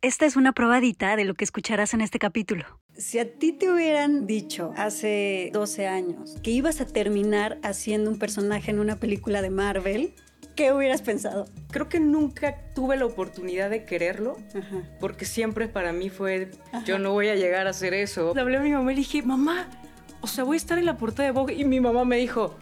Esta 0.00 0.26
es 0.26 0.36
una 0.36 0.52
probadita 0.52 1.16
de 1.16 1.24
lo 1.24 1.34
que 1.34 1.42
escucharás 1.42 1.92
en 1.92 2.00
este 2.02 2.20
capítulo. 2.20 2.64
Si 2.96 3.18
a 3.18 3.34
ti 3.34 3.50
te 3.50 3.68
hubieran 3.68 4.28
dicho 4.28 4.72
hace 4.76 5.50
12 5.52 5.88
años 5.88 6.36
que 6.40 6.52
ibas 6.52 6.80
a 6.80 6.86
terminar 6.86 7.58
haciendo 7.64 8.08
un 8.08 8.16
personaje 8.16 8.70
en 8.70 8.78
una 8.78 9.00
película 9.00 9.42
de 9.42 9.50
Marvel, 9.50 10.14
¿qué 10.54 10.72
hubieras 10.72 11.02
pensado? 11.02 11.46
Creo 11.72 11.88
que 11.88 11.98
nunca 11.98 12.70
tuve 12.76 12.96
la 12.96 13.06
oportunidad 13.06 13.70
de 13.70 13.84
quererlo, 13.86 14.38
porque 15.00 15.24
siempre 15.24 15.66
para 15.66 15.92
mí 15.92 16.10
fue, 16.10 16.52
yo 16.84 17.00
no 17.00 17.10
voy 17.10 17.26
a 17.26 17.34
llegar 17.34 17.66
a 17.66 17.70
hacer 17.70 17.92
eso. 17.92 18.34
Le 18.36 18.40
hablé 18.40 18.58
a 18.58 18.60
mi 18.60 18.70
mamá 18.70 18.92
y 18.92 18.94
le 18.94 19.00
dije, 19.00 19.22
mamá, 19.22 19.68
o 20.20 20.28
sea, 20.28 20.44
voy 20.44 20.54
a 20.54 20.58
estar 20.58 20.78
en 20.78 20.86
la 20.86 20.96
portada 20.96 21.26
de 21.26 21.32
Vogue. 21.32 21.54
Y 21.54 21.64
mi 21.64 21.80
mamá 21.80 22.04
me 22.04 22.18
dijo, 22.18 22.56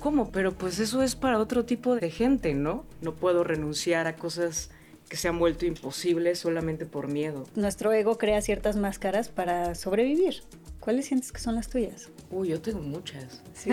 ¿cómo? 0.00 0.32
Pero 0.32 0.50
pues 0.50 0.80
eso 0.80 1.00
es 1.04 1.14
para 1.14 1.38
otro 1.38 1.64
tipo 1.64 1.94
de 1.94 2.10
gente, 2.10 2.54
¿no? 2.54 2.84
No 3.02 3.14
puedo 3.14 3.44
renunciar 3.44 4.08
a 4.08 4.16
cosas 4.16 4.70
que 5.12 5.18
se 5.18 5.28
han 5.28 5.38
vuelto 5.38 5.66
imposibles 5.66 6.38
solamente 6.38 6.86
por 6.86 7.06
miedo. 7.06 7.44
Nuestro 7.54 7.92
ego 7.92 8.16
crea 8.16 8.40
ciertas 8.40 8.76
máscaras 8.76 9.28
para 9.28 9.74
sobrevivir. 9.74 10.36
¿Cuáles 10.80 11.04
sientes 11.04 11.32
que 11.32 11.38
son 11.38 11.54
las 11.54 11.68
tuyas? 11.68 12.08
Uy, 12.30 12.48
yo 12.48 12.62
tengo 12.62 12.80
muchas. 12.80 13.42
Sí. 13.52 13.72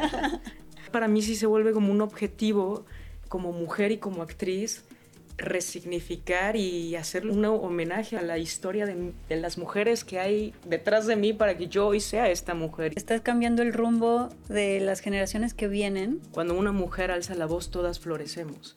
para 0.92 1.08
mí 1.08 1.22
sí 1.22 1.34
se 1.34 1.46
vuelve 1.46 1.72
como 1.72 1.90
un 1.90 2.02
objetivo 2.02 2.84
como 3.30 3.52
mujer 3.52 3.90
y 3.90 3.96
como 3.96 4.20
actriz 4.20 4.84
resignificar 5.38 6.56
y 6.56 6.94
hacer 6.94 7.26
un 7.26 7.42
homenaje 7.46 8.18
a 8.18 8.22
la 8.22 8.36
historia 8.36 8.84
de, 8.84 9.14
las 9.30 9.56
mujeres 9.56 10.04
que 10.04 10.20
hay 10.20 10.52
detrás 10.66 11.06
de 11.06 11.16
mí 11.16 11.32
para 11.32 11.56
que 11.56 11.68
yo 11.68 11.86
hoy 11.86 12.00
sea 12.00 12.28
esta 12.28 12.52
mujer. 12.52 12.92
Estás 12.96 13.22
cambiando 13.22 13.62
el 13.62 13.72
rumbo 13.72 14.28
de 14.50 14.80
las 14.80 15.00
generaciones 15.00 15.54
que 15.54 15.68
vienen. 15.68 16.20
Cuando 16.32 16.52
una 16.52 16.72
mujer 16.72 17.10
alza 17.10 17.34
la 17.34 17.46
voz, 17.46 17.70
todas 17.70 17.98
florecemos. 17.98 18.76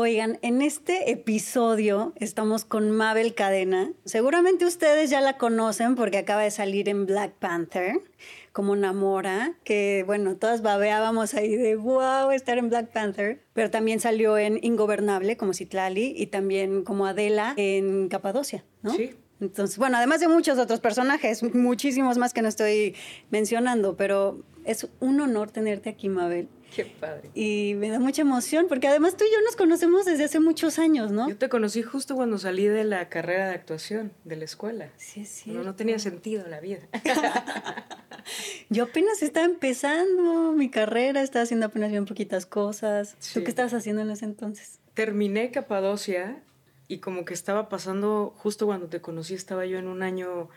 Oigan, 0.00 0.38
en 0.42 0.62
este 0.62 1.10
episodio 1.10 2.12
estamos 2.14 2.64
con 2.64 2.92
Mabel 2.92 3.34
Cadena. 3.34 3.90
Seguramente 4.04 4.64
ustedes 4.64 5.10
ya 5.10 5.20
la 5.20 5.38
conocen 5.38 5.96
porque 5.96 6.18
acaba 6.18 6.42
de 6.42 6.52
salir 6.52 6.88
en 6.88 7.04
Black 7.04 7.32
Panther 7.32 8.00
como 8.52 8.76
Namora, 8.76 9.54
que 9.64 10.04
bueno, 10.06 10.36
todas 10.36 10.62
babeábamos 10.62 11.34
ahí 11.34 11.56
de 11.56 11.74
wow, 11.74 12.30
estar 12.30 12.58
en 12.58 12.68
Black 12.68 12.92
Panther, 12.92 13.42
pero 13.54 13.72
también 13.72 13.98
salió 13.98 14.38
en 14.38 14.60
Ingobernable 14.62 15.36
como 15.36 15.52
Citlali 15.52 16.14
y 16.16 16.26
también 16.26 16.84
como 16.84 17.04
Adela 17.04 17.54
en 17.56 18.08
Capadocia, 18.08 18.64
¿no? 18.82 18.94
Sí. 18.94 19.16
Entonces, 19.40 19.78
bueno, 19.78 19.96
además 19.96 20.20
de 20.20 20.28
muchos 20.28 20.60
otros 20.60 20.78
personajes, 20.78 21.42
muchísimos 21.54 22.18
más 22.18 22.32
que 22.32 22.42
no 22.42 22.48
estoy 22.48 22.94
mencionando, 23.30 23.96
pero 23.96 24.44
es 24.64 24.86
un 25.00 25.20
honor 25.20 25.50
tenerte 25.50 25.90
aquí, 25.90 26.08
Mabel. 26.08 26.48
Qué 26.74 26.84
padre. 26.84 27.30
Y 27.34 27.74
me 27.76 27.88
da 27.88 27.98
mucha 27.98 28.22
emoción, 28.22 28.66
porque 28.68 28.88
además 28.88 29.16
tú 29.16 29.24
y 29.24 29.32
yo 29.32 29.40
nos 29.44 29.56
conocemos 29.56 30.04
desde 30.04 30.24
hace 30.24 30.40
muchos 30.40 30.78
años, 30.78 31.10
¿no? 31.10 31.28
Yo 31.28 31.36
te 31.36 31.48
conocí 31.48 31.82
justo 31.82 32.14
cuando 32.14 32.38
salí 32.38 32.66
de 32.66 32.84
la 32.84 33.08
carrera 33.08 33.48
de 33.48 33.54
actuación 33.54 34.12
de 34.24 34.36
la 34.36 34.44
escuela. 34.44 34.90
Sí, 34.96 35.24
sí. 35.24 35.50
No, 35.50 35.62
no 35.62 35.74
tenía 35.74 35.98
sentido 35.98 36.46
la 36.46 36.60
vida. 36.60 36.80
yo 38.70 38.84
apenas 38.84 39.22
estaba 39.22 39.46
empezando 39.46 40.52
mi 40.52 40.70
carrera, 40.70 41.22
estaba 41.22 41.42
haciendo 41.42 41.66
apenas 41.66 41.90
bien 41.90 42.04
poquitas 42.04 42.46
cosas. 42.46 43.16
¿Tú 43.32 43.42
qué 43.42 43.50
estabas 43.50 43.74
haciendo 43.74 44.02
en 44.02 44.10
ese 44.10 44.24
entonces? 44.24 44.78
Terminé 44.94 45.50
Capadocia 45.50 46.42
y 46.88 46.98
como 46.98 47.24
que 47.24 47.34
estaba 47.34 47.68
pasando, 47.68 48.34
justo 48.36 48.66
cuando 48.66 48.88
te 48.88 49.00
conocí, 49.00 49.34
estaba 49.34 49.66
yo 49.66 49.78
en 49.78 49.88
un 49.88 50.02
año 50.02 50.48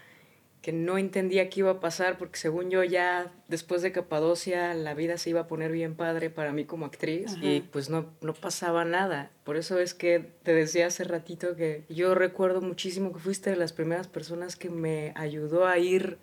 que 0.62 0.72
no 0.72 0.98
entendía 0.98 1.50
qué 1.50 1.62
iba 1.62 1.72
a 1.72 1.80
pasar 1.80 2.18
porque 2.18 2.38
según 2.38 2.70
yo 2.70 2.84
ya 2.84 3.32
después 3.48 3.82
de 3.82 3.92
Capadocia 3.92 4.74
la 4.76 4.94
vida 4.94 5.18
se 5.18 5.32
iba 5.32 5.42
a 5.42 5.48
poner 5.48 5.72
bien 5.72 5.96
padre 5.96 6.30
para 6.30 6.54
mí 6.54 6.66
como 6.66 6.86
actriz 6.86 7.36
y 7.42 7.62
pues 7.62 7.90
no, 7.90 8.06
no 8.22 8.34
pasaba 8.34 8.86
nada. 8.86 9.32
Por 9.44 9.58
eso 9.58 9.80
es 9.80 9.96
que 9.96 10.20
te 10.44 10.54
decía 10.54 10.88
hace 10.88 11.04
ratito 11.04 11.56
que 11.56 11.84
yo 11.90 12.14
recuerdo 12.14 12.62
muchísimo 12.62 13.12
que 13.12 13.20
fuiste 13.20 13.50
de 13.50 13.56
las 13.56 13.74
primeras 13.74 14.08
personas 14.08 14.56
que 14.56 14.70
me 14.70 15.14
ayudó 15.16 15.66
a 15.66 15.80
ir 15.80 16.20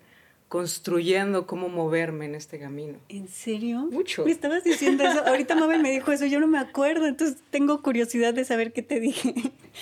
construyendo 0.47 1.45
cómo 1.45 1.69
moverme 1.69 2.25
en 2.25 2.33
este 2.33 2.59
camino. 2.59 2.97
¿En 3.07 3.27
serio? 3.27 3.87
Mucho. 3.91 4.25
Me 4.25 4.31
estabas 4.31 4.63
diciendo 4.63 5.03
eso. 5.03 5.23
Ahorita 5.27 5.55
Mabel 5.55 5.81
me 5.81 5.91
dijo 5.91 6.11
eso, 6.11 6.25
yo 6.25 6.39
no 6.39 6.47
me 6.47 6.57
acuerdo, 6.57 7.05
entonces 7.05 7.37
tengo 7.51 7.83
curiosidad 7.83 8.33
de 8.33 8.43
saber 8.45 8.73
qué 8.73 8.81
te 8.81 8.99
dije. 8.99 9.35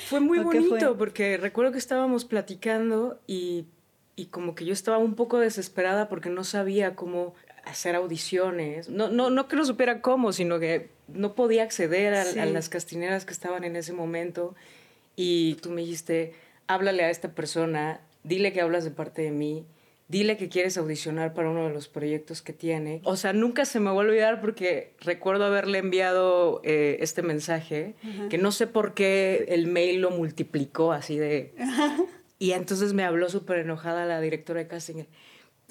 Fue 0.09 0.19
muy 0.19 0.40
bonito 0.44 0.97
porque 0.97 1.38
recuerdo 1.38 1.72
que 1.72 1.78
estábamos 1.78 2.25
platicando 2.25 3.22
y 3.28 3.67
y 4.17 4.25
como 4.25 4.55
que 4.55 4.66
yo 4.66 4.73
estaba 4.73 4.97
un 4.97 5.13
poco 5.13 5.39
desesperada 5.39 6.09
porque 6.09 6.29
no 6.29 6.44
sabía 6.44 6.95
cómo 6.95 7.35
hacer 7.66 7.95
audiciones. 7.95 8.89
No, 8.89 9.09
no, 9.09 9.29
no 9.29 9.47
que 9.47 9.55
no 9.55 9.63
supiera 9.63 10.01
cómo, 10.01 10.33
sino 10.33 10.59
que 10.59 10.89
no 11.07 11.35
podía 11.35 11.63
acceder 11.63 12.16
a, 12.16 12.45
las 12.47 12.67
castineras 12.67 13.25
que 13.25 13.31
estaban 13.31 13.63
en 13.63 13.75
ese 13.75 13.94
momento. 13.94 14.55
Y 15.16 15.55
tú 15.61 15.69
me 15.69 15.81
dijiste, 15.81 16.33
háblale 16.66 17.03
a 17.03 17.11
esta 17.11 17.29
persona, 17.29 18.01
dile 18.23 18.51
que 18.53 18.61
hablas 18.61 18.83
de 18.83 18.89
parte 18.89 19.22
de 19.22 19.29
mí, 19.29 19.67
dile 20.07 20.35
que 20.35 20.49
quieres 20.49 20.79
audicionar 20.79 21.35
para 21.35 21.51
uno 21.51 21.67
de 21.67 21.73
los 21.73 21.88
proyectos 21.88 22.41
que 22.41 22.53
tiene. 22.53 23.01
O 23.03 23.17
sea, 23.17 23.34
nunca 23.34 23.66
se 23.66 23.79
me 23.79 23.85
va 23.85 23.91
a 23.91 23.99
olvidar 23.99 24.41
porque 24.41 24.94
recuerdo 24.99 25.45
haberle 25.45 25.78
enviado 25.78 26.59
eh, 26.63 26.97
este 27.01 27.22
mensaje, 27.22 27.94
que 28.31 28.39
no 28.39 28.51
sé 28.51 28.66
por 28.66 28.95
qué 28.95 29.45
el 29.49 29.67
mail 29.67 30.01
lo 30.01 30.09
multiplicó 30.09 30.91
así 30.91 31.19
de... 31.19 31.53
Y 32.40 32.52
entonces 32.52 32.94
me 32.94 33.03
habló 33.03 33.30
súper 33.30 33.59
enojada 33.59 34.06
la 34.06 34.22
directora 34.22 34.59
de 34.59 34.68
casting. 34.68 35.03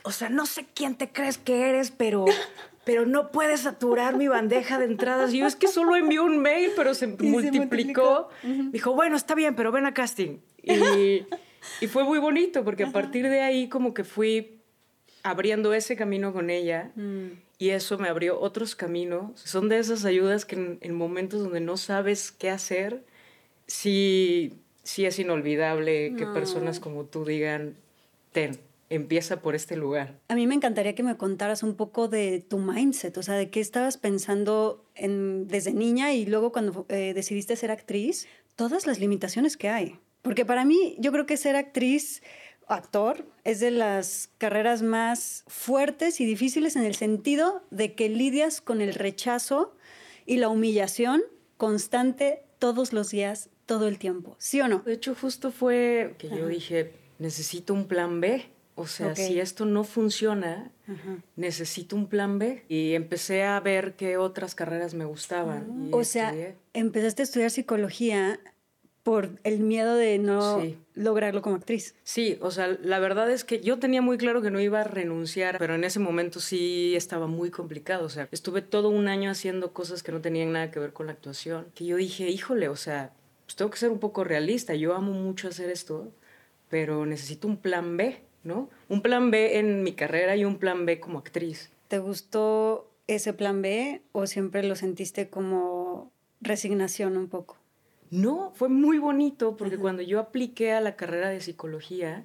O 0.03 0.13
sea, 0.13 0.29
no 0.29 0.47
sé 0.47 0.67
quién 0.75 0.97
te 0.97 1.11
crees 1.11 1.39
que 1.39 1.69
eres, 1.69 1.91
pero, 1.91 2.25
pero 2.85 3.07
no 3.07 3.31
puedes 3.31 3.61
saturar 3.61 4.17
mi 4.17 4.29
bandeja 4.29 4.79
de 4.79 4.87
entradas. 4.87 5.33
Y 5.33 5.39
yo 5.39 5.47
es 5.47 5.57
que 5.57 5.69
solo 5.69 5.97
envió 5.97 6.25
un 6.25 6.39
mail, 6.39 6.73
pero 6.77 6.95
se 6.95 7.07
multiplicó. 7.19 8.29
Dijo, 8.43 8.95
bueno, 8.95 9.17
está 9.17 9.35
bien, 9.35 9.55
pero 9.55 9.73
ven 9.73 9.87
a 9.87 9.95
casting. 9.95 10.39
Y, 10.63 11.25
y 11.81 11.87
fue 11.87 12.05
muy 12.05 12.19
bonito 12.19 12.65
porque 12.65 12.85
a 12.85 12.93
partir 12.93 13.29
de 13.29 13.41
ahí 13.41 13.69
como 13.69 13.95
que 13.95 14.05
fui 14.05 14.61
abriendo 15.23 15.75
ese 15.75 15.97
camino 15.97 16.33
con 16.33 16.51
ella. 16.51 16.93
Mm. 16.95 17.47
Y 17.59 17.71
eso 17.71 17.97
me 17.99 18.09
abrió 18.09 18.39
otros 18.39 18.77
caminos. 18.77 19.41
Son 19.41 19.69
de 19.69 19.79
esas 19.79 20.05
ayudas 20.05 20.45
que 20.45 20.57
en, 20.57 20.79
en 20.83 20.95
momentos 20.95 21.43
donde 21.43 21.61
no 21.61 21.77
sabes 21.77 22.31
qué 22.31 22.51
hacer, 22.51 23.05
si 23.67 24.61
sí 24.87 25.05
es 25.05 25.19
inolvidable 25.19 26.15
que 26.17 26.27
personas 26.27 26.79
como 26.79 27.05
tú 27.05 27.25
digan, 27.25 27.77
ten, 28.31 28.57
empieza 28.89 29.43
por 29.43 29.57
este 29.57 29.77
lugar. 29.77 30.15
A 30.29 30.37
mí 30.37 30.47
me 30.47 30.55
encantaría 30.55 30.95
que 30.95 31.03
me 31.03 31.17
contaras 31.17 31.65
un 31.65 31.75
poco 31.75 32.07
de 32.07 32.41
tu 32.41 32.59
mindset, 32.59 33.19
o 33.19 33.23
sea, 33.23 33.35
de 33.35 33.51
qué 33.51 33.59
estabas 33.59 33.99
pensando 33.99 34.85
en, 34.95 35.49
desde 35.49 35.73
niña 35.73 36.15
y 36.15 36.25
luego 36.25 36.53
cuando 36.53 36.87
eh, 36.89 37.13
decidiste 37.15 37.57
ser 37.57 37.73
actriz, 37.73 38.29
todas 38.55 38.87
las 38.87 39.01
limitaciones 39.01 39.57
que 39.57 39.69
hay. 39.69 39.99
Porque 40.23 40.45
para 40.45 40.65
mí, 40.65 40.95
yo 41.01 41.11
creo 41.11 41.27
que 41.27 41.37
ser 41.37 41.57
actriz 41.57 42.23
actor 42.69 43.27
es 43.43 43.59
de 43.59 43.73
las 43.73 44.31
carreras 44.39 44.83
más 44.83 45.43
fuertes 45.49 46.21
y 46.21 46.27
difíciles 46.27 46.77
en 46.77 46.85
el 46.85 46.95
sentido 46.95 47.65
de 47.71 47.95
que 47.95 48.09
lidias 48.09 48.61
con 48.61 48.81
el 48.81 48.95
rechazo 48.95 49.75
y 50.27 50.37
la 50.37 50.49
humillación 50.49 51.23
constante 51.57 52.45
todos 52.59 52.93
los 52.93 53.11
días, 53.11 53.51
todo 53.67 53.89
el 53.89 53.99
tiempo, 53.99 54.37
¿sí 54.39 54.61
o 54.61 54.69
no? 54.69 54.79
De 54.79 54.95
hecho, 54.95 55.15
justo 55.15 55.51
fue 55.51 56.15
que 56.19 56.29
yo 56.29 56.47
dije, 56.47 56.93
necesito 57.19 57.75
un 57.75 57.87
plan 57.87 58.21
B. 58.21 58.47
O 58.79 58.87
sea, 58.87 59.17
si 59.17 59.41
esto 59.41 59.65
no 59.65 59.85
funciona, 59.85 60.71
necesito 61.35 61.97
un 61.97 62.09
plan 62.09 62.39
B. 62.39 62.63
Y 62.69 62.93
empecé 62.93 63.43
a 63.43 63.59
ver 63.61 63.95
qué 63.97 64.19
otras 64.19 64.55
carreras 64.55 64.93
me 64.95 65.07
gustaban. 65.07 65.89
o 65.93 66.05
sea, 66.05 66.35
empezaste 66.75 67.23
a 67.23 67.25
estudiar 67.25 67.51
psicología 67.51 68.39
por 69.03 69.31
el 69.45 69.61
miedo 69.61 69.95
de 69.95 70.19
no 70.19 70.63
lograrlo 70.95 71.41
como 71.41 71.55
actriz. 71.55 71.95
Sí, 72.03 72.39
o 72.41 72.51
sea, 72.51 72.77
la 72.83 72.99
verdad 72.99 73.31
es 73.31 73.45
que 73.45 73.61
yo 73.61 73.79
tenía 73.79 74.03
muy 74.03 74.19
claro 74.19 74.43
que 74.43 74.51
no 74.51 74.61
iba 74.61 74.81
a 74.81 74.85
renunciar, 74.85 75.59
pero 75.59 75.77
en 75.77 75.85
ese 75.85 76.01
momento 76.01 76.41
sí 76.41 76.95
estaba 76.97 77.29
muy 77.29 77.51
complicado. 77.51 78.05
O 78.05 78.09
sea, 78.09 78.29
estuve 78.33 78.63
todo 78.63 78.89
un 78.89 79.07
año 79.07 79.31
haciendo 79.31 79.73
cosas 79.73 80.03
que 80.03 80.11
no 80.11 80.21
tenían 80.21 80.53
nada 80.53 80.73
que 80.73 80.81
ver 80.81 80.93
con 80.93 81.07
la 81.07 81.13
actuación. 81.13 81.69
Que 81.75 81.87
yo 81.87 81.97
dije, 81.97 82.29
híjole, 82.29 82.69
o 82.69 82.75
sea, 82.75 83.13
pues 83.47 83.57
tengo 83.57 83.71
que 83.71 83.79
ser 83.79 83.91
un 83.91 84.01
poco 84.01 84.25
realista. 84.25 84.75
Yo 84.75 84.95
amo 84.95 85.13
mucho 85.13 85.49
hacer 85.49 85.71
esto, 85.71 86.13
pero 86.69 87.07
necesito 87.07 87.49
un 87.49 87.57
plan 87.57 87.97
B, 87.97 88.21
¿no? 88.45 88.69
Un 88.89 89.01
plan 89.01 89.31
B 89.31 89.59
en 89.59 89.83
mi 89.83 89.93
carrera 89.93 90.37
y 90.37 90.45
un 90.45 90.59
plan 90.59 90.85
B 90.85 91.01
como 91.01 91.21
actriz. 91.21 91.71
¿Te 91.89 92.01
gustó 92.01 92.91
ese 93.07 93.33
plan 93.33 93.63
B 93.63 94.03
o 94.13 94.27
siempre 94.27 94.65
lo 94.65 94.75
sentiste 94.75 95.31
como 95.31 96.11
resignación 96.41 97.17
un 97.17 97.29
poco? 97.29 97.57
No, 98.11 98.53
fue 98.55 98.69
muy 98.69 98.99
bonito 98.99 99.57
porque 99.57 99.79
cuando 99.79 100.03
yo 100.03 100.21
apliqué 100.21 100.73
a 100.73 100.81
la 100.81 100.97
carrera 100.97 101.29
de 101.29 101.41
psicología, 101.41 102.25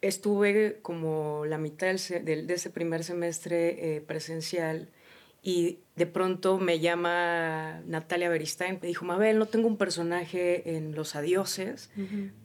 estuve 0.00 0.78
como 0.82 1.44
la 1.46 1.58
mitad 1.58 1.88
de 1.88 2.46
ese 2.48 2.70
primer 2.70 3.02
semestre 3.02 3.96
eh, 3.96 4.00
presencial 4.00 4.88
y 5.42 5.78
de 5.96 6.06
pronto 6.06 6.58
me 6.58 6.80
llama 6.80 7.80
Natalia 7.86 8.28
Beristain, 8.28 8.78
me 8.80 8.88
dijo, 8.88 9.04
Mabel, 9.04 9.38
no 9.38 9.46
tengo 9.46 9.68
un 9.68 9.76
personaje 9.76 10.76
en 10.76 10.94
Los 10.94 11.14
Adioses, 11.14 11.90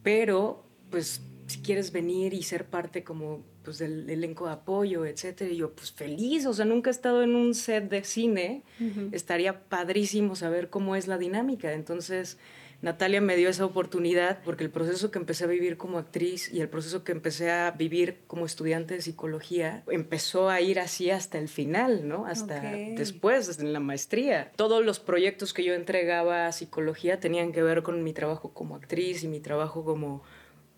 pero 0.03 0.65
pues 0.89 1.21
si 1.47 1.61
quieres 1.61 1.91
venir 1.91 2.33
y 2.33 2.43
ser 2.43 2.65
parte 2.65 3.03
como 3.03 3.43
pues 3.63 3.77
del 3.77 4.09
elenco 4.09 4.47
de 4.47 4.53
apoyo, 4.53 5.05
etcétera. 5.05 5.49
Y 5.51 5.57
yo, 5.57 5.71
pues 5.73 5.91
feliz, 5.91 6.45
o 6.45 6.53
sea, 6.53 6.65
nunca 6.65 6.89
he 6.89 6.91
estado 6.91 7.23
en 7.23 7.35
un 7.35 7.55
set 7.55 7.89
de 7.89 8.03
cine, 8.03 8.63
estaría 9.11 9.63
padrísimo 9.69 10.35
saber 10.35 10.69
cómo 10.69 10.95
es 10.95 11.07
la 11.07 11.17
dinámica. 11.17 11.71
Entonces, 11.73 12.37
Natalia 12.83 13.21
me 13.21 13.37
dio 13.37 13.47
esa 13.47 13.65
oportunidad 13.65 14.43
porque 14.43 14.65
el 14.65 14.69
proceso 14.69 15.09
que 15.09 15.17
empecé 15.17 15.45
a 15.45 15.47
vivir 15.47 15.77
como 15.77 15.97
actriz 15.97 16.53
y 16.53 16.59
el 16.59 16.67
proceso 16.67 17.05
que 17.05 17.13
empecé 17.13 17.49
a 17.49 17.71
vivir 17.71 18.19
como 18.27 18.45
estudiante 18.45 18.95
de 18.95 19.01
psicología 19.01 19.83
empezó 19.87 20.49
a 20.49 20.59
ir 20.59 20.81
así 20.81 21.09
hasta 21.09 21.37
el 21.37 21.47
final, 21.47 22.09
¿no? 22.09 22.25
Hasta 22.25 22.59
después, 22.59 23.57
en 23.59 23.71
la 23.71 23.79
maestría. 23.79 24.51
Todos 24.57 24.83
los 24.83 24.99
proyectos 24.99 25.53
que 25.53 25.63
yo 25.63 25.73
entregaba 25.73 26.45
a 26.45 26.51
psicología 26.51 27.21
tenían 27.21 27.53
que 27.53 27.63
ver 27.63 27.83
con 27.83 28.03
mi 28.03 28.11
trabajo 28.11 28.53
como 28.53 28.75
actriz 28.75 29.23
y 29.23 29.29
mi 29.29 29.39
trabajo 29.39 29.85
como 29.85 30.21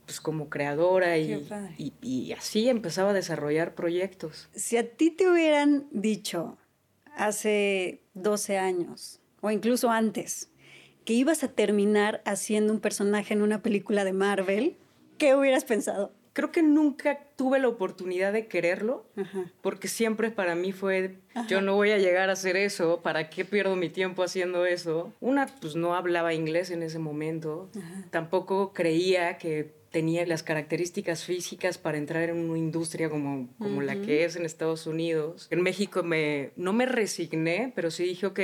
pues 0.05 0.21
como 0.21 0.49
creadora 0.49 1.17
y, 1.17 1.47
y, 1.79 1.93
y, 2.03 2.31
así 2.33 2.69
empezaba 2.69 3.09
a 3.09 3.13
desarrollar 3.13 3.73
proyectos. 3.73 4.47
Si 4.53 4.77
a 4.77 4.87
ti 4.87 5.09
te 5.09 5.27
hubieran 5.27 5.87
dicho 5.89 6.59
hace 7.17 8.03
12 8.13 8.59
años 8.59 9.19
o 9.41 9.49
incluso 9.49 9.89
antes 9.89 10.49
que 11.05 11.13
ibas 11.13 11.43
a 11.43 11.47
terminar 11.47 12.21
haciendo 12.25 12.73
un 12.73 12.79
personaje 12.79 13.33
en 13.33 13.41
una 13.41 13.61
película 13.61 14.03
de 14.03 14.11
Marvel, 14.11 14.75
¿qué 15.17 15.35
hubieras 15.35 15.63
pensado? 15.63 16.11
Creo 16.33 16.51
que 16.51 16.63
nunca 16.63 17.19
tuve 17.37 17.59
la 17.59 17.69
oportunidad 17.69 18.33
de 18.33 18.47
quererlo, 18.47 19.05
porque 19.61 19.87
siempre 19.87 20.31
para 20.31 20.53
mí 20.53 20.73
fue, 20.73 21.15
yo 21.47 21.61
no 21.61 21.75
voy 21.75 21.91
a 21.91 21.97
llegar 21.97 22.29
a 22.29 22.33
hacer 22.33 22.57
eso, 22.57 23.01
¿para 23.01 23.29
qué 23.29 23.45
pierdo 23.45 23.77
mi 23.77 23.87
tiempo 23.87 24.21
haciendo 24.21 24.65
eso? 24.65 25.13
Una, 25.21 25.45
pues 25.45 25.77
no 25.77 25.95
hablaba 25.95 26.33
inglés 26.33 26.71
en 26.71 26.83
ese 26.83 26.99
momento, 26.99 27.69
tampoco 28.09 28.73
creía 28.73 29.37
que 29.37 29.75
tenía 29.91 30.25
las 30.25 30.43
características 30.43 31.23
físicas 31.23 31.77
para 31.77 31.97
entrar 31.97 32.27
en 32.27 32.49
una 32.49 32.57
industria 32.57 33.09
como, 33.09 33.47
como 33.57 33.81
la 33.81 33.95
que 34.01 34.25
es 34.25 34.35
en 34.35 34.43
Estados 34.43 34.87
Unidos. 34.87 35.47
En 35.51 35.61
México 35.61 36.03
me, 36.03 36.51
no 36.57 36.73
me 36.73 36.85
resigné, 36.85 37.71
pero 37.73 37.89
sí 37.91 38.03
dije, 38.03 38.25
ok, 38.25 38.39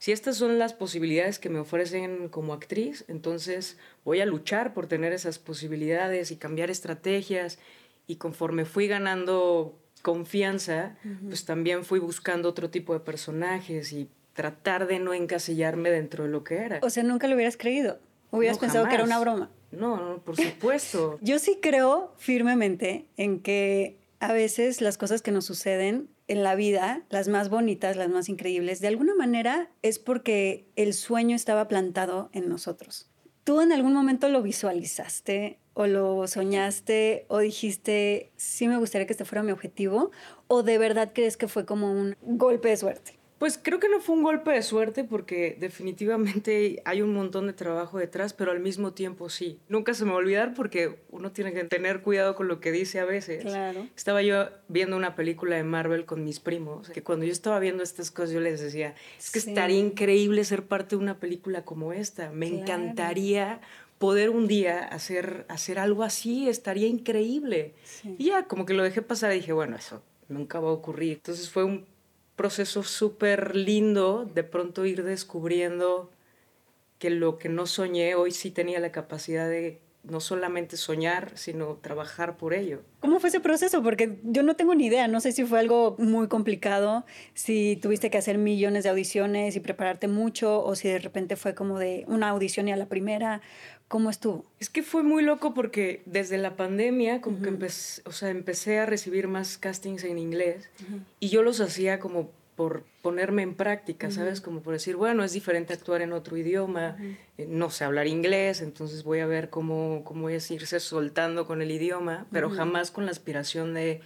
si 0.00 0.12
estas 0.12 0.38
son 0.38 0.58
las 0.58 0.72
posibilidades 0.72 1.38
que 1.38 1.50
me 1.50 1.58
ofrecen 1.58 2.30
como 2.30 2.54
actriz, 2.54 3.04
entonces 3.06 3.76
voy 4.02 4.22
a 4.22 4.26
luchar 4.26 4.72
por 4.72 4.86
tener 4.86 5.12
esas 5.12 5.38
posibilidades 5.38 6.30
y 6.30 6.36
cambiar 6.36 6.70
estrategias. 6.70 7.58
Y 8.06 8.16
conforme 8.16 8.64
fui 8.64 8.88
ganando 8.88 9.78
confianza, 10.00 10.96
pues 11.28 11.44
también 11.44 11.84
fui 11.84 11.98
buscando 11.98 12.48
otro 12.48 12.70
tipo 12.70 12.94
de 12.94 13.00
personajes 13.00 13.92
y 13.92 14.08
tratar 14.32 14.86
de 14.86 15.00
no 15.00 15.12
encasillarme 15.12 15.90
dentro 15.90 16.24
de 16.24 16.30
lo 16.30 16.44
que 16.44 16.56
era. 16.56 16.78
O 16.82 16.88
sea, 16.88 17.02
nunca 17.02 17.28
lo 17.28 17.34
hubieras 17.34 17.58
creído. 17.58 17.98
Hubieras 18.30 18.56
pensado 18.56 18.88
que 18.88 18.94
era 18.94 19.04
una 19.04 19.20
broma. 19.20 19.50
No, 19.70 19.98
no, 19.98 20.22
por 20.22 20.34
supuesto. 20.34 21.18
Yo 21.22 21.38
sí 21.38 21.58
creo 21.60 22.14
firmemente 22.16 23.04
en 23.18 23.40
que 23.40 23.98
a 24.18 24.32
veces 24.32 24.80
las 24.80 24.96
cosas 24.96 25.20
que 25.20 25.30
nos 25.30 25.44
suceden 25.44 26.08
en 26.30 26.44
la 26.44 26.54
vida, 26.54 27.02
las 27.10 27.26
más 27.26 27.48
bonitas, 27.48 27.96
las 27.96 28.08
más 28.08 28.28
increíbles, 28.28 28.80
de 28.80 28.86
alguna 28.86 29.16
manera 29.16 29.68
es 29.82 29.98
porque 29.98 30.68
el 30.76 30.94
sueño 30.94 31.34
estaba 31.34 31.66
plantado 31.66 32.30
en 32.32 32.48
nosotros. 32.48 33.10
¿Tú 33.42 33.60
en 33.60 33.72
algún 33.72 33.92
momento 33.92 34.28
lo 34.28 34.40
visualizaste 34.40 35.58
o 35.74 35.88
lo 35.88 36.28
soñaste 36.28 37.26
o 37.26 37.40
dijiste, 37.40 38.30
sí 38.36 38.68
me 38.68 38.78
gustaría 38.78 39.08
que 39.08 39.12
este 39.12 39.24
fuera 39.24 39.42
mi 39.42 39.50
objetivo? 39.50 40.12
¿O 40.46 40.62
de 40.62 40.78
verdad 40.78 41.10
crees 41.12 41.36
que 41.36 41.48
fue 41.48 41.66
como 41.66 41.90
un 41.90 42.16
golpe 42.22 42.68
de 42.68 42.76
suerte? 42.76 43.19
Pues 43.40 43.58
creo 43.60 43.80
que 43.80 43.88
no 43.88 44.00
fue 44.00 44.16
un 44.16 44.22
golpe 44.22 44.50
de 44.50 44.60
suerte 44.60 45.02
porque 45.02 45.56
definitivamente 45.58 46.82
hay 46.84 47.00
un 47.00 47.14
montón 47.14 47.46
de 47.46 47.54
trabajo 47.54 47.96
detrás, 47.96 48.34
pero 48.34 48.50
al 48.50 48.60
mismo 48.60 48.92
tiempo 48.92 49.30
sí. 49.30 49.58
Nunca 49.66 49.94
se 49.94 50.04
me 50.04 50.10
va 50.10 50.16
a 50.16 50.18
olvidar 50.18 50.52
porque 50.52 50.98
uno 51.08 51.32
tiene 51.32 51.54
que 51.54 51.64
tener 51.64 52.02
cuidado 52.02 52.34
con 52.34 52.48
lo 52.48 52.60
que 52.60 52.70
dice 52.70 53.00
a 53.00 53.06
veces. 53.06 53.44
Claro. 53.44 53.88
Estaba 53.96 54.20
yo 54.20 54.50
viendo 54.68 54.94
una 54.94 55.16
película 55.16 55.56
de 55.56 55.64
Marvel 55.64 56.04
con 56.04 56.22
mis 56.22 56.38
primos, 56.38 56.90
que 56.90 57.02
cuando 57.02 57.24
yo 57.24 57.32
estaba 57.32 57.58
viendo 57.60 57.82
estas 57.82 58.10
cosas 58.10 58.32
yo 58.32 58.40
les 58.40 58.60
decía, 58.60 58.94
es 59.18 59.30
que 59.30 59.38
estaría 59.38 59.78
increíble 59.78 60.44
ser 60.44 60.64
parte 60.64 60.96
de 60.96 61.00
una 61.00 61.18
película 61.18 61.64
como 61.64 61.94
esta. 61.94 62.30
Me 62.32 62.46
encantaría 62.46 63.62
poder 63.96 64.28
un 64.28 64.48
día 64.48 64.80
hacer, 64.80 65.46
hacer 65.48 65.78
algo 65.78 66.02
así, 66.02 66.46
estaría 66.50 66.88
increíble. 66.88 67.72
Y 68.18 68.26
ya, 68.26 68.44
como 68.44 68.66
que 68.66 68.74
lo 68.74 68.82
dejé 68.82 69.00
pasar 69.00 69.32
y 69.32 69.36
dije, 69.36 69.54
bueno, 69.54 69.76
eso 69.76 70.02
nunca 70.28 70.60
va 70.60 70.68
a 70.68 70.72
ocurrir. 70.72 71.14
Entonces 71.14 71.48
fue 71.48 71.64
un 71.64 71.86
proceso 72.40 72.82
súper 72.82 73.54
lindo 73.54 74.24
de 74.34 74.44
pronto 74.44 74.86
ir 74.86 75.04
descubriendo 75.04 76.10
que 76.98 77.10
lo 77.10 77.36
que 77.36 77.50
no 77.50 77.66
soñé 77.66 78.14
hoy 78.14 78.30
sí 78.30 78.50
tenía 78.50 78.80
la 78.80 78.92
capacidad 78.92 79.46
de 79.46 79.78
no 80.04 80.20
solamente 80.20 80.78
soñar, 80.78 81.32
sino 81.34 81.74
trabajar 81.82 82.38
por 82.38 82.54
ello. 82.54 82.80
¿Cómo 83.00 83.20
fue 83.20 83.28
ese 83.28 83.40
proceso? 83.40 83.82
Porque 83.82 84.20
yo 84.22 84.42
no 84.42 84.56
tengo 84.56 84.74
ni 84.74 84.86
idea, 84.86 85.06
no 85.06 85.20
sé 85.20 85.32
si 85.32 85.44
fue 85.44 85.58
algo 85.58 85.96
muy 85.98 86.28
complicado, 86.28 87.04
si 87.34 87.76
tuviste 87.76 88.08
que 88.08 88.16
hacer 88.16 88.38
millones 88.38 88.84
de 88.84 88.88
audiciones 88.88 89.54
y 89.54 89.60
prepararte 89.60 90.08
mucho, 90.08 90.64
o 90.64 90.74
si 90.76 90.88
de 90.88 90.98
repente 90.98 91.36
fue 91.36 91.54
como 91.54 91.78
de 91.78 92.06
una 92.08 92.30
audición 92.30 92.68
y 92.68 92.72
a 92.72 92.76
la 92.76 92.86
primera. 92.86 93.42
¿Cómo 93.90 94.08
estuvo? 94.08 94.44
Es 94.60 94.70
que 94.70 94.84
fue 94.84 95.02
muy 95.02 95.20
loco 95.20 95.52
porque 95.52 96.04
desde 96.06 96.38
la 96.38 96.54
pandemia 96.54 97.20
como 97.20 97.42
que 97.42 97.48
empecé, 97.48 98.02
o 98.04 98.12
sea, 98.12 98.30
empecé 98.30 98.78
a 98.78 98.86
recibir 98.86 99.26
más 99.26 99.58
castings 99.58 100.04
en 100.04 100.16
inglés 100.16 100.70
y 101.18 101.28
yo 101.28 101.42
los 101.42 101.60
hacía 101.60 101.98
como 101.98 102.30
por 102.54 102.84
ponerme 103.02 103.42
en 103.42 103.56
práctica, 103.56 104.12
¿sabes? 104.12 104.40
Como 104.40 104.60
por 104.60 104.74
decir, 104.74 104.94
bueno, 104.94 105.24
es 105.24 105.32
diferente 105.32 105.72
actuar 105.72 106.02
en 106.02 106.12
otro 106.12 106.36
idioma, 106.36 106.98
eh, 107.36 107.46
no 107.48 107.70
sé 107.70 107.82
hablar 107.82 108.06
inglés, 108.06 108.60
entonces 108.62 109.02
voy 109.02 109.18
a 109.18 109.26
ver 109.26 109.50
cómo, 109.50 110.04
cómo 110.04 110.30
es 110.30 110.48
irse 110.52 110.78
soltando 110.78 111.44
con 111.44 111.60
el 111.60 111.72
idioma, 111.72 112.28
pero 112.30 112.48
jamás 112.48 112.92
con 112.92 113.06
la 113.06 113.10
aspiración 113.10 113.74
de 113.74 114.02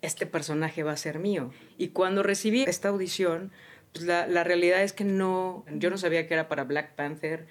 este 0.00 0.26
personaje 0.26 0.84
va 0.84 0.92
a 0.92 0.96
ser 0.96 1.18
mío. 1.18 1.50
Y 1.76 1.88
cuando 1.88 2.22
recibí 2.22 2.62
esta 2.62 2.90
audición, 2.90 3.50
pues 3.92 4.06
la, 4.06 4.28
la 4.28 4.44
realidad 4.44 4.84
es 4.84 4.92
que 4.92 5.02
no, 5.02 5.64
yo 5.72 5.90
no 5.90 5.98
sabía 5.98 6.28
que 6.28 6.34
era 6.34 6.46
para 6.46 6.62
Black 6.62 6.94
Panther, 6.94 7.48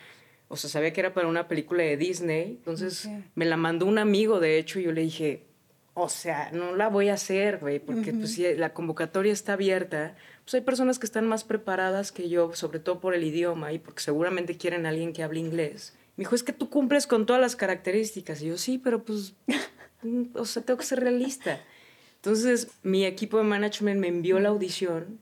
o 0.53 0.55
sea, 0.55 0.69
sabía 0.69 0.93
que 0.93 1.01
era 1.01 1.15
para 1.15 1.27
una 1.27 1.47
película 1.47 1.81
de 1.81 1.97
Disney. 1.97 2.57
Entonces 2.59 3.09
me 3.33 3.43
la 3.43 3.57
mandó 3.57 3.87
un 3.87 3.97
amigo, 3.97 4.39
de 4.39 4.59
hecho, 4.59 4.79
y 4.79 4.83
yo 4.83 4.91
le 4.91 5.01
dije, 5.01 5.47
o 5.95 6.09
sea, 6.09 6.51
no 6.53 6.75
la 6.75 6.89
voy 6.89 7.09
a 7.09 7.15
hacer, 7.15 7.57
güey, 7.57 7.79
porque 7.79 8.13
pues 8.13 8.33
si 8.33 8.53
la 8.53 8.71
convocatoria 8.71 9.33
está 9.33 9.53
abierta, 9.53 10.15
pues 10.43 10.53
hay 10.53 10.61
personas 10.61 10.99
que 10.99 11.07
están 11.07 11.27
más 11.27 11.43
preparadas 11.43 12.11
que 12.11 12.29
yo, 12.29 12.53
sobre 12.53 12.77
todo 12.77 12.99
por 12.99 13.15
el 13.15 13.23
idioma 13.23 13.73
y 13.73 13.79
porque 13.79 14.03
seguramente 14.03 14.55
quieren 14.55 14.85
a 14.85 14.89
alguien 14.89 15.11
que 15.11 15.23
hable 15.23 15.39
inglés. 15.39 15.95
Me 16.17 16.21
dijo, 16.21 16.35
es 16.35 16.43
que 16.43 16.53
tú 16.53 16.69
cumples 16.69 17.07
con 17.07 17.25
todas 17.25 17.41
las 17.41 17.55
características. 17.55 18.43
Y 18.43 18.49
yo, 18.49 18.59
sí, 18.59 18.77
pero 18.77 19.03
pues, 19.03 19.33
o 20.35 20.45
sea, 20.45 20.61
tengo 20.61 20.77
que 20.77 20.85
ser 20.85 20.99
realista. 20.99 21.59
Entonces, 22.17 22.67
mi 22.83 23.05
equipo 23.05 23.39
de 23.39 23.43
management 23.45 23.99
me 23.99 24.07
envió 24.07 24.39
la 24.39 24.49
audición 24.49 25.19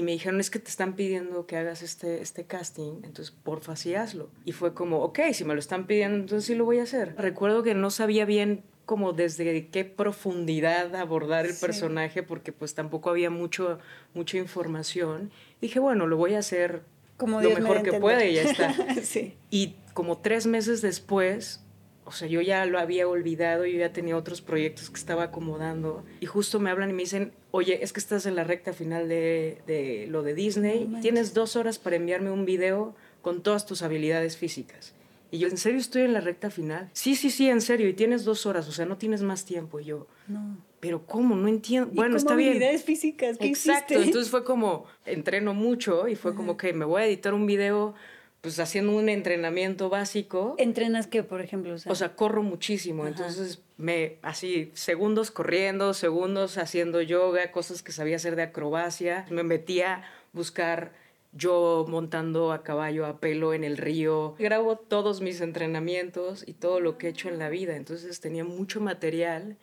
y 0.00 0.02
me 0.02 0.12
dijeron, 0.12 0.40
es 0.40 0.48
que 0.48 0.58
te 0.58 0.70
están 0.70 0.94
pidiendo 0.94 1.46
que 1.46 1.58
hagas 1.58 1.82
este, 1.82 2.22
este 2.22 2.44
casting, 2.44 3.02
entonces 3.04 3.32
porfa 3.32 3.76
sí 3.76 3.94
hazlo. 3.94 4.30
Y 4.46 4.52
fue 4.52 4.72
como, 4.72 5.00
ok, 5.02 5.18
si 5.34 5.44
me 5.44 5.52
lo 5.52 5.60
están 5.60 5.86
pidiendo, 5.86 6.16
entonces 6.16 6.46
sí 6.46 6.54
lo 6.54 6.64
voy 6.64 6.78
a 6.78 6.84
hacer. 6.84 7.14
Recuerdo 7.18 7.62
que 7.62 7.74
no 7.74 7.90
sabía 7.90 8.24
bien 8.24 8.62
como 8.86 9.12
desde 9.12 9.68
qué 9.68 9.84
profundidad 9.84 10.96
abordar 10.96 11.44
el 11.44 11.54
personaje, 11.54 12.22
porque 12.22 12.50
pues 12.50 12.74
tampoco 12.74 13.10
había 13.10 13.28
mucho, 13.28 13.78
mucha 14.14 14.38
información. 14.38 15.30
dije, 15.60 15.80
bueno, 15.80 16.06
lo 16.06 16.16
voy 16.16 16.32
a 16.32 16.38
hacer 16.38 16.82
como 17.18 17.42
lo 17.42 17.50
mejor 17.50 17.82
que 17.82 18.00
puede 18.00 18.30
y 18.30 18.36
ya 18.36 18.42
está. 18.44 18.74
sí. 19.02 19.34
Y 19.50 19.74
como 19.92 20.16
tres 20.16 20.46
meses 20.46 20.80
después, 20.80 21.62
o 22.10 22.12
sea, 22.12 22.26
yo 22.26 22.40
ya 22.40 22.66
lo 22.66 22.80
había 22.80 23.06
olvidado, 23.06 23.64
yo 23.66 23.78
ya 23.78 23.92
tenía 23.92 24.16
otros 24.16 24.42
proyectos 24.42 24.90
que 24.90 24.96
estaba 24.96 25.22
acomodando 25.22 26.04
y 26.18 26.26
justo 26.26 26.58
me 26.58 26.68
hablan 26.68 26.90
y 26.90 26.92
me 26.92 27.02
dicen, 27.04 27.30
oye, 27.52 27.84
es 27.84 27.92
que 27.92 28.00
estás 28.00 28.26
en 28.26 28.34
la 28.34 28.42
recta 28.42 28.72
final 28.72 29.08
de, 29.08 30.08
lo 30.10 30.24
de 30.24 30.34
Disney, 30.34 30.92
tienes 31.02 31.34
dos 31.34 31.54
horas 31.54 31.78
para 31.78 31.94
enviarme 31.94 32.32
un 32.32 32.44
video 32.44 32.96
con 33.22 33.44
todas 33.44 33.64
tus 33.64 33.82
habilidades 33.82 34.36
físicas. 34.36 34.92
Y 35.30 35.38
yo, 35.38 35.46
¿en 35.46 35.56
serio 35.56 35.78
estoy 35.78 36.02
en 36.02 36.12
la 36.12 36.20
recta 36.20 36.50
final? 36.50 36.90
Sí, 36.94 37.14
sí, 37.14 37.30
sí, 37.30 37.48
en 37.48 37.60
serio, 37.60 37.88
y 37.88 37.92
tienes 37.92 38.24
dos 38.24 38.44
horas, 38.44 38.68
o 38.68 38.72
sea, 38.72 38.86
no 38.86 38.96
tienes 38.96 39.22
más 39.22 39.44
tiempo. 39.44 39.78
Y 39.78 39.84
yo, 39.84 40.08
no. 40.26 40.58
Pero 40.80 41.06
¿cómo? 41.06 41.36
No 41.36 41.46
entiendo. 41.46 41.90
Bueno, 41.92 42.16
está 42.16 42.34
bien. 42.34 42.50
habilidades 42.50 42.82
físicas, 42.82 43.38
¿qué 43.38 43.46
Exacto, 43.46 43.94
entonces 43.94 44.30
fue 44.30 44.42
como, 44.42 44.86
entreno 45.04 45.54
mucho 45.54 46.08
y 46.08 46.16
fue 46.16 46.34
como 46.34 46.56
que 46.56 46.72
me 46.72 46.84
voy 46.84 47.02
a 47.02 47.06
editar 47.06 47.34
un 47.34 47.46
video 47.46 47.94
pues 48.40 48.58
haciendo 48.58 48.96
un 48.96 49.08
entrenamiento 49.08 49.88
básico. 49.90 50.54
¿Entrenas 50.58 51.06
qué, 51.06 51.22
por 51.22 51.40
ejemplo? 51.40 51.74
O 51.86 51.94
sea, 51.94 52.14
corro 52.14 52.42
muchísimo, 52.42 53.06
entonces 53.06 53.62
me, 53.76 54.16
así, 54.22 54.70
segundos 54.74 55.30
corriendo, 55.30 55.94
segundos 55.94 56.58
haciendo 56.58 57.02
yoga, 57.02 57.52
cosas 57.52 57.82
que 57.82 57.92
sabía 57.92 58.16
hacer 58.16 58.36
de 58.36 58.42
acrobacia. 58.42 59.26
Me 59.30 59.42
metía 59.42 59.94
a 59.94 60.04
buscar 60.32 60.92
yo 61.32 61.86
montando 61.88 62.52
a 62.52 62.62
caballo 62.62 63.06
a 63.06 63.20
pelo 63.20 63.54
en 63.54 63.64
el 63.64 63.76
río. 63.76 64.34
Grabo 64.38 64.76
todos 64.76 65.20
mis 65.20 65.40
entrenamientos 65.40 66.44
y 66.46 66.54
todo 66.54 66.80
lo 66.80 66.98
que 66.98 67.06
he 67.06 67.10
hecho 67.10 67.28
en 67.28 67.38
la 67.38 67.48
vida. 67.48 67.76
Entonces 67.76 68.20
tenía 68.20 68.44
mucho 68.44 68.80
material. 68.80 69.56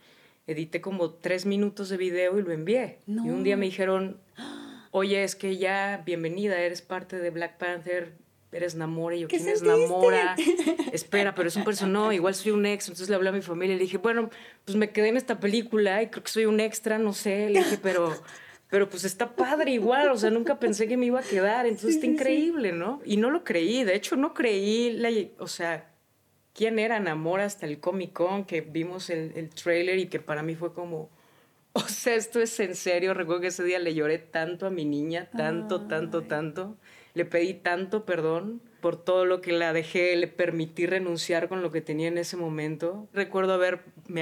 Edité 0.46 0.80
como 0.80 1.12
tres 1.12 1.46
minutos 1.46 1.90
de 1.90 1.98
video 1.98 2.40
y 2.40 2.42
lo 2.42 2.52
envié. 2.52 3.00
Y 3.06 3.30
un 3.30 3.44
día 3.44 3.58
me 3.58 3.66
dijeron, 3.66 4.18
oye, 4.92 5.24
es 5.24 5.36
que 5.36 5.58
ya, 5.58 6.04
bienvenida, 6.06 6.60
eres 6.62 6.82
parte 6.82 7.18
de 7.18 7.30
Black 7.32 7.58
Panther, 7.58 8.14
eres 8.52 8.76
Namora. 8.76 9.16
Y 9.16 9.22
yo, 9.22 9.28
¿quién 9.28 9.48
es 9.48 9.62
Namora? 9.62 10.36
Espera, 10.94 11.36
pero 11.36 11.48
es 11.48 11.56
un 11.56 11.64
personaje, 11.64 11.94
no, 11.94 12.14
igual 12.14 12.36
soy 12.36 12.52
un 12.52 12.66
ex. 12.66 12.88
Entonces 12.88 13.10
le 13.10 13.16
hablé 13.16 13.30
a 13.30 13.34
mi 13.34 13.42
familia 13.42 13.76
y 13.76 13.78
le 13.78 13.84
dije, 13.84 13.98
bueno, 13.98 14.30
pues 14.66 14.78
me 14.78 14.92
quedé 14.92 15.10
en 15.10 15.18
esta 15.18 15.40
película 15.40 16.02
y 16.02 16.08
creo 16.08 16.24
que 16.24 16.32
soy 16.32 16.46
un 16.46 16.60
extra, 16.60 16.98
no 16.98 17.14
sé. 17.14 17.50
Le 17.50 17.60
dije, 17.60 17.78
pero 17.82 18.14
pero 18.70 18.90
pues 18.90 19.06
está 19.06 19.36
padre 19.36 19.72
igual, 19.72 20.10
o 20.10 20.18
sea, 20.18 20.30
nunca 20.30 20.60
pensé 20.60 20.88
que 20.88 20.98
me 20.98 21.06
iba 21.06 21.20
a 21.20 21.24
quedar, 21.24 21.66
entonces 21.66 21.96
está 21.96 22.06
increíble, 22.06 22.74
¿no? 22.74 23.02
Y 23.06 23.18
no 23.18 23.32
lo 23.32 23.44
creí, 23.44 23.84
de 23.84 23.96
hecho 23.96 24.16
no 24.18 24.34
creí, 24.34 24.92
la, 24.92 25.10
o 25.40 25.48
sea, 25.48 25.94
quién 26.54 26.78
era 26.78 27.00
Namor 27.00 27.40
hasta 27.40 27.66
el 27.66 27.80
Comic 27.80 28.12
Con, 28.12 28.44
que 28.44 28.62
vimos 28.62 29.10
el, 29.10 29.32
el 29.36 29.50
trailer 29.50 30.00
y 30.00 30.08
que 30.08 30.20
para 30.20 30.44
mí 30.44 30.56
fue 30.56 30.74
como, 30.74 31.10
o 31.74 31.80
sea, 31.80 32.16
esto 32.16 32.42
es 32.42 32.60
en 32.60 32.76
serio, 32.76 33.14
recuerdo 33.14 33.42
que 33.42 33.48
ese 33.48 33.64
día 33.64 33.80
le 33.80 33.94
lloré 33.94 34.18
tanto 34.18 34.66
a 34.66 34.70
mi 34.70 34.84
niña, 34.84 35.30
tanto, 35.30 35.88
tanto, 35.88 36.24
tanto, 36.24 36.78
le 37.18 37.26
pedí 37.26 37.56
tanto 37.56 38.06
perdón 38.06 38.62
por 38.80 39.04
todo 39.04 39.26
lo 39.26 39.42
que 39.42 39.52
la 39.52 39.74
dejé, 39.74 40.16
le 40.16 40.28
permití 40.28 40.86
renunciar 40.86 41.50
con 41.50 41.64
lo 41.64 41.72
que 41.72 41.82
tenía 41.82 42.08
en 42.08 42.20
ese 42.20 42.38
momento. 42.38 43.10
Recuerdo 43.12 43.54
haber, 43.54 43.82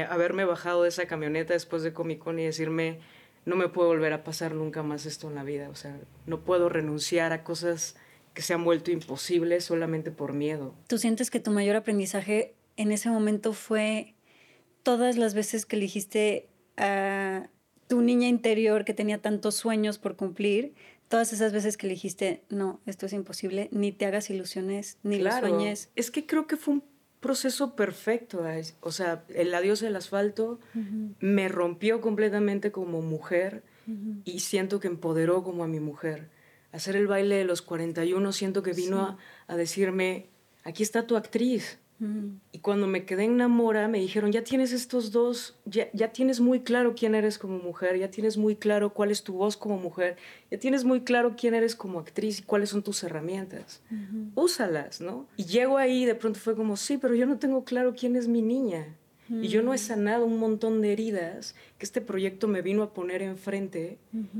haberme 0.10 0.46
bajado 0.46 0.84
de 0.84 0.90
esa 0.90 1.06
camioneta 1.06 1.54
después 1.54 1.84
de 1.84 1.94
Comic 1.94 2.20
Con 2.20 2.40
y 2.40 2.46
decirme, 2.46 3.00
no 3.44 3.58
me 3.58 3.68
puede 3.68 3.90
volver 3.90 4.14
a 4.14 4.24
pasar 4.24 4.56
nunca 4.56 4.82
más 4.82 5.06
esto 5.06 5.28
en 5.28 5.36
la 5.36 5.44
vida. 5.44 5.70
O 5.70 5.75
sea, 5.75 6.00
no 6.25 6.40
puedo 6.40 6.70
renunciar 6.70 7.34
a 7.34 7.44
cosas 7.44 7.98
que 8.34 8.42
se 8.42 8.54
han 8.54 8.64
vuelto 8.64 8.92
imposibles 8.92 9.66
solamente 9.66 10.12
por 10.12 10.34
miedo. 10.34 10.74
¿Tú 10.88 10.98
sientes 10.98 11.30
que 11.30 11.42
tu 11.42 11.52
mayor 11.52 11.75
aprendizaje 11.75 12.56
en 12.78 12.94
ese 12.94 13.10
momento 13.10 13.52
fue 13.52 14.16
todas 14.84 15.18
las 15.18 15.34
veces 15.34 15.66
que 15.66 15.75
elegiste 15.75 16.48
a 16.78 17.50
tu 17.88 18.02
niña 18.02 18.28
interior 18.28 18.86
que 18.86 18.94
tenía 18.94 19.22
tantos 19.22 19.56
sueños 19.56 19.98
por 19.98 20.16
cumplir? 20.16 20.74
Todas 21.08 21.34
esas 21.34 21.54
veces 21.54 21.78
que 21.78 21.88
elegiste, 21.88 22.44
no, 22.50 22.82
esto 22.86 23.06
es 23.06 23.14
imposible, 23.14 23.70
ni 23.72 23.92
te 23.92 24.06
hagas 24.06 24.30
ilusiones, 24.30 24.98
ni 25.04 25.20
lo 25.20 25.32
sueñes. 25.32 25.90
Es 25.96 26.10
que 26.10 26.26
creo 26.26 26.48
que 26.48 26.58
fue 26.58 26.76
un 26.76 26.84
proceso 27.26 27.76
perfecto. 27.76 28.44
O 28.82 28.92
sea, 28.92 29.26
el 29.30 29.54
adiós 29.56 29.80
del 29.80 29.96
asfalto 29.96 30.60
me 31.20 31.48
rompió 31.48 32.00
completamente 32.00 32.72
como 32.72 33.02
mujer 33.02 33.64
y 34.24 34.40
siento 34.40 34.80
que 34.80 34.88
empoderó 34.88 35.44
como 35.44 35.64
a 35.64 35.68
mi 35.68 35.80
mujer. 35.80 36.30
Hacer 36.72 36.96
el 36.96 37.08
baile 37.08 37.36
de 37.36 37.46
los 37.46 37.62
41 37.62 38.32
siento 38.32 38.62
que 38.62 38.74
vino 38.74 39.18
a, 39.48 39.56
decirme, 39.56 40.28
aquí 40.64 40.84
está 40.84 41.08
tu 41.08 41.16
actriz. 41.16 41.80
Y 42.52 42.60
cuando 42.60 42.88
me 42.88 43.06
quedé 43.06 43.24
en 43.24 43.38
Namora, 43.38 43.88
me 43.88 44.00
dijeron, 44.00 44.32
ya 44.32 44.44
tienes 44.44 44.74
estos 44.74 45.12
dos, 45.12 45.56
ya, 45.66 45.88
ya, 45.94 46.12
tienes 46.12 46.42
muy 46.42 46.60
claro 46.60 46.94
quién 46.94 47.16
eres 47.16 47.38
como 47.38 47.58
mujer, 47.58 47.98
ya 47.98 48.12
tienes 48.12 48.36
muy 48.38 48.58
claro 48.58 48.94
cuál 48.94 49.12
es 49.12 49.24
tu 49.24 49.34
voz 49.34 49.56
como 49.56 49.78
mujer, 49.78 50.18
ya 50.52 50.60
tienes 50.60 50.84
muy 50.84 51.02
claro 51.02 51.36
quién 51.38 51.54
eres 51.54 51.75
como 51.75 52.00
actriz 52.00 52.40
y 52.40 52.44
cuáles 52.44 52.70
son 52.70 52.84
tus 52.84 53.02
herramientas. 53.04 53.82
Úsalas, 54.36 55.00
¿no? 55.00 55.28
Y 55.38 55.46
llego 55.46 55.78
ahí 55.78 56.04
y 56.04 56.06
de 56.06 56.16
pronto 56.16 56.40
fue 56.40 56.56
como, 56.56 56.75
sí, 56.75 56.98
pero 56.98 57.16
yo 57.16 57.25
no 57.25 57.40
tengo 57.40 57.64
claro 57.64 57.96
quién 57.96 58.18
es 58.18 58.28
mi 58.28 58.42
niña. 58.42 58.98
Y 59.29 59.48
yo 59.48 59.63
no 59.63 59.74
he 59.74 59.77
sanado 59.77 60.25
un 60.25 60.38
montón 60.39 60.82
de 60.82 60.94
heridas 60.94 61.55
que 61.77 61.86
este 61.86 62.00
proyecto 62.00 62.48
me 62.48 62.62
vino 62.62 62.84
a 62.84 62.94
poner 62.94 63.22
enfrente 63.22 63.98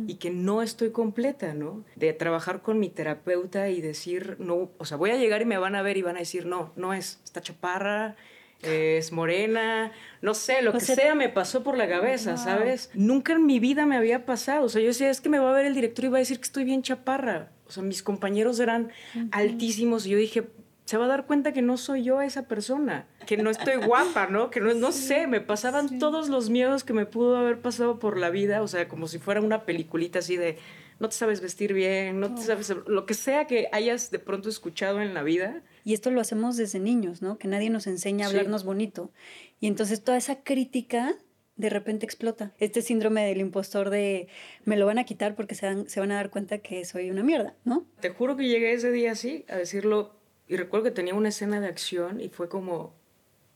y 0.08 0.16
que 0.16 0.30
no 0.30 0.62
estoy 0.62 0.92
completa, 0.92 1.54
¿no? 1.54 1.84
De 1.96 2.14
trabajar 2.14 2.62
con 2.62 2.80
mi 2.80 2.90
terapeuta 2.90 3.70
y 3.70 3.82
decir, 3.82 4.36
no, 4.40 4.70
o 4.78 4.86
sea, 4.86 4.98
voy 4.98 5.12
a 5.12 5.18
llegar 5.18 5.42
y 5.42 5.46
me 5.46 5.58
van 5.58 5.76
a 5.76 5.82
ver 5.82 5.98
y 5.98 6.02
van 6.02 6.18
a 6.18 6.20
decir, 6.20 6.46
no, 6.46 6.72
no 6.76 6.94
es, 6.94 7.20
está 7.24 7.42
chaparra, 7.42 8.16
es 8.62 9.12
morena, 9.12 9.92
no 10.22 10.34
sé, 10.34 10.62
lo 10.62 10.74
que 10.74 10.80
sea 10.80 11.16
me 11.16 11.30
pasó 11.30 11.64
por 11.64 11.78
la 11.78 11.88
cabeza, 11.88 12.38
¿sabes? 12.38 12.90
Nunca 12.94 13.34
en 13.34 13.46
mi 13.46 13.60
vida 13.60 13.86
me 13.86 13.96
había 13.96 14.26
pasado, 14.26 14.66
o 14.66 14.70
sea, 14.70 14.82
yo 14.82 14.88
decía, 14.88 15.10
es 15.10 15.22
que 15.22 15.30
me 15.30 15.40
va 15.40 15.52
a 15.52 15.54
ver 15.54 15.66
el 15.66 15.76
director 15.76 16.06
y 16.06 16.08
va 16.10 16.18
a 16.18 16.20
decir 16.20 16.38
que 16.38 16.44
estoy 16.44 16.64
bien 16.64 16.82
chaparra. 16.82 17.52
O 17.68 17.72
sea, 17.72 17.84
mis 17.84 18.04
compañeros 18.04 18.60
eran 18.60 18.92
altísimos 19.32 20.06
y 20.06 20.12
yo 20.12 20.18
dije, 20.18 20.48
se 20.86 20.98
va 20.98 21.06
a 21.06 21.08
dar 21.08 21.26
cuenta 21.26 21.52
que 21.52 21.62
no 21.62 21.78
soy 21.78 22.04
yo 22.04 22.22
esa 22.22 22.48
persona, 22.48 23.08
que 23.26 23.38
no 23.38 23.50
estoy 23.50 23.76
guapa, 23.76 24.28
¿no? 24.28 24.52
Que 24.52 24.62
no, 24.62 24.74
no 24.76 24.92
sé, 24.92 25.26
me 25.28 25.42
pasaban 25.42 26.00
todos 26.00 26.30
los 26.30 26.50
miedos 26.50 26.84
que 26.84 26.94
me 26.94 27.08
pudo 27.08 27.38
haber 27.38 27.60
pasado 27.60 27.98
por 28.00 28.18
la 28.18 28.30
vida, 28.30 28.62
o 28.62 28.68
sea, 28.68 28.88
como 28.88 29.08
si 29.08 29.18
fuera 29.18 29.42
una 29.42 29.66
peliculita 29.66 30.20
así 30.20 30.38
de 30.38 30.58
no 31.00 31.10
te 31.10 31.16
sabes 31.16 31.42
vestir 31.42 31.74
bien, 31.74 32.20
no 32.20 32.34
te 32.36 32.42
sabes 32.42 32.74
lo 32.88 33.06
que 33.06 33.16
sea 33.16 33.48
que 33.48 33.68
hayas 33.72 34.12
de 34.12 34.20
pronto 34.20 34.48
escuchado 34.48 35.02
en 35.02 35.14
la 35.14 35.24
vida. 35.24 35.64
Y 35.84 35.94
esto 35.94 36.12
lo 36.12 36.22
hacemos 36.22 36.56
desde 36.56 36.80
niños, 36.80 37.22
¿no? 37.22 37.38
Que 37.38 37.48
nadie 37.48 37.70
nos 37.70 37.88
enseña 37.88 38.26
a 38.26 38.30
hablarnos 38.30 38.64
bonito. 38.64 39.12
Y 39.60 39.68
entonces 39.68 40.04
toda 40.04 40.18
esa 40.18 40.44
crítica 40.44 41.16
de 41.58 41.70
repente 41.70 42.06
explota. 42.06 42.54
Este 42.60 42.82
síndrome 42.82 43.26
del 43.26 43.40
impostor 43.40 43.90
de 43.90 44.28
me 44.66 44.78
lo 44.78 44.86
van 44.86 45.00
a 45.00 45.04
quitar 45.06 45.36
porque 45.36 45.56
se, 45.56 45.90
se 45.90 46.00
van 46.00 46.12
a 46.12 46.16
dar 46.16 46.30
cuenta 46.30 46.60
que 46.60 46.86
soy 46.86 47.10
una 47.10 47.24
mierda, 47.24 47.56
¿no? 47.64 47.86
Te 48.00 48.10
juro 48.10 48.38
que 48.38 48.48
llegué 48.48 48.74
ese 48.74 48.92
día 48.92 49.14
así 49.14 49.46
a 49.48 49.56
decirlo 49.56 50.16
y 50.48 50.58
recuerdo 50.58 50.86
que 50.86 50.92
tenía 50.92 51.14
una 51.16 51.30
escena 51.30 51.60
de 51.60 51.68
acción 51.68 52.22
y 52.22 52.30
fue 52.30 52.50
como, 52.50 52.94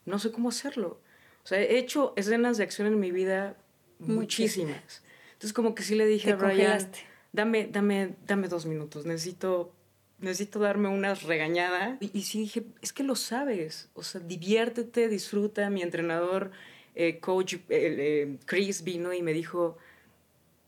no 0.06 0.20
sé 0.20 0.32
cómo 0.32 0.50
hacerlo. 0.50 1.00
O 1.44 1.48
sea, 1.48 1.60
he 1.60 1.78
hecho 1.78 2.14
escenas 2.16 2.58
de 2.58 2.64
acción 2.64 2.88
en 2.88 3.00
mi 3.00 3.12
vida 3.12 3.56
muchísimas. 4.00 5.04
Entonces 5.34 5.54
como 5.54 5.76
que 5.76 5.84
sí 5.84 5.96
le 5.96 6.06
dije 6.06 6.34
a 6.34 6.36
Ryan, 6.36 6.90
dame, 7.32 7.68
dame, 7.68 8.16
dame 8.28 8.48
dos 8.48 8.66
minutos, 8.66 9.06
necesito, 9.06 9.72
necesito 10.20 10.60
darme 10.60 10.90
una 10.90 11.14
regañada. 11.16 11.98
Y, 12.02 12.18
y, 12.18 12.24
sí 12.24 12.40
dije, 12.42 12.66
es 12.82 12.92
que 12.92 13.04
lo 13.04 13.16
sabes, 13.16 13.90
o 13.94 14.04
sea, 14.04 14.20
diviértete, 14.22 15.08
disfruta. 15.08 15.70
Mi 15.70 15.82
entrenador, 15.82 16.52
eh, 16.96 17.20
coach 17.20 17.54
eh, 17.54 17.60
eh, 17.70 18.38
Chris, 18.46 18.84
vino 18.84 19.14
y 19.14 19.22
me 19.22 19.32
dijo, 19.34 19.78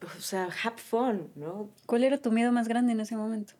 o 0.04 0.22
sea, 0.22 0.50
have 0.64 0.78
fun, 0.78 1.30
¿no? 1.36 1.70
¿Cuál 1.86 2.04
era 2.04 2.18
tu 2.18 2.32
miedo 2.32 2.52
más 2.52 2.68
grande 2.68 2.94
en 2.94 3.02
ese 3.02 3.16
momento? 3.16 3.54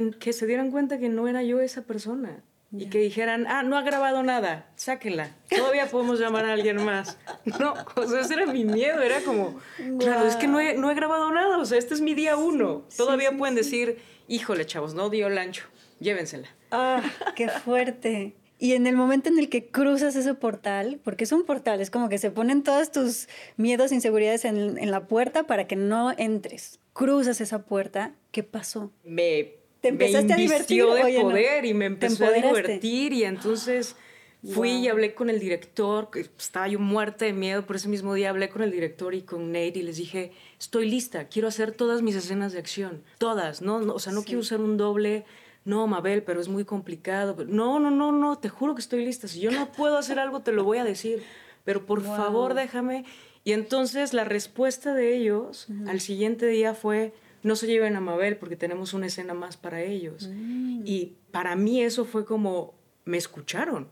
Que, 0.00 0.32
se 0.32 0.46
dieran 0.46 0.70
cuenta 0.70 0.98
que 0.98 1.08
no 1.08 1.28
era 1.28 1.42
yo 1.42 1.60
esa 1.60 1.82
persona. 1.82 2.42
Y 2.76 2.86
que 2.86 2.98
dijeran, 2.98 3.46
ah, 3.46 3.62
no 3.62 3.78
ha 3.78 3.82
grabado 3.82 4.24
nada, 4.24 4.68
sáquenla. 4.74 5.30
Todavía 5.48 5.86
podemos 5.86 6.18
llamar 6.18 6.44
a 6.44 6.54
alguien 6.54 6.84
más. 6.84 7.18
No, 7.60 7.74
o 7.94 8.06
sea, 8.08 8.20
ese 8.20 8.34
era 8.34 8.46
mi 8.46 8.64
miedo. 8.64 9.00
Era 9.00 9.20
como, 9.20 9.60
claro, 10.00 10.26
es 10.26 10.34
que 10.34 10.48
no 10.48 10.58
he, 10.58 10.74
no 10.74 10.90
he, 10.90 10.94
grabado 10.94 11.30
nada. 11.30 11.58
O 11.58 11.64
sea, 11.66 11.78
este 11.78 11.94
es 11.94 12.00
mi 12.00 12.14
día 12.14 12.36
uno. 12.36 12.84
Todavía 12.96 13.36
pueden 13.36 13.54
decir, 13.54 13.98
híjole, 14.26 14.66
chavos, 14.66 14.94
no 14.94 15.08
dio 15.08 15.28
el 15.28 15.38
ancho. 15.38 15.66
Llévensela. 16.00 16.48
Ah, 16.72 17.02
qué 17.36 17.48
fuerte. 17.48 18.34
Y 18.58 18.72
en 18.72 18.86
el 18.86 18.96
momento 18.96 19.28
en 19.28 19.38
el 19.38 19.48
que 19.48 19.66
cruzas 19.66 20.16
ese 20.16 20.34
portal, 20.34 21.00
porque 21.04 21.24
es 21.24 21.32
un 21.32 21.44
portal, 21.44 21.80
es 21.80 21.90
como 21.90 22.08
que 22.08 22.18
se 22.18 22.30
ponen 22.30 22.62
todos 22.62 22.90
tus 22.90 23.28
miedos, 23.56 23.92
inseguridades 23.92 24.44
en, 24.44 24.78
en 24.78 24.90
la 24.90 25.06
puerta 25.06 25.44
para 25.44 25.66
que 25.66 25.76
no 25.76 26.12
entres. 26.16 26.80
Cruzas 26.92 27.40
esa 27.40 27.66
puerta, 27.66 28.14
¿qué 28.32 28.42
pasó? 28.42 28.90
Me 29.04 29.63
te 29.84 29.90
empezaste 29.90 30.32
a 30.32 30.36
divertir. 30.36 30.82
de 30.82 31.20
poder 31.20 31.66
y 31.66 31.74
me 31.74 31.84
empezó 31.84 32.24
a 32.24 32.30
divertir 32.30 33.12
y 33.12 33.24
entonces 33.24 33.96
fui 34.42 34.70
y 34.70 34.88
hablé 34.88 35.14
con 35.14 35.28
el 35.28 35.38
director, 35.38 36.08
estaba 36.38 36.68
yo 36.68 36.78
muerta 36.78 37.26
de 37.26 37.34
miedo, 37.34 37.66
por 37.66 37.76
ese 37.76 37.90
mismo 37.90 38.14
día 38.14 38.30
hablé 38.30 38.48
con 38.48 38.62
el 38.62 38.70
director 38.70 39.14
y 39.14 39.20
con 39.22 39.52
Nate 39.52 39.78
y 39.78 39.82
les 39.82 39.98
dije, 39.98 40.32
estoy 40.58 40.88
lista, 40.88 41.28
quiero 41.28 41.48
hacer 41.48 41.72
todas 41.72 42.00
mis 42.00 42.14
escenas 42.14 42.54
de 42.54 42.60
acción, 42.60 43.02
todas, 43.18 43.60
no, 43.60 43.76
o 43.76 43.98
sea, 43.98 44.14
no 44.14 44.22
quiero 44.22 44.40
usar 44.40 44.62
un 44.62 44.78
doble, 44.78 45.26
no, 45.66 45.86
Mabel, 45.86 46.22
pero 46.22 46.40
es 46.40 46.48
muy 46.48 46.64
complicado, 46.64 47.36
no, 47.46 47.78
no, 47.78 47.90
no, 47.90 48.10
no, 48.10 48.38
te 48.38 48.48
juro 48.48 48.74
que 48.74 48.80
estoy 48.80 49.04
lista, 49.04 49.28
si 49.28 49.40
yo 49.40 49.50
no 49.50 49.70
puedo 49.70 49.98
hacer 49.98 50.18
algo 50.18 50.40
te 50.40 50.52
lo 50.52 50.64
voy 50.64 50.78
a 50.78 50.84
decir, 50.84 51.22
pero 51.64 51.84
por 51.84 52.02
favor 52.02 52.54
déjame. 52.54 53.04
Y 53.44 53.52
entonces 53.52 54.14
la 54.14 54.24
respuesta 54.24 54.94
de 54.94 55.14
ellos 55.14 55.66
al 55.86 56.00
siguiente 56.00 56.46
día 56.46 56.72
fue, 56.72 57.12
no 57.44 57.56
se 57.56 57.66
lleven 57.66 57.94
a 57.94 58.00
Mabel 58.00 58.36
porque 58.38 58.56
tenemos 58.56 58.94
una 58.94 59.06
escena 59.06 59.34
más 59.34 59.56
para 59.56 59.82
ellos. 59.82 60.28
Mm. 60.32 60.82
Y 60.86 61.12
para 61.30 61.54
mí 61.54 61.82
eso 61.82 62.06
fue 62.06 62.24
como, 62.24 62.74
me 63.04 63.18
escucharon. 63.18 63.86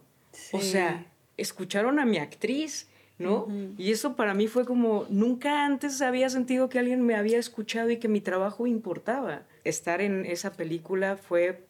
O 0.53 0.61
sea, 0.61 1.07
escucharon 1.37 1.99
a 1.99 2.07
mi 2.07 2.17
actriz, 2.17 2.89
¿no? 3.19 3.47
Y 3.77 3.93
eso 3.93 4.17
para 4.17 4.33
mí 4.33 4.49
fue 4.49 4.65
como, 4.65 5.07
nunca 5.11 5.67
antes 5.67 6.01
había 6.01 6.31
sentido 6.31 6.71
que 6.71 6.79
alguien 6.79 7.03
me 7.03 7.15
había 7.15 7.39
escuchado 7.39 7.91
y 7.91 7.99
que 7.99 8.09
mi 8.09 8.23
trabajo 8.23 8.67
importaba. 8.67 9.43
Estar 9.65 10.01
en 10.01 10.25
esa 10.25 10.55
película 10.55 11.19
fue 11.19 11.67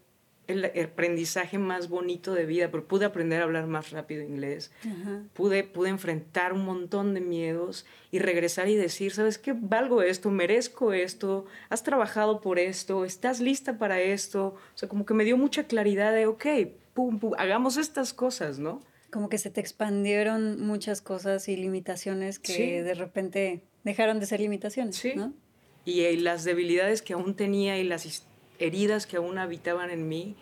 el 0.52 0.64
aprendizaje 0.64 1.58
más 1.58 1.88
bonito 1.88 2.34
de 2.34 2.46
vida, 2.46 2.70
porque 2.70 2.86
pude 2.86 3.04
aprender 3.04 3.40
a 3.40 3.44
hablar 3.44 3.66
más 3.66 3.90
rápido 3.90 4.22
inglés, 4.22 4.70
pude, 5.32 5.64
pude 5.64 5.88
enfrentar 5.88 6.52
un 6.52 6.64
montón 6.64 7.14
de 7.14 7.20
miedos 7.20 7.86
y 8.10 8.18
regresar 8.18 8.68
y 8.68 8.76
decir, 8.76 9.12
¿sabes 9.12 9.38
qué? 9.38 9.54
Valgo 9.54 10.02
esto, 10.02 10.30
merezco 10.30 10.92
esto, 10.92 11.46
has 11.68 11.82
trabajado 11.82 12.40
por 12.40 12.58
esto, 12.58 13.04
estás 13.04 13.40
lista 13.40 13.78
para 13.78 14.00
esto. 14.00 14.54
O 14.74 14.78
sea, 14.78 14.88
como 14.88 15.06
que 15.06 15.14
me 15.14 15.24
dio 15.24 15.36
mucha 15.36 15.64
claridad 15.64 16.12
de, 16.12 16.26
ok, 16.26 16.46
pum, 16.94 17.18
pum, 17.18 17.32
hagamos 17.38 17.76
estas 17.76 18.12
cosas, 18.12 18.58
¿no? 18.58 18.82
Como 19.10 19.28
que 19.28 19.38
se 19.38 19.50
te 19.50 19.60
expandieron 19.60 20.64
muchas 20.64 21.02
cosas 21.02 21.48
y 21.48 21.56
limitaciones 21.56 22.38
que 22.38 22.82
de 22.82 22.94
repente 22.94 23.62
dejaron 23.84 24.20
de 24.20 24.26
ser 24.26 24.40
limitaciones, 24.40 24.96
sí. 24.96 25.12
¿no? 25.14 25.34
Y, 25.84 26.02
y 26.02 26.16
las 26.16 26.44
debilidades 26.44 27.02
que 27.02 27.12
aún 27.14 27.34
tenía 27.34 27.78
y 27.78 27.84
las 27.84 28.06
heridas 28.58 29.06
que 29.06 29.16
aún 29.16 29.38
habitaban 29.38 29.90
en 29.90 30.08
mí, 30.08 30.36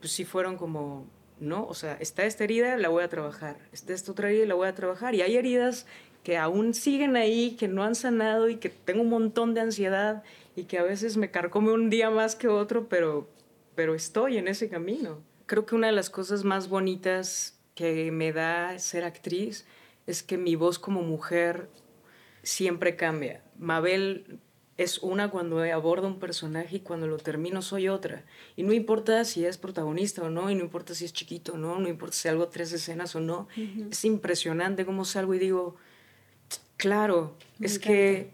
pues 0.00 0.12
sí 0.12 0.24
fueron 0.24 0.56
como, 0.56 1.06
¿no? 1.38 1.66
O 1.66 1.74
sea, 1.74 1.94
está 2.00 2.24
esta 2.24 2.44
herida, 2.44 2.76
la 2.76 2.88
voy 2.88 3.04
a 3.04 3.08
trabajar, 3.08 3.58
está 3.72 3.92
esta 3.92 4.12
otra 4.12 4.30
herida, 4.30 4.46
la 4.46 4.54
voy 4.54 4.68
a 4.68 4.74
trabajar. 4.74 5.14
Y 5.14 5.22
hay 5.22 5.36
heridas 5.36 5.86
que 6.22 6.36
aún 6.36 6.74
siguen 6.74 7.16
ahí, 7.16 7.56
que 7.56 7.68
no 7.68 7.82
han 7.82 7.94
sanado 7.94 8.48
y 8.48 8.56
que 8.56 8.68
tengo 8.68 9.02
un 9.02 9.08
montón 9.08 9.54
de 9.54 9.60
ansiedad 9.60 10.22
y 10.56 10.64
que 10.64 10.78
a 10.78 10.82
veces 10.82 11.16
me 11.16 11.30
carcome 11.30 11.72
un 11.72 11.90
día 11.90 12.10
más 12.10 12.36
que 12.36 12.48
otro, 12.48 12.88
pero, 12.88 13.28
pero 13.74 13.94
estoy 13.94 14.36
en 14.36 14.48
ese 14.48 14.68
camino. 14.68 15.22
Creo 15.46 15.66
que 15.66 15.74
una 15.74 15.88
de 15.88 15.92
las 15.92 16.10
cosas 16.10 16.44
más 16.44 16.68
bonitas 16.68 17.58
que 17.74 18.10
me 18.12 18.32
da 18.32 18.78
ser 18.78 19.04
actriz 19.04 19.66
es 20.06 20.22
que 20.22 20.36
mi 20.36 20.56
voz 20.56 20.78
como 20.78 21.02
mujer 21.02 21.68
siempre 22.42 22.96
cambia. 22.96 23.42
Mabel 23.58 24.40
es 24.80 24.96
una 25.00 25.30
cuando 25.30 25.62
aborda 25.62 26.06
un 26.06 26.18
personaje 26.18 26.76
y 26.76 26.80
cuando 26.80 27.06
lo 27.06 27.18
termino 27.18 27.60
soy 27.60 27.88
otra. 27.88 28.24
Y 28.56 28.62
no 28.62 28.72
importa 28.72 29.26
si 29.26 29.44
es 29.44 29.58
protagonista 29.58 30.22
o 30.22 30.30
no, 30.30 30.50
y 30.50 30.54
no 30.54 30.62
importa 30.62 30.94
si 30.94 31.04
es 31.04 31.12
chiquito 31.12 31.52
o 31.52 31.58
no, 31.58 31.78
no 31.78 31.86
importa 31.86 32.14
si 32.14 32.22
salgo 32.22 32.48
tres 32.48 32.72
escenas 32.72 33.14
o 33.14 33.20
no. 33.20 33.46
Es 33.90 34.06
impresionante 34.06 34.86
cómo 34.86 35.04
salgo 35.04 35.34
y 35.34 35.38
digo, 35.38 35.76
claro, 36.78 37.36
es 37.60 37.78
que 37.78 38.30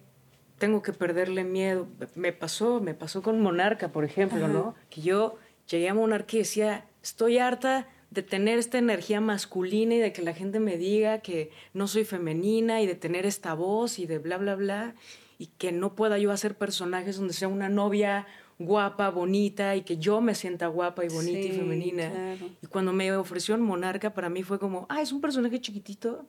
tengo 0.58 0.82
que 0.82 0.92
perderle 0.92 1.42
miedo. 1.42 1.88
Me 2.14 2.32
pasó, 2.32 2.80
me 2.80 2.94
pasó 2.94 3.22
con 3.22 3.40
Monarca, 3.40 3.90
por 3.90 4.04
ejemplo, 4.04 4.46
¿no? 4.46 4.76
Que 4.88 5.00
yo 5.00 5.38
llegué 5.68 5.88
a 5.88 5.94
Monarca 5.94 6.36
y 6.36 6.38
decía, 6.38 6.86
estoy 7.02 7.38
harta 7.38 7.88
de 8.10 8.22
tener 8.22 8.60
esta 8.60 8.78
energía 8.78 9.20
masculina 9.20 9.96
y 9.96 9.98
de 9.98 10.12
que 10.12 10.22
la 10.22 10.32
gente 10.32 10.60
me 10.60 10.78
diga 10.78 11.18
que 11.22 11.50
no 11.74 11.88
soy 11.88 12.04
femenina 12.04 12.82
y 12.82 12.86
de 12.86 12.94
tener 12.94 13.26
esta 13.26 13.52
voz 13.54 13.98
y 13.98 14.06
de 14.06 14.20
bla, 14.20 14.38
bla, 14.38 14.54
bla, 14.54 14.94
y 15.38 15.46
que 15.58 15.72
no 15.72 15.94
pueda 15.94 16.18
yo 16.18 16.32
hacer 16.32 16.56
personajes 16.56 17.16
donde 17.16 17.34
sea 17.34 17.48
una 17.48 17.68
novia 17.68 18.26
guapa, 18.58 19.10
bonita 19.10 19.76
y 19.76 19.82
que 19.82 19.98
yo 19.98 20.20
me 20.20 20.34
sienta 20.34 20.66
guapa 20.68 21.04
y 21.04 21.08
bonita 21.08 21.38
y 21.40 21.52
femenina. 21.52 22.36
Y 22.62 22.66
cuando 22.66 22.92
me 22.92 23.12
ofreció 23.12 23.56
Monarca, 23.58 24.14
para 24.14 24.28
mí 24.28 24.42
fue 24.42 24.58
como, 24.58 24.86
ah, 24.88 25.02
es 25.02 25.12
un 25.12 25.20
personaje 25.20 25.60
chiquitito, 25.60 26.26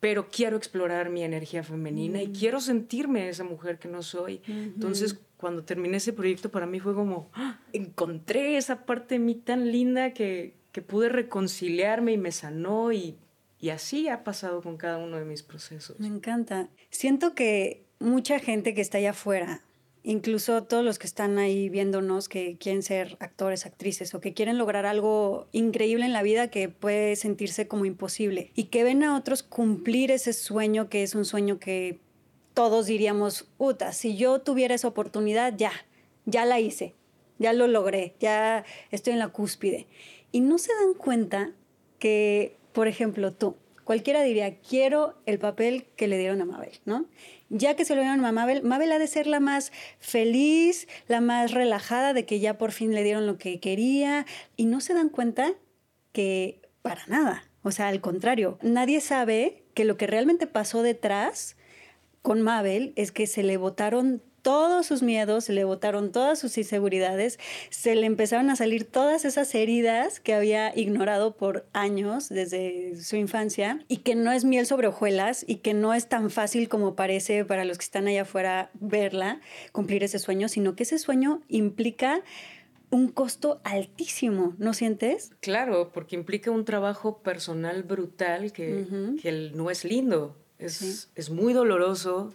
pero 0.00 0.28
quiero 0.28 0.56
explorar 0.56 1.10
mi 1.10 1.22
energía 1.22 1.62
femenina 1.62 2.22
y 2.22 2.28
mm. 2.28 2.32
quiero 2.32 2.60
sentirme 2.60 3.28
esa 3.28 3.44
mujer 3.44 3.78
que 3.78 3.88
no 3.88 4.02
soy. 4.02 4.40
Entonces, 4.46 5.18
cuando 5.36 5.64
terminé 5.64 5.98
ese 5.98 6.12
proyecto, 6.12 6.50
para 6.50 6.66
mí 6.66 6.80
fue 6.80 6.94
como, 6.94 7.30
¡ah! 7.34 7.60
encontré 7.72 8.56
esa 8.56 8.86
parte 8.86 9.16
de 9.16 9.18
mí 9.18 9.34
tan 9.34 9.70
linda 9.70 10.12
que, 10.12 10.54
que 10.72 10.82
pude 10.82 11.08
reconciliarme 11.08 12.12
y 12.12 12.18
me 12.18 12.32
sanó 12.32 12.92
y, 12.92 13.16
y 13.60 13.70
así 13.70 14.08
ha 14.08 14.24
pasado 14.24 14.62
con 14.62 14.76
cada 14.76 14.98
uno 14.98 15.16
de 15.18 15.24
mis 15.24 15.42
procesos. 15.42 15.98
Me 16.00 16.06
encanta. 16.06 16.68
Siento 16.90 17.34
que 17.34 17.87
mucha 18.00 18.38
gente 18.38 18.74
que 18.74 18.80
está 18.80 18.98
allá 18.98 19.10
afuera 19.10 19.62
incluso 20.02 20.62
todos 20.64 20.84
los 20.84 20.98
que 20.98 21.06
están 21.06 21.38
ahí 21.38 21.68
viéndonos 21.68 22.30
que 22.30 22.56
quieren 22.56 22.82
ser 22.82 23.18
actores, 23.20 23.66
actrices 23.66 24.14
o 24.14 24.20
que 24.20 24.32
quieren 24.32 24.56
lograr 24.56 24.86
algo 24.86 25.48
increíble 25.52 26.06
en 26.06 26.14
la 26.14 26.22
vida 26.22 26.48
que 26.48 26.70
puede 26.70 27.14
sentirse 27.16 27.68
como 27.68 27.84
imposible 27.84 28.50
y 28.54 28.64
que 28.64 28.84
ven 28.84 29.02
a 29.02 29.16
otros 29.16 29.42
cumplir 29.42 30.10
ese 30.10 30.32
sueño 30.32 30.88
que 30.88 31.02
es 31.02 31.14
un 31.14 31.26
sueño 31.26 31.58
que 31.58 32.00
todos 32.54 32.86
diríamos, 32.86 33.48
Uta, 33.58 33.92
si 33.92 34.16
yo 34.16 34.40
tuviera 34.40 34.74
esa 34.74 34.88
oportunidad, 34.88 35.54
ya, 35.56 35.72
ya 36.24 36.44
la 36.44 36.58
hice, 36.58 36.94
ya 37.38 37.52
lo 37.52 37.68
logré, 37.68 38.14
ya 38.18 38.64
estoy 38.90 39.12
en 39.12 39.20
la 39.20 39.28
cúspide. 39.28 39.86
Y 40.32 40.40
no 40.40 40.58
se 40.58 40.72
dan 40.74 40.94
cuenta 40.94 41.52
que, 41.98 42.56
por 42.72 42.88
ejemplo, 42.88 43.32
tú, 43.32 43.56
cualquiera 43.88 44.22
diría, 44.22 44.58
quiero 44.60 45.14
el 45.24 45.38
papel 45.38 45.86
que 45.96 46.08
le 46.08 46.18
dieron 46.18 46.42
a 46.42 46.44
Mabel, 46.44 46.78
¿no? 46.84 47.06
ya 47.48 47.74
que 47.74 47.86
se 47.86 47.94
lo 47.94 48.02
dieron 48.02 48.22
a 48.22 48.32
Mabel, 48.32 48.62
Mabel 48.62 48.92
ha 48.92 48.98
de 48.98 49.06
ser 49.06 49.26
la 49.26 49.40
más 49.40 49.72
feliz, 49.98 50.86
la 51.06 51.22
más 51.22 51.52
relajada 51.52 52.12
de 52.12 52.26
que 52.26 52.38
ya 52.38 52.58
por 52.58 52.72
fin 52.72 52.94
le 52.94 53.02
dieron 53.02 53.26
lo 53.26 53.38
que 53.38 53.60
quería 53.60 54.26
y 54.56 54.66
no 54.66 54.82
se 54.82 54.92
dan 54.92 55.08
cuenta 55.08 55.54
que 56.12 56.60
para 56.82 57.06
nada. 57.06 57.44
O 57.62 57.70
sea, 57.70 57.88
al 57.88 58.02
contrario, 58.02 58.58
nadie 58.60 59.00
sabe 59.00 59.64
que 59.72 59.86
lo 59.86 59.96
que 59.96 60.06
realmente 60.06 60.46
pasó 60.46 60.82
detrás 60.82 61.56
con 62.20 62.42
Mabel 62.42 62.92
es 62.94 63.10
que 63.10 63.26
se 63.26 63.42
le 63.42 63.56
botaron 63.56 64.22
todos 64.42 64.86
sus 64.86 65.02
miedos, 65.02 65.44
se 65.44 65.52
le 65.52 65.64
botaron 65.64 66.12
todas 66.12 66.38
sus 66.38 66.56
inseguridades, 66.58 67.38
se 67.70 67.94
le 67.94 68.06
empezaron 68.06 68.50
a 68.50 68.56
salir 68.56 68.84
todas 68.84 69.24
esas 69.24 69.54
heridas 69.54 70.20
que 70.20 70.34
había 70.34 70.76
ignorado 70.76 71.36
por 71.36 71.66
años 71.72 72.28
desde 72.28 72.96
su 72.96 73.16
infancia 73.16 73.84
y 73.88 73.98
que 73.98 74.14
no 74.14 74.32
es 74.32 74.44
miel 74.44 74.66
sobre 74.66 74.88
hojuelas 74.88 75.44
y 75.46 75.56
que 75.56 75.74
no 75.74 75.94
es 75.94 76.08
tan 76.08 76.30
fácil 76.30 76.68
como 76.68 76.94
parece 76.94 77.44
para 77.44 77.64
los 77.64 77.78
que 77.78 77.84
están 77.84 78.06
allá 78.06 78.22
afuera 78.22 78.70
verla, 78.74 79.40
cumplir 79.72 80.04
ese 80.04 80.18
sueño, 80.18 80.48
sino 80.48 80.76
que 80.76 80.84
ese 80.84 80.98
sueño 80.98 81.42
implica 81.48 82.22
un 82.90 83.08
costo 83.08 83.60
altísimo, 83.64 84.54
¿no 84.58 84.72
sientes? 84.72 85.32
Claro, 85.40 85.90
porque 85.92 86.16
implica 86.16 86.50
un 86.50 86.64
trabajo 86.64 87.18
personal 87.18 87.82
brutal 87.82 88.52
que, 88.52 89.50
no 89.54 89.70
es 89.70 89.84
lindo, 89.84 90.36
es, 90.58 91.10
es 91.14 91.30
muy 91.30 91.52
doloroso 91.52 92.32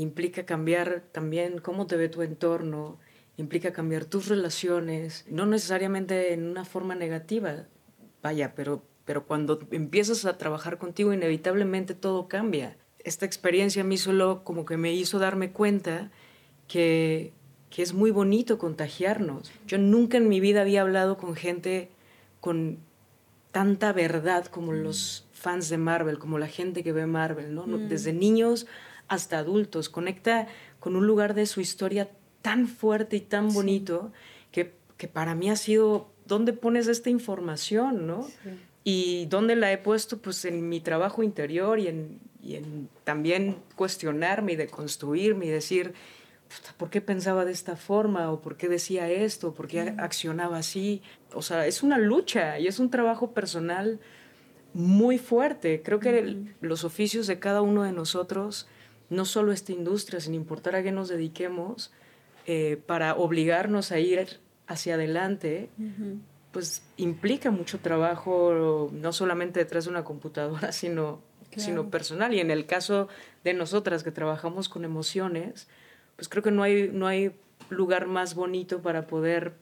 implica 0.00 0.46
cambiar 0.46 1.04
también 1.12 1.58
cómo 1.58 1.86
te 1.86 1.96
ve 1.96 2.08
tu 2.08 2.22
entorno, 2.22 2.98
implica 3.36 3.72
cambiar 3.72 4.04
tus 4.04 4.28
relaciones, 4.28 5.24
no 5.28 5.46
necesariamente 5.46 6.32
en 6.32 6.46
una 6.46 6.64
forma 6.64 6.94
negativa, 6.94 7.66
vaya, 8.22 8.54
pero, 8.54 8.82
pero 9.04 9.26
cuando 9.26 9.58
empiezas 9.70 10.24
a 10.24 10.38
trabajar 10.38 10.78
contigo 10.78 11.12
inevitablemente 11.12 11.94
todo 11.94 12.28
cambia. 12.28 12.76
Esta 13.02 13.26
experiencia 13.26 13.82
a 13.82 13.86
mí 13.86 13.96
solo 13.96 14.44
como 14.44 14.64
que 14.64 14.76
me 14.76 14.92
hizo 14.92 15.18
darme 15.18 15.52
cuenta 15.52 16.10
que, 16.68 17.32
que 17.70 17.82
es 17.82 17.94
muy 17.94 18.10
bonito 18.10 18.58
contagiarnos. 18.58 19.50
Yo 19.66 19.78
nunca 19.78 20.18
en 20.18 20.28
mi 20.28 20.40
vida 20.40 20.60
había 20.60 20.82
hablado 20.82 21.16
con 21.16 21.34
gente 21.34 21.88
con 22.40 22.78
tanta 23.52 23.92
verdad 23.92 24.46
como 24.46 24.72
los 24.72 25.26
fans 25.32 25.68
de 25.70 25.78
Marvel, 25.78 26.18
como 26.18 26.38
la 26.38 26.46
gente 26.46 26.82
que 26.84 26.92
ve 26.92 27.06
Marvel, 27.06 27.54
¿no? 27.54 27.66
Mm. 27.66 27.88
Desde 27.88 28.12
niños 28.12 28.66
hasta 29.10 29.38
adultos, 29.38 29.88
conecta 29.88 30.46
con 30.78 30.96
un 30.96 31.06
lugar 31.06 31.34
de 31.34 31.44
su 31.44 31.60
historia 31.60 32.08
tan 32.42 32.68
fuerte 32.68 33.16
y 33.16 33.20
tan 33.20 33.52
bonito 33.52 34.12
que, 34.52 34.72
que, 34.96 35.08
para 35.08 35.34
mí 35.34 35.50
ha 35.50 35.56
sido, 35.56 36.08
¿dónde 36.26 36.52
pones 36.52 36.86
esta 36.86 37.10
información? 37.10 38.06
¿no? 38.06 38.26
Y 38.84 39.26
dónde 39.26 39.56
la 39.56 39.72
he 39.72 39.78
puesto 39.78 40.18
pues 40.18 40.44
en 40.44 40.68
mi 40.68 40.80
trabajo 40.80 41.24
interior 41.24 41.80
y 41.80 41.88
en, 41.88 42.20
y 42.40 42.54
en 42.54 42.88
también 43.02 43.56
cuestionarme 43.74 44.52
y 44.52 44.56
deconstruirme 44.56 45.46
y 45.46 45.50
decir, 45.50 45.92
¿por 46.76 46.88
qué 46.88 47.00
pensaba 47.00 47.44
de 47.44 47.52
esta 47.52 47.74
forma? 47.74 48.30
¿O 48.30 48.40
por 48.40 48.56
qué 48.56 48.68
decía 48.68 49.10
esto? 49.10 49.52
¿Por 49.54 49.66
qué 49.66 49.92
accionaba 49.98 50.58
así? 50.58 51.02
O 51.34 51.42
sea, 51.42 51.66
es 51.66 51.82
una 51.82 51.98
lucha 51.98 52.60
y 52.60 52.68
es 52.68 52.78
un 52.78 52.90
trabajo 52.90 53.32
personal 53.32 53.98
muy 54.72 55.18
fuerte. 55.18 55.82
Creo 55.82 55.98
que 55.98 56.36
los 56.60 56.84
oficios 56.84 57.26
de 57.26 57.40
cada 57.40 57.60
uno 57.60 57.82
de 57.82 57.90
nosotros 57.90 58.68
no 59.10 59.24
solo 59.24 59.52
esta 59.52 59.72
industria, 59.72 60.20
sin 60.20 60.34
importar 60.34 60.76
a 60.76 60.82
qué 60.82 60.92
nos 60.92 61.08
dediquemos, 61.08 61.92
eh, 62.46 62.80
para 62.86 63.14
obligarnos 63.16 63.92
a 63.92 63.98
ir 63.98 64.40
hacia 64.66 64.94
adelante, 64.94 65.68
pues 66.52 66.82
implica 66.96 67.50
mucho 67.50 67.80
trabajo, 67.80 68.88
no 68.92 69.12
solamente 69.12 69.60
detrás 69.60 69.84
de 69.84 69.90
una 69.90 70.04
computadora, 70.04 70.72
sino, 70.72 71.20
sino 71.56 71.90
personal. 71.90 72.32
Y 72.32 72.40
en 72.40 72.50
el 72.50 72.66
caso 72.66 73.08
de 73.44 73.52
nosotras 73.52 74.02
que 74.04 74.12
trabajamos 74.12 74.68
con 74.68 74.84
emociones, 74.84 75.68
pues 76.16 76.28
creo 76.28 76.42
que 76.42 76.50
no 76.50 76.62
hay, 76.62 76.90
no 76.92 77.06
hay 77.06 77.32
lugar 77.68 78.06
más 78.06 78.34
bonito 78.34 78.80
para 78.80 79.06
poder 79.06 79.54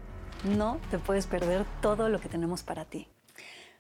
No 0.43 0.79
te 0.89 0.97
puedes 0.97 1.27
perder 1.27 1.67
todo 1.83 2.09
lo 2.09 2.19
que 2.19 2.29
tenemos 2.29 2.63
para 2.63 2.85
ti. 2.85 3.07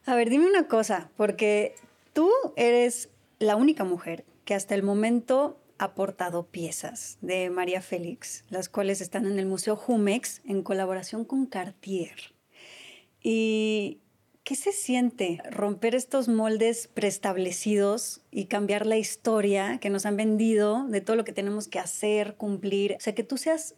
A 0.05 0.15
ver, 0.15 0.29
dime 0.29 0.47
una 0.47 0.67
cosa, 0.67 1.09
porque 1.17 1.75
tú 2.13 2.29
eres 2.55 3.09
la 3.39 3.55
única 3.55 3.83
mujer 3.83 4.25
que 4.45 4.53
hasta 4.53 4.75
el 4.75 4.83
momento 4.83 5.59
ha 5.77 5.95
portado 5.95 6.45
piezas 6.45 7.17
de 7.21 7.49
María 7.49 7.81
Félix, 7.81 8.45
las 8.49 8.69
cuales 8.69 9.01
están 9.01 9.25
en 9.25 9.39
el 9.39 9.45
Museo 9.45 9.75
Jumex 9.75 10.41
en 10.45 10.61
colaboración 10.61 11.25
con 11.25 11.47
Cartier. 11.47 12.33
Y 13.21 14.01
¿Qué 14.45 14.53
se 14.53 14.73
siente 14.73 15.41
romper 15.49 15.95
estos 15.95 16.27
moldes 16.27 16.87
preestablecidos 16.87 18.21
y 18.29 18.45
cambiar 18.45 18.85
la 18.85 18.95
historia 18.95 19.79
que 19.79 19.89
nos 19.89 20.05
han 20.05 20.17
vendido 20.17 20.85
de 20.87 21.01
todo 21.01 21.15
lo 21.15 21.23
que 21.23 21.33
tenemos 21.33 21.67
que 21.67 21.79
hacer, 21.79 22.35
cumplir? 22.35 22.93
O 22.95 22.99
sea, 22.99 23.15
que 23.15 23.23
tú 23.23 23.37
seas 23.37 23.73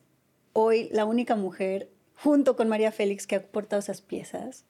hoy 0.51 0.89
la 0.91 1.05
única 1.05 1.37
mujer, 1.37 1.89
junto 2.15 2.57
con 2.57 2.67
María 2.67 2.91
Félix, 2.91 3.27
que 3.27 3.37
ha 3.37 3.47
portado 3.47 3.79
esas 3.79 4.01
piezas. 4.01 4.65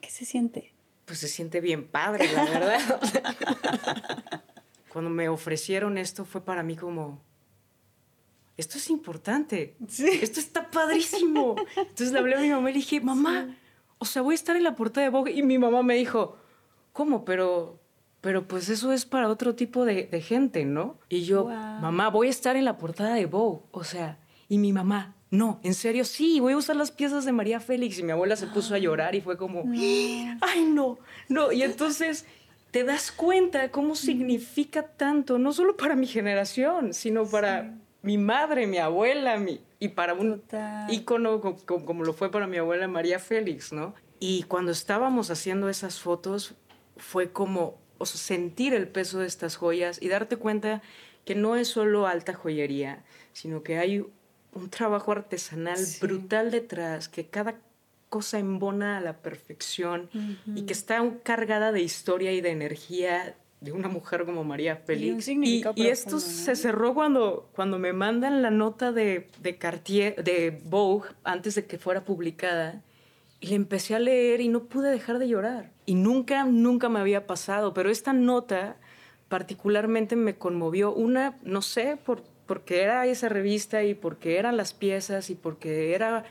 ¿Qué 0.00 0.10
se 0.10 0.24
siente? 0.24 0.72
Pues 1.04 1.18
se 1.18 1.28
siente 1.28 1.60
bien 1.60 1.88
padre, 1.88 2.32
la 2.32 2.44
verdad. 2.44 3.00
Cuando 4.92 5.10
me 5.10 5.28
ofrecieron 5.28 5.98
esto 5.98 6.24
fue 6.24 6.44
para 6.44 6.62
mí 6.62 6.76
como, 6.76 7.22
esto 8.56 8.78
es 8.78 8.90
importante, 8.90 9.76
esto 9.88 10.40
está 10.40 10.70
padrísimo. 10.70 11.56
Entonces 11.76 12.12
le 12.12 12.18
hablé 12.18 12.36
a 12.36 12.40
mi 12.40 12.50
mamá 12.50 12.70
y 12.70 12.74
le 12.74 12.78
dije, 12.80 13.00
mamá, 13.00 13.56
o 13.98 14.04
sea, 14.04 14.22
voy 14.22 14.32
a 14.32 14.34
estar 14.34 14.56
en 14.56 14.64
la 14.64 14.74
portada 14.74 15.04
de 15.04 15.10
Vogue. 15.10 15.32
Y 15.32 15.42
mi 15.42 15.58
mamá 15.58 15.82
me 15.82 15.94
dijo, 15.94 16.36
¿cómo? 16.92 17.24
Pero, 17.24 17.80
pero 18.20 18.46
pues 18.48 18.68
eso 18.68 18.92
es 18.92 19.06
para 19.06 19.28
otro 19.28 19.54
tipo 19.54 19.84
de, 19.84 20.06
gente, 20.20 20.64
¿no? 20.64 20.98
Y 21.08 21.22
yo, 21.22 21.46
mamá, 21.46 22.08
voy 22.08 22.26
a 22.26 22.30
estar 22.30 22.56
en 22.56 22.64
la 22.64 22.76
portada 22.76 23.14
de 23.14 23.26
Vogue. 23.26 23.62
O 23.70 23.84
sea, 23.84 24.18
y 24.48 24.58
mi 24.58 24.72
mamá, 24.72 25.14
no, 25.30 25.60
en 25.62 25.74
serio, 25.74 26.04
sí, 26.04 26.40
voy 26.40 26.54
a 26.54 26.56
usar 26.56 26.74
las 26.74 26.90
piezas 26.90 27.24
de 27.24 27.30
María 27.30 27.60
Félix. 27.60 27.98
Y 27.98 28.02
mi 28.02 28.10
abuela 28.10 28.34
se 28.34 28.48
puso 28.48 28.74
a 28.74 28.78
llorar 28.78 29.14
y 29.14 29.20
fue 29.20 29.36
como, 29.36 29.62
ay, 30.40 30.64
no, 30.64 30.98
no. 31.28 31.52
Y 31.52 31.62
entonces 31.62 32.26
te 32.72 32.82
das 32.82 33.12
cuenta 33.12 33.70
cómo 33.70 33.94
significa 33.94 34.82
tanto, 34.82 35.38
no 35.38 35.52
solo 35.52 35.76
para 35.76 35.94
mi 35.94 36.08
generación, 36.08 36.94
sino 36.94 37.26
para 37.26 37.76
mi 38.02 38.18
madre, 38.18 38.66
mi 38.66 38.78
abuela, 38.78 39.36
mi, 39.38 39.60
y 39.78 39.88
para 39.88 40.14
un 40.14 40.42
ícono 40.88 41.40
como, 41.40 42.04
lo 42.04 42.12
fue 42.12 42.30
para 42.30 42.46
mi 42.46 42.56
abuela 42.56 42.88
María 42.88 43.18
Félix, 43.18 43.72
¿no? 43.72 43.94
Y 44.18 44.44
cuando 44.44 44.72
estábamos 44.72 45.30
haciendo 45.30 45.68
esas 45.68 46.00
fotos 46.00 46.54
fue 46.96 47.32
como 47.32 47.78
sentir 48.02 48.74
el 48.74 48.88
peso 48.88 49.20
de 49.20 49.26
estas 49.26 49.56
joyas 49.56 50.00
y 50.02 50.08
darte 50.08 50.36
cuenta 50.36 50.82
que 51.24 51.34
no 51.34 51.56
es 51.56 51.68
solo 51.68 52.06
alta 52.06 52.34
joyería, 52.34 53.04
sino 53.32 53.62
que 53.62 53.78
hay 53.78 54.04
un 54.52 54.70
trabajo 54.70 55.12
artesanal 55.12 55.78
brutal 56.00 56.50
detrás, 56.50 57.08
que 57.08 57.26
cada 57.26 57.56
cosa 58.08 58.38
embona 58.38 58.98
a 58.98 59.00
la 59.00 59.18
perfección 59.18 60.10
y 60.54 60.62
que 60.62 60.72
está 60.72 61.00
cargada 61.22 61.72
de 61.72 61.80
historia 61.80 62.32
y 62.32 62.40
de 62.40 62.50
energía 62.50 63.36
de 63.60 63.72
una 63.72 63.88
mujer 63.88 64.24
como 64.24 64.42
María 64.42 64.76
Félix. 64.76 65.28
Y, 65.28 65.62
y, 65.76 65.86
esto 65.86 66.18
se 66.18 66.56
cerró 66.56 66.94
cuando, 66.94 67.48
cuando 67.54 67.78
me 67.78 67.92
mandan 67.92 68.42
la 68.42 68.50
nota 68.50 68.90
de, 68.90 69.28
de 69.40 69.56
Cartier, 69.58 70.22
de 70.24 70.60
Vogue, 70.64 71.10
antes 71.24 71.54
de 71.54 71.66
que 71.66 71.78
fuera 71.78 72.04
publicada. 72.04 72.82
Y 73.38 73.48
le 73.48 73.54
empecé 73.54 73.94
a 73.94 73.98
leer 73.98 74.40
y 74.40 74.48
no 74.48 74.64
pude 74.64 74.90
dejar 74.90 75.18
de 75.18 75.28
llorar. 75.28 75.70
Y 75.86 75.94
nunca, 75.94 76.44
nunca 76.44 76.88
me 76.88 77.00
había 77.00 77.26
pasado. 77.26 77.72
Pero 77.72 77.90
esta 77.90 78.12
nota 78.12 78.76
particularmente 79.28 80.16
me 80.16 80.36
conmovió. 80.36 80.92
Una, 80.92 81.38
no 81.42 81.62
sé, 81.62 81.96
por, 81.96 82.22
porque 82.50 82.82
era 82.82 83.06
esa 83.06 83.28
revista 83.28 83.84
y 83.84 83.94
porque 83.94 84.36
eran 84.36 84.56
las 84.56 84.74
piezas 84.74 85.30
y 85.30 85.36
porque 85.36 85.94
era 85.94 86.24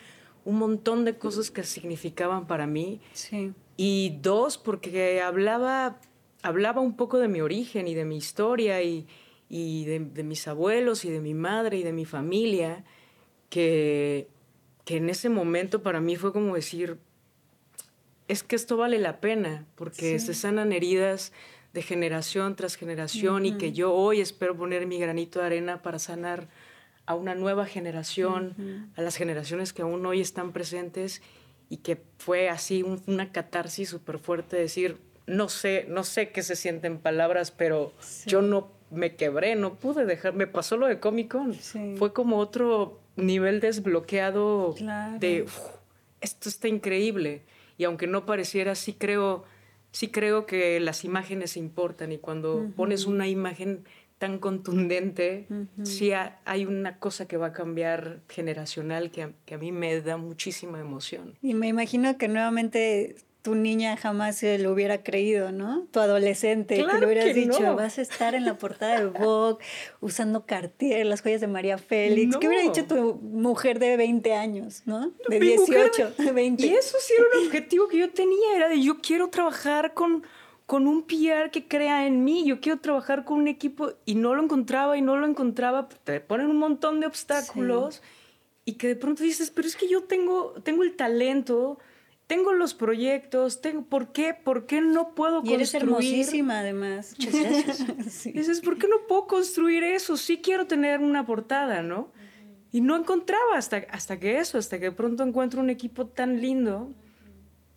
un 0.43 0.57
montón 0.57 1.05
de 1.05 1.17
cosas 1.17 1.49
que 1.49 1.63
significaban 1.63 2.45
para 2.45 2.67
mí. 2.67 2.99
Sí. 3.13 3.53
Y 3.77 4.17
dos, 4.21 4.57
porque 4.57 5.21
hablaba 5.21 6.01
hablaba 6.41 6.81
un 6.81 6.97
poco 6.97 7.19
de 7.19 7.29
mi 7.29 7.39
origen 7.39 7.87
y 7.87 7.95
de 7.95 8.03
mi 8.03 8.17
historia 8.17 8.83
y, 8.83 9.05
de, 9.47 10.23
mis 10.25 10.45
abuelos 10.49 11.05
y 11.05 11.09
de 11.09 11.21
mi 11.21 11.33
madre 11.33 11.77
y 11.77 11.83
de 11.83 11.93
mi 11.93 12.03
familia, 12.03 12.83
que, 13.49 14.27
que 14.83 14.97
en 14.97 15.09
ese 15.09 15.29
momento 15.29 15.83
para 15.83 16.01
mí 16.01 16.17
fue 16.17 16.33
como 16.33 16.53
decir, 16.53 16.97
es 18.27 18.43
que 18.43 18.57
esto 18.57 18.75
vale 18.75 18.99
la 18.99 19.21
pena, 19.21 19.67
porque 19.75 20.19
se 20.19 20.33
sanan 20.33 20.73
heridas 20.73 21.31
de 21.73 21.81
generación 21.81 22.55
tras 22.55 22.75
generación 22.75 23.45
y 23.45 23.57
que 23.57 23.71
yo 23.71 23.93
hoy 23.93 24.21
espero 24.21 24.57
poner 24.57 24.87
mi 24.87 24.99
granito 24.99 25.39
de 25.39 25.45
arena 25.45 25.81
para 25.81 25.99
sanar 25.99 26.47
a 27.05 27.15
una 27.15 27.35
nueva 27.35 27.65
generación, 27.65 28.91
a 28.95 29.01
las 29.01 29.15
generaciones 29.15 29.73
que 29.73 29.81
aún 29.81 30.05
hoy 30.05 30.21
están 30.21 30.51
presentes 30.51 31.21
y 31.69 31.77
que 31.77 32.01
fue 32.17 32.49
así 32.49 32.83
una 33.05 33.31
catarsis 33.31 33.89
súper 33.89 34.19
fuerte 34.19 34.57
decir, 34.57 34.97
no 35.27 35.49
sé, 35.49 35.85
no 35.87 36.03
sé 36.03 36.31
qué 36.31 36.41
se 36.41 36.55
siente 36.55 36.87
en 36.87 36.97
palabras, 36.97 37.51
pero 37.51 37.93
yo 38.25 38.41
no 38.41 38.71
me 38.89 39.15
quebré, 39.15 39.55
no 39.55 39.75
pude 39.75 40.05
dejar, 40.05 40.33
me 40.33 40.47
pasó 40.47 40.77
lo 40.77 40.87
de 40.87 40.99
Comic 40.99 41.31
Con. 41.31 41.53
Fue 41.97 42.13
como 42.13 42.37
otro 42.37 42.99
nivel 43.15 43.59
desbloqueado 43.59 44.75
de 45.19 45.45
esto 46.21 46.49
está 46.49 46.67
increíble. 46.67 47.41
Y 47.77 47.85
aunque 47.85 48.07
no 48.07 48.25
pareciera, 48.25 48.75
sí 48.75 48.93
creo, 48.93 49.45
sí 49.91 50.09
creo 50.09 50.45
que 50.45 50.79
las 50.79 51.03
imágenes 51.03 51.57
importan. 51.57 52.11
Y 52.11 52.17
cuando 52.17 52.71
pones 52.75 53.05
una 53.05 53.27
imagen 53.27 53.83
tan 54.17 54.37
contundente, 54.39 55.47
sí 55.83 56.11
hay 56.45 56.65
una 56.65 56.99
cosa 56.99 57.27
que 57.27 57.37
va 57.37 57.47
a 57.47 57.53
cambiar 57.53 58.21
generacional 58.27 59.11
que 59.11 59.33
que 59.45 59.55
a 59.55 59.57
mí 59.57 59.71
me 59.71 59.99
da 60.01 60.17
muchísima 60.17 60.79
emoción. 60.79 61.35
Y 61.41 61.53
me 61.53 61.67
imagino 61.67 62.17
que 62.17 62.27
nuevamente 62.27 63.15
tu 63.41 63.55
niña 63.55 63.95
jamás 63.95 64.35
se 64.37 64.59
lo 64.59 64.71
hubiera 64.71 65.01
creído, 65.01 65.51
¿no? 65.51 65.87
Tu 65.91 65.99
adolescente, 65.99 66.75
que 66.75 66.99
le 66.99 67.05
hubieras 67.05 67.33
dicho, 67.33 67.75
vas 67.75 67.97
a 67.97 68.01
estar 68.01 68.35
en 68.35 68.43
la 68.43 68.57
portada 68.57 68.99
de 68.99 69.05
Vogue 69.07 69.63
usando 70.01 70.45
Cartier, 70.45 71.05
las 71.05 71.21
joyas 71.21 71.39
de 71.39 71.47
María 71.47 71.77
Félix. 71.77 72.35
¿Qué 72.37 72.47
hubiera 72.47 72.63
dicho 72.63 72.85
tu 72.85 73.15
mujer 73.15 73.79
de 73.79 73.95
20 73.95 74.33
años, 74.33 74.83
¿no? 74.85 75.13
De 75.29 75.39
18, 75.39 76.13
de 76.17 76.31
20. 76.31 76.65
Y 76.65 76.73
eso 76.73 76.97
sí 76.99 77.13
era 77.17 77.39
un 77.39 77.47
objetivo 77.47 77.87
que 77.87 77.97
yo 77.97 78.11
tenía, 78.11 78.55
era 78.57 78.67
de 78.67 78.81
yo 78.81 78.99
quiero 78.99 79.29
trabajar 79.29 79.93
con, 79.93 80.23
con 80.65 80.85
un 80.85 81.03
PR 81.03 81.49
que 81.49 81.65
crea 81.65 82.07
en 82.07 82.25
mí, 82.25 82.45
yo 82.45 82.59
quiero 82.59 82.79
trabajar 82.81 83.23
con 83.23 83.39
un 83.39 83.47
equipo 83.47 83.93
y 84.03 84.15
no 84.15 84.35
lo 84.35 84.43
encontraba 84.43 84.97
y 84.97 85.01
no 85.01 85.15
lo 85.15 85.25
encontraba, 85.25 85.87
te 86.03 86.19
ponen 86.19 86.47
un 86.47 86.57
montón 86.57 86.99
de 86.99 87.07
obstáculos 87.07 88.01
y 88.65 88.73
que 88.73 88.89
de 88.89 88.95
pronto 88.97 89.23
dices, 89.23 89.49
pero 89.49 89.65
es 89.65 89.77
que 89.77 89.87
yo 89.87 90.03
tengo, 90.03 90.55
tengo 90.63 90.83
el 90.83 90.95
talento 90.97 91.79
tengo 92.29 92.53
los 92.53 92.75
proyectos, 92.75 93.59
tengo, 93.59 93.81
¿por 93.85 94.11
qué? 94.11 94.35
¿Por 94.35 94.67
qué 94.67 94.81
no 94.81 95.15
puedo 95.15 95.37
construir? 95.37 95.51
Y 95.51 95.55
eres 95.55 95.73
hermosísima 95.73 96.59
además. 96.59 97.15
Muchas 97.17 97.33
gracias. 97.33 98.23
Dices, 98.35 98.61
¿por 98.61 98.77
qué 98.77 98.87
no 98.87 99.07
puedo 99.07 99.25
construir 99.25 99.83
eso? 99.83 100.15
Sí 100.15 100.37
quiero 100.37 100.67
tener 100.67 100.99
una 100.99 101.25
portada, 101.25 101.81
¿no? 101.81 102.11
Y 102.71 102.81
no 102.81 102.95
encontraba 102.95 103.57
hasta, 103.57 103.77
hasta 103.89 104.19
que 104.19 104.37
eso, 104.37 104.59
hasta 104.59 104.77
que 104.77 104.85
de 104.85 104.91
pronto 104.91 105.23
encuentro 105.23 105.59
un 105.59 105.71
equipo 105.71 106.05
tan 106.05 106.39
lindo 106.39 106.93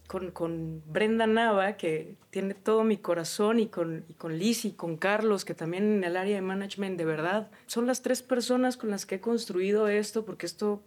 con, 0.07 0.31
con 0.33 0.83
Brenda 0.87 1.27
Nava, 1.27 1.79
que 1.79 2.17
tiene 2.29 2.53
todo 2.53 2.85
mi 2.85 2.99
corazón, 2.99 3.59
y 3.59 3.69
con, 3.69 4.05
y 4.07 4.13
con 4.13 4.37
Liz 4.37 4.67
y 4.67 4.73
con 4.73 4.99
Carlos, 4.99 5.47
que 5.47 5.55
también 5.55 5.85
en 5.85 6.05
el 6.05 6.15
área 6.15 6.35
de 6.35 6.43
management, 6.43 6.99
de 6.99 7.07
verdad, 7.07 7.51
son 7.65 7.87
las 7.87 8.03
tres 8.03 8.23
personas 8.23 8.77
con 8.77 8.91
las 8.91 9.07
que 9.07 9.15
he 9.15 9.21
construido 9.23 9.89
esto, 9.89 10.27
porque 10.27 10.45
esto 10.45 10.83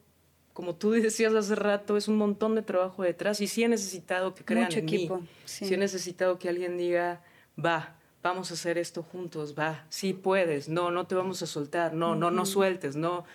como 0.55 0.73
tú 0.73 0.91
decías 0.91 1.33
hace 1.33 1.53
rato, 1.53 1.97
es 1.97 2.07
un 2.07 2.15
montón 2.15 2.55
de 2.55 2.61
trabajo 2.61 3.03
detrás 3.03 3.41
y 3.41 3.47
sí 3.47 3.65
he 3.65 3.67
necesitado 3.67 4.33
que 4.33 4.45
crean 4.45 4.71
en 4.71 4.79
equipo, 4.79 5.17
mí. 5.17 5.27
Sí. 5.43 5.73
he 5.73 5.75
necesitado 5.75 6.39
que 6.39 6.47
alguien 6.47 6.77
diga, 6.77 7.21
va, 7.63 7.97
vamos 8.23 8.51
a 8.51 8.53
hacer 8.53 8.77
esto 8.77 9.03
juntos, 9.03 9.53
va, 9.59 9.85
sí 9.89 10.13
puedes, 10.13 10.69
no, 10.69 10.91
no 10.91 11.07
te 11.07 11.15
vamos 11.15 11.41
a 11.41 11.45
soltar, 11.45 11.93
no, 11.93 12.15
no, 12.15 12.31
no 12.31 12.45
sueltes, 12.45 12.95
no. 12.95 13.25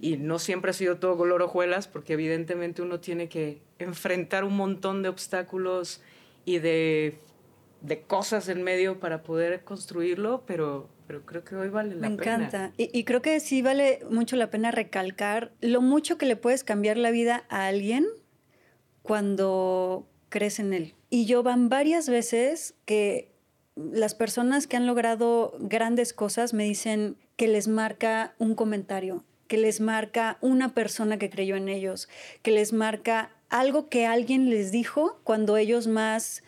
Y 0.00 0.16
no 0.16 0.38
siempre 0.38 0.70
ha 0.70 0.72
sido 0.72 0.96
todo 0.96 1.18
color 1.18 1.42
hojuelas, 1.42 1.88
porque 1.88 2.14
evidentemente 2.14 2.80
uno 2.80 3.00
tiene 3.00 3.28
que 3.28 3.60
enfrentar 3.78 4.42
un 4.42 4.56
montón 4.56 5.02
de 5.02 5.10
obstáculos 5.10 6.00
y 6.46 6.58
de, 6.58 7.18
de 7.82 8.00
cosas 8.00 8.48
en 8.48 8.62
medio 8.62 8.98
para 8.98 9.22
poder 9.22 9.62
construirlo, 9.62 10.42
pero 10.46 10.88
pero 11.12 11.26
creo 11.26 11.44
que 11.44 11.56
hoy 11.56 11.68
vale 11.68 11.94
la 11.94 12.00
pena. 12.00 12.08
Me 12.08 12.14
encanta. 12.14 12.72
Y, 12.78 13.04
creo 13.04 13.20
que 13.20 13.38
sí 13.38 13.60
vale 13.60 14.00
mucho 14.08 14.34
la 14.36 14.48
pena 14.48 14.70
recalcar 14.70 15.52
lo 15.60 15.82
mucho 15.82 16.16
que 16.16 16.24
le 16.24 16.36
puedes 16.36 16.64
cambiar 16.64 16.96
la 16.96 17.10
vida 17.10 17.44
a 17.50 17.66
alguien 17.66 18.06
cuando 19.02 20.08
crees 20.30 20.58
en 20.58 20.72
él. 20.72 20.94
Y 21.10 21.26
yo 21.26 21.42
van 21.42 21.68
varias 21.68 22.08
veces 22.08 22.76
que 22.86 23.30
las 23.76 24.14
personas 24.14 24.66
que 24.66 24.78
han 24.78 24.86
logrado 24.86 25.54
grandes 25.60 26.14
cosas 26.14 26.54
me 26.54 26.64
dicen 26.64 27.18
que 27.36 27.46
les 27.46 27.68
marca 27.68 28.34
un 28.38 28.54
comentario, 28.54 29.22
que 29.48 29.58
les 29.58 29.82
marca 29.82 30.38
una 30.40 30.72
persona 30.72 31.18
que 31.18 31.28
creyó 31.28 31.56
en 31.56 31.68
ellos, 31.68 32.08
que 32.40 32.52
les 32.52 32.72
marca 32.72 33.36
algo 33.50 33.90
que 33.90 34.06
alguien 34.06 34.48
les 34.48 34.72
dijo 34.72 35.20
cuando 35.24 35.58
ellos 35.58 35.88
más 35.88 36.42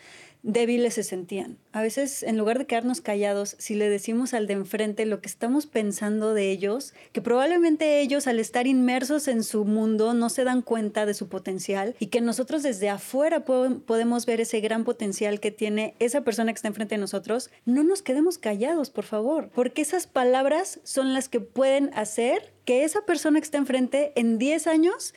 débiles 0.45 0.95
se 0.95 1.03
sentían. 1.03 1.57
A 1.73 1.81
veces, 1.81 2.23
en 2.23 2.37
lugar 2.37 2.59
de 2.59 2.67
quedarnos 2.67 3.01
callados, 3.01 3.57
si 3.59 3.75
le 3.75 3.89
decimos 3.89 4.35
al 4.35 4.47
de 4.47 4.53
enfrente 4.53 5.07
lo 5.07 5.23
que 5.23 5.29
estamos 5.29 5.67
pensando 5.67 6.35
de 6.35 6.51
ellos, 6.51 6.93
que 7.13 7.23
probablemente 7.23 8.01
ellos 8.01 8.27
al 8.27 8.39
estar 8.39 8.67
inmersos 8.67 9.27
en 9.27 9.43
su 9.43 9.65
mundo 9.65 10.13
no 10.13 10.29
se 10.29 10.45
dan 10.45 10.61
cuenta 10.61 11.07
de 11.07 11.15
su 11.15 11.29
potencial 11.29 11.97
y 11.99 12.09
que 12.09 12.21
nosotros 12.21 12.63
desde 12.63 12.91
afuera 12.91 13.45
podemos 13.45 14.27
ver 14.27 14.43
ese 14.43 14.61
gran 14.61 14.85
potencial 14.85 15.41
que 15.41 15.51
tiene 15.51 15.95
esa 15.99 16.21
persona 16.21 16.53
que 16.53 16.57
está 16.57 16.69
enfrente 16.69 16.95
de 16.95 17.01
nosotros, 17.01 17.51
no 17.65 17.83
nos 17.83 18.03
quedemos 18.03 18.37
callados, 18.37 18.91
por 18.91 19.05
favor, 19.05 19.49
porque 19.55 19.81
esas 19.81 20.07
palabras 20.07 20.79
son 20.85 21.15
las 21.15 21.31
que 21.31 21.41
pueden 21.41 21.91
hacer 21.95 22.53
que 22.67 22.85
esa 22.85 23.07
persona 23.07 23.41
que 23.41 23.45
está 23.47 23.59
enfrente 23.59 24.13
en 24.15 24.37
10 24.37 24.67
años 24.67 25.15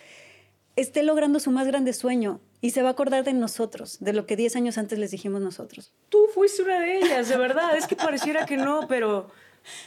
esté 0.77 1.03
logrando 1.03 1.41
su 1.41 1.51
más 1.51 1.67
grande 1.67 1.91
sueño 1.91 2.39
y 2.61 2.71
se 2.71 2.81
va 2.81 2.89
a 2.89 2.91
acordar 2.93 3.23
de 3.23 3.33
nosotros, 3.33 3.97
de 3.99 4.13
lo 4.13 4.25
que 4.25 4.35
10 4.35 4.55
años 4.55 4.77
antes 4.77 4.97
les 4.97 5.11
dijimos 5.11 5.41
nosotros. 5.41 5.91
Tú 6.09 6.27
fuiste 6.33 6.63
una 6.63 6.79
de 6.79 6.97
ellas, 6.97 7.29
de 7.29 7.37
verdad. 7.37 7.77
Es 7.77 7.87
que 7.87 7.95
pareciera 7.95 8.45
que 8.45 8.57
no, 8.57 8.87
pero, 8.87 9.29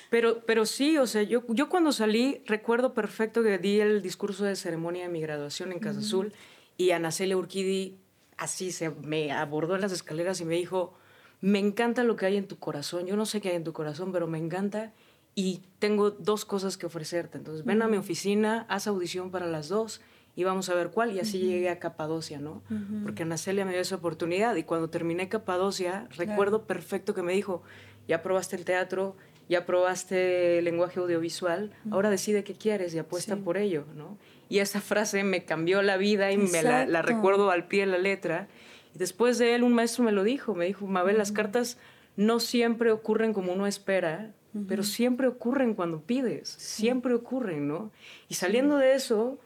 pero, 0.08 0.44
pero 0.46 0.66
sí, 0.66 0.96
o 0.98 1.06
sea, 1.06 1.22
yo, 1.22 1.42
yo 1.48 1.68
cuando 1.68 1.92
salí 1.92 2.42
recuerdo 2.46 2.94
perfecto 2.94 3.42
que 3.42 3.58
di 3.58 3.80
el 3.80 4.02
discurso 4.02 4.44
de 4.44 4.54
ceremonia 4.56 5.02
de 5.02 5.08
mi 5.08 5.20
graduación 5.20 5.72
en 5.72 5.80
Casa 5.80 6.00
Azul 6.00 6.32
y 6.76 6.92
Ana 6.92 7.10
Celia 7.10 7.36
Urquidi 7.36 7.98
así 8.40 8.72
se 8.72 8.90
me 8.90 9.32
abordó 9.32 9.74
en 9.74 9.82
las 9.82 9.92
escaleras 9.92 10.40
y 10.40 10.46
me 10.46 10.54
dijo, 10.54 10.94
me 11.40 11.58
encanta 11.58 12.04
lo 12.04 12.16
que 12.16 12.26
hay 12.26 12.36
en 12.36 12.48
tu 12.48 12.58
corazón. 12.58 13.06
Yo 13.06 13.16
no 13.16 13.26
sé 13.26 13.40
qué 13.40 13.50
hay 13.50 13.56
en 13.56 13.64
tu 13.64 13.72
corazón, 13.72 14.12
pero 14.12 14.26
me 14.26 14.38
encanta 14.38 14.92
y 15.34 15.60
tengo 15.78 16.10
dos 16.10 16.44
cosas 16.44 16.76
que 16.76 16.86
ofrecerte. 16.86 17.36
Entonces, 17.38 17.64
ven 17.64 17.82
a 17.82 17.88
mi 17.88 17.98
oficina, 17.98 18.66
haz 18.68 18.86
audición 18.86 19.30
para 19.30 19.46
las 19.46 19.68
dos 19.68 20.00
y 20.40 20.44
vamos 20.44 20.70
a 20.70 20.74
ver 20.74 20.88
cuál. 20.88 21.12
Y 21.12 21.20
así 21.20 21.38
llegué 21.38 21.68
a 21.68 21.78
Capadocia, 21.78 22.40
¿no? 22.40 22.62
Porque 23.02 23.24
Ana 23.24 23.36
Celia 23.36 23.66
me 23.66 23.72
dio 23.72 23.82
esa 23.82 23.96
oportunidad. 23.96 24.56
Y 24.56 24.62
cuando 24.62 24.88
terminé 24.88 25.28
Capadocia, 25.28 26.08
recuerdo 26.16 26.66
perfecto 26.66 27.12
que 27.12 27.20
me 27.20 27.34
dijo, 27.34 27.62
ya 28.08 28.22
probaste 28.22 28.56
el 28.56 28.64
teatro, 28.64 29.16
ya 29.50 29.66
probaste 29.66 30.58
el 30.58 30.64
lenguaje 30.64 30.98
audiovisual, 30.98 31.72
ahora 31.90 32.08
decide 32.08 32.42
qué 32.42 32.54
quieres 32.54 32.94
y 32.94 32.98
apuesta 32.98 33.36
por 33.36 33.58
ello, 33.58 33.84
¿no? 33.94 34.16
Y 34.48 34.60
esa 34.60 34.80
frase 34.80 35.24
me 35.24 35.44
cambió 35.44 35.82
la 35.82 35.98
vida 35.98 36.32
y 36.32 36.38
me 36.38 36.62
la, 36.62 37.02
recuerdo 37.02 37.50
al 37.50 37.68
pie 37.68 37.80
de 37.80 37.92
la 37.92 37.98
letra. 37.98 38.48
Y 38.94 38.98
después 38.98 39.36
de 39.36 39.54
él, 39.54 39.62
un 39.62 39.74
maestro 39.74 40.04
me 40.04 40.12
lo 40.12 40.24
dijo, 40.24 40.54
me 40.54 40.64
dijo, 40.64 40.86
Mabel, 40.86 41.18
las 41.18 41.32
cartas 41.32 41.76
no 42.16 42.40
siempre 42.40 42.92
ocurren 42.92 43.34
como 43.34 43.52
uno 43.52 43.66
espera, 43.66 44.32
pero 44.66 44.84
siempre 44.84 45.28
ocurren 45.28 45.74
cuando 45.74 46.00
pides, 46.00 46.48
siempre 46.48 47.12
ocurren, 47.12 47.68
¿no? 47.68 47.92
Y 48.30 48.34
saliendo 48.34 48.78
de 48.78 48.94
eso, 48.94 49.38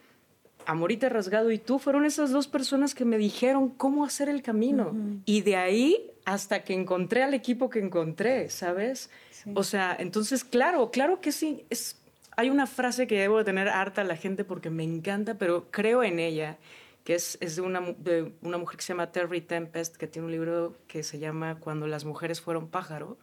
Amorita 0.66 1.08
Rasgado 1.08 1.50
y 1.50 1.58
tú 1.58 1.78
fueron 1.78 2.04
esas 2.04 2.30
dos 2.30 2.48
personas 2.48 2.94
que 2.94 3.04
me 3.04 3.18
dijeron 3.18 3.68
cómo 3.70 4.04
hacer 4.04 4.28
el 4.28 4.42
camino. 4.42 4.94
Y 5.24 5.42
de 5.42 5.56
ahí 5.56 6.10
hasta 6.24 6.64
que 6.64 6.74
encontré 6.74 7.22
al 7.22 7.34
equipo 7.34 7.68
que 7.70 7.78
encontré, 7.78 8.48
¿sabes? 8.50 9.10
O 9.54 9.62
sea, 9.62 9.94
entonces, 9.98 10.42
claro, 10.44 10.90
claro 10.90 11.20
que 11.20 11.32
sí. 11.32 11.64
Es, 11.68 12.00
hay 12.36 12.50
una 12.50 12.66
frase 12.66 13.06
que 13.06 13.18
debo 13.18 13.38
de 13.38 13.44
tener 13.44 13.68
harta 13.68 14.04
la 14.04 14.16
gente 14.16 14.44
porque 14.44 14.70
me 14.70 14.84
encanta, 14.84 15.34
pero 15.34 15.66
creo 15.70 16.02
en 16.02 16.18
ella, 16.18 16.56
que 17.04 17.14
es, 17.14 17.36
es 17.40 17.56
de, 17.56 17.62
una, 17.62 17.80
de 17.98 18.32
una 18.40 18.56
mujer 18.56 18.78
que 18.78 18.82
se 18.82 18.94
llama 18.94 19.12
Terry 19.12 19.42
Tempest, 19.42 19.96
que 19.96 20.06
tiene 20.06 20.26
un 20.26 20.32
libro 20.32 20.74
que 20.88 21.02
se 21.02 21.18
llama 21.18 21.58
Cuando 21.60 21.86
las 21.86 22.06
mujeres 22.06 22.40
fueron 22.40 22.68
pájaro. 22.68 23.18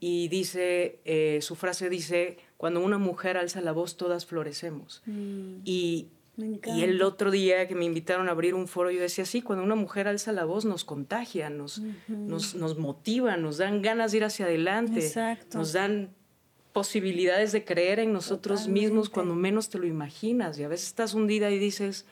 Y 0.00 0.28
dice, 0.28 0.98
eh, 1.04 1.40
su 1.42 1.54
frase 1.56 1.90
dice, 1.90 2.38
cuando 2.56 2.80
una 2.80 2.98
mujer 2.98 3.36
alza 3.36 3.60
la 3.60 3.72
voz, 3.72 3.98
todas 3.98 4.24
florecemos. 4.24 5.02
Mm. 5.04 5.56
Y 5.64 6.08
y 6.42 6.82
el 6.82 7.02
otro 7.02 7.30
día 7.30 7.68
que 7.68 7.74
me 7.74 7.84
invitaron 7.84 8.28
a 8.28 8.32
abrir 8.32 8.54
un 8.54 8.68
foro, 8.68 8.90
yo 8.90 9.00
decía, 9.00 9.24
sí, 9.24 9.42
cuando 9.42 9.64
una 9.64 9.74
mujer 9.74 10.08
alza 10.08 10.32
la 10.32 10.44
voz 10.44 10.64
nos 10.64 10.84
contagia, 10.84 11.50
nos, 11.50 11.82
nos, 12.08 12.54
nos, 12.54 12.78
motiva, 12.78 13.36
nos 13.36 13.58
dan 13.58 13.82
ganas 13.82 14.12
de 14.12 14.18
ir 14.18 14.24
hacia 14.24 14.46
adelante, 14.46 15.12
nos 15.54 15.72
dan 15.72 16.10
posibilidades 16.72 17.52
de 17.52 17.64
creer 17.64 17.98
en 17.98 18.12
nosotros 18.12 18.68
mismos 18.68 19.10
cuando 19.10 19.34
menos 19.34 19.68
te 19.68 19.78
lo 19.78 19.86
imaginas. 19.86 20.58
Y 20.58 20.64
a 20.64 20.68
veces 20.68 20.88
estás 20.88 21.14
hundida 21.14 21.50
y 21.50 21.58
dices, 21.58 22.06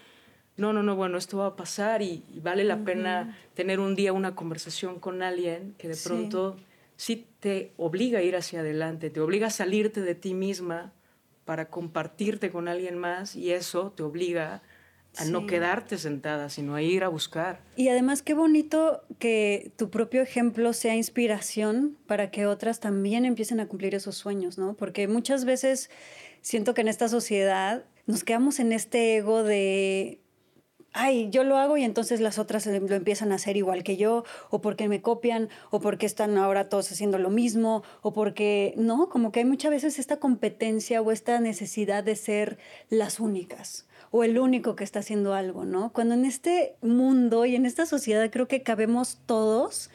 no, 0.56 0.72
no, 0.72 0.82
no, 0.82 0.96
bueno, 0.96 1.18
esto 1.18 1.38
va 1.38 1.46
a 1.46 1.56
pasar 1.56 2.02
y, 2.02 2.24
vale 2.42 2.64
la 2.64 2.84
pena 2.84 3.38
tener 3.54 3.80
un 3.80 3.94
día 3.94 4.12
una 4.12 4.34
conversación 4.34 4.98
con 4.98 5.22
alguien 5.22 5.74
que 5.78 5.88
de 5.88 5.96
pronto 5.96 6.56
sí 6.96 7.26
te 7.38 7.72
obliga 7.76 8.18
a 8.18 8.22
ir 8.22 8.34
hacia 8.34 8.60
adelante, 8.60 9.10
te 9.10 9.20
obliga 9.20 9.46
a 9.46 9.50
salirte 9.50 10.00
de 10.00 10.16
ti 10.16 10.34
misma 10.34 10.92
para 11.48 11.70
compartirte 11.70 12.50
con 12.50 12.68
alguien 12.68 12.98
más 12.98 13.34
y 13.34 13.52
eso 13.52 13.90
te 13.92 14.02
obliga 14.02 14.61
a 15.16 15.24
no 15.24 15.46
quedarte 15.46 15.96
sentada, 15.96 16.50
sino 16.50 16.74
a 16.74 16.82
ir 16.82 17.04
a 17.04 17.08
buscar. 17.08 17.62
Y 17.74 17.88
además 17.88 18.20
qué 18.20 18.34
bonito 18.34 19.00
que 19.18 19.72
tu 19.76 19.88
propio 19.88 20.20
ejemplo 20.20 20.74
sea 20.74 20.94
inspiración 20.94 21.96
para 22.06 22.30
que 22.30 22.44
otras 22.44 22.80
también 22.80 23.24
empiecen 23.24 23.61
a 23.61 23.66
cumplir 23.66 23.94
esos 23.94 24.14
sueños, 24.14 24.58
¿no? 24.58 24.74
Porque 24.74 25.08
muchas 25.08 25.46
veces 25.46 25.88
siento 26.42 26.74
que 26.74 26.82
en 26.82 26.88
esta 26.88 27.08
sociedad 27.08 27.87
nos 28.04 28.24
quedamos 28.24 28.61
en 28.61 28.72
este 28.72 29.16
ego 29.16 29.42
de 29.42 30.20
ay, 30.92 31.31
yo 31.31 31.44
lo 31.44 31.59
hago 31.59 31.77
y 31.77 31.85
entonces 31.85 32.20
las 32.20 32.38
otras 32.38 32.66
lo 32.66 32.94
empiezan 32.94 33.33
a 33.33 33.37
hacer 33.37 33.57
igual 33.57 33.83
que 33.83 33.96
yo, 33.96 34.24
o 34.51 34.61
porque 34.61 34.88
me 34.88 35.03
copian, 35.03 35.48
o 35.70 35.81
porque 35.81 36.07
están 36.07 36.37
ahora 36.38 36.68
todos 36.68 36.90
haciendo 36.90 37.18
lo 37.18 37.31
mismo, 37.31 37.83
o 38.03 38.12
porque, 38.12 38.74
no, 38.77 39.09
como 39.09 39.33
que 39.33 39.40
hay 39.40 39.46
muchas 39.46 39.70
veces 39.70 39.98
esta 39.98 40.18
competencia 40.18 41.01
o 41.01 41.12
esta 41.12 41.40
necesidad 41.40 42.05
de 42.05 42.16
ser 42.16 42.59
las 42.90 43.20
únicas 43.20 43.87
o 44.11 44.24
el 44.24 44.38
único 44.38 44.74
que 44.74 44.85
está 44.85 45.01
haciendo 45.01 45.35
algo, 45.35 45.64
¿no? 45.64 45.92
Cuando 45.92 46.14
en 46.14 46.24
este 46.24 46.77
mundo 46.81 47.44
y 47.44 47.57
en 47.57 47.66
esta 47.66 47.87
sociedad 47.87 48.31
creo 48.31 48.48
que 48.48 48.62
cabemos 48.62 49.18
todos, 49.27 49.90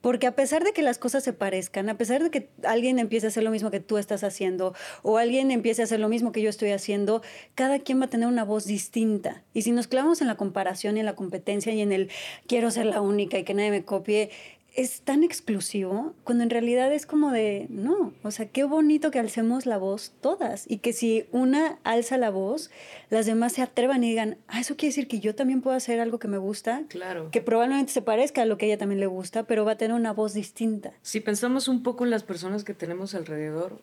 porque 0.00 0.26
a 0.26 0.34
pesar 0.34 0.64
de 0.64 0.72
que 0.72 0.82
las 0.82 0.98
cosas 0.98 1.24
se 1.24 1.32
parezcan, 1.32 1.88
a 1.88 1.98
pesar 1.98 2.22
de 2.22 2.30
que 2.30 2.48
alguien 2.64 2.98
empiece 2.98 3.26
a 3.26 3.28
hacer 3.28 3.42
lo 3.42 3.50
mismo 3.50 3.70
que 3.70 3.80
tú 3.80 3.98
estás 3.98 4.24
haciendo 4.24 4.74
o 5.02 5.18
alguien 5.18 5.50
empiece 5.50 5.82
a 5.82 5.84
hacer 5.84 6.00
lo 6.00 6.08
mismo 6.08 6.32
que 6.32 6.42
yo 6.42 6.50
estoy 6.50 6.70
haciendo, 6.70 7.22
cada 7.54 7.78
quien 7.78 8.00
va 8.00 8.06
a 8.06 8.10
tener 8.10 8.28
una 8.28 8.44
voz 8.44 8.64
distinta. 8.64 9.42
Y 9.54 9.62
si 9.62 9.72
nos 9.72 9.86
clavamos 9.86 10.20
en 10.20 10.28
la 10.28 10.36
comparación 10.36 10.96
y 10.96 11.00
en 11.00 11.06
la 11.06 11.14
competencia 11.14 11.72
y 11.72 11.80
en 11.80 11.92
el 11.92 12.10
quiero 12.46 12.70
ser 12.70 12.86
la 12.86 13.00
única 13.00 13.38
y 13.38 13.44
que 13.44 13.54
nadie 13.54 13.70
me 13.70 13.84
copie, 13.84 14.30
es 14.78 15.00
tan 15.00 15.24
exclusivo 15.24 16.14
cuando 16.22 16.44
en 16.44 16.50
realidad 16.50 16.92
es 16.92 17.04
como 17.04 17.32
de, 17.32 17.66
no, 17.68 18.12
o 18.22 18.30
sea, 18.30 18.46
qué 18.46 18.62
bonito 18.62 19.10
que 19.10 19.18
alcemos 19.18 19.66
la 19.66 19.76
voz 19.76 20.12
todas 20.20 20.70
y 20.70 20.78
que 20.78 20.92
si 20.92 21.26
una 21.32 21.80
alza 21.82 22.16
la 22.16 22.30
voz, 22.30 22.70
las 23.10 23.26
demás 23.26 23.54
se 23.54 23.62
atrevan 23.62 24.04
y 24.04 24.10
digan, 24.10 24.38
ah, 24.46 24.60
eso 24.60 24.76
quiere 24.76 24.90
decir 24.90 25.08
que 25.08 25.18
yo 25.18 25.34
también 25.34 25.62
puedo 25.62 25.76
hacer 25.76 25.98
algo 25.98 26.20
que 26.20 26.28
me 26.28 26.38
gusta, 26.38 26.84
claro. 26.88 27.32
que 27.32 27.42
probablemente 27.42 27.92
se 27.92 28.02
parezca 28.02 28.42
a 28.42 28.44
lo 28.44 28.56
que 28.56 28.66
a 28.66 28.68
ella 28.68 28.78
también 28.78 29.00
le 29.00 29.06
gusta, 29.06 29.42
pero 29.42 29.64
va 29.64 29.72
a 29.72 29.76
tener 29.76 29.96
una 29.96 30.12
voz 30.12 30.32
distinta. 30.32 30.92
Si 31.02 31.18
pensamos 31.18 31.66
un 31.66 31.82
poco 31.82 32.04
en 32.04 32.10
las 32.10 32.22
personas 32.22 32.62
que 32.62 32.72
tenemos 32.72 33.16
alrededor, 33.16 33.80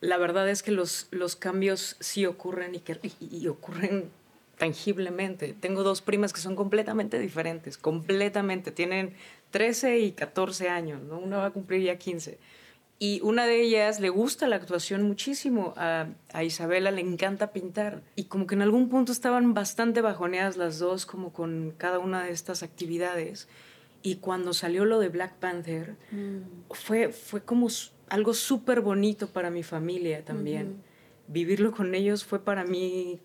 la 0.00 0.18
verdad 0.18 0.48
es 0.48 0.62
que 0.62 0.70
los, 0.70 1.08
los 1.10 1.34
cambios 1.34 1.96
sí 1.98 2.26
ocurren 2.26 2.76
y, 2.76 2.78
que, 2.78 2.96
y 3.18 3.48
ocurren 3.48 4.08
tangiblemente. 4.60 5.54
Tengo 5.58 5.82
dos 5.82 6.02
primas 6.02 6.34
que 6.34 6.40
son 6.40 6.54
completamente 6.54 7.18
diferentes, 7.18 7.78
completamente. 7.78 8.70
Tienen 8.70 9.14
13 9.52 10.00
y 10.00 10.12
14 10.12 10.68
años, 10.68 11.02
¿no? 11.02 11.18
Una 11.18 11.38
va 11.38 11.46
a 11.46 11.50
cumplir 11.50 11.82
ya 11.82 11.96
15. 11.96 12.38
Y 12.98 13.22
una 13.22 13.46
de 13.46 13.62
ellas 13.62 14.00
le 14.00 14.10
gusta 14.10 14.48
la 14.48 14.56
actuación 14.56 15.02
muchísimo. 15.04 15.72
A, 15.78 16.08
a, 16.34 16.44
Isabela 16.44 16.90
le 16.90 17.00
encanta 17.00 17.52
pintar. 17.54 18.02
Y 18.16 18.24
como 18.24 18.46
que 18.46 18.54
en 18.54 18.60
algún 18.60 18.90
punto 18.90 19.12
estaban 19.12 19.54
bastante 19.54 20.02
bajoneadas 20.02 20.58
las 20.58 20.78
dos, 20.78 21.06
como 21.06 21.32
con 21.32 21.72
cada 21.78 21.98
una 21.98 22.24
de 22.24 22.32
estas 22.32 22.62
actividades. 22.62 23.48
Y 24.02 24.16
cuando 24.16 24.52
salió 24.52 24.84
lo 24.84 24.98
de 24.98 25.08
Black 25.08 25.36
Panther, 25.36 25.96
mm. 26.10 26.74
fue, 26.74 27.08
fue 27.08 27.42
como 27.42 27.68
algo 28.10 28.34
súper 28.34 28.82
bonito 28.82 29.28
para 29.28 29.48
mi 29.48 29.62
familia 29.62 30.22
también. 30.22 30.82
Vivirlo 31.28 31.72
con 31.72 31.94
ellos 31.94 32.26
fue 32.26 32.44
para 32.44 32.64
mí 32.64 33.20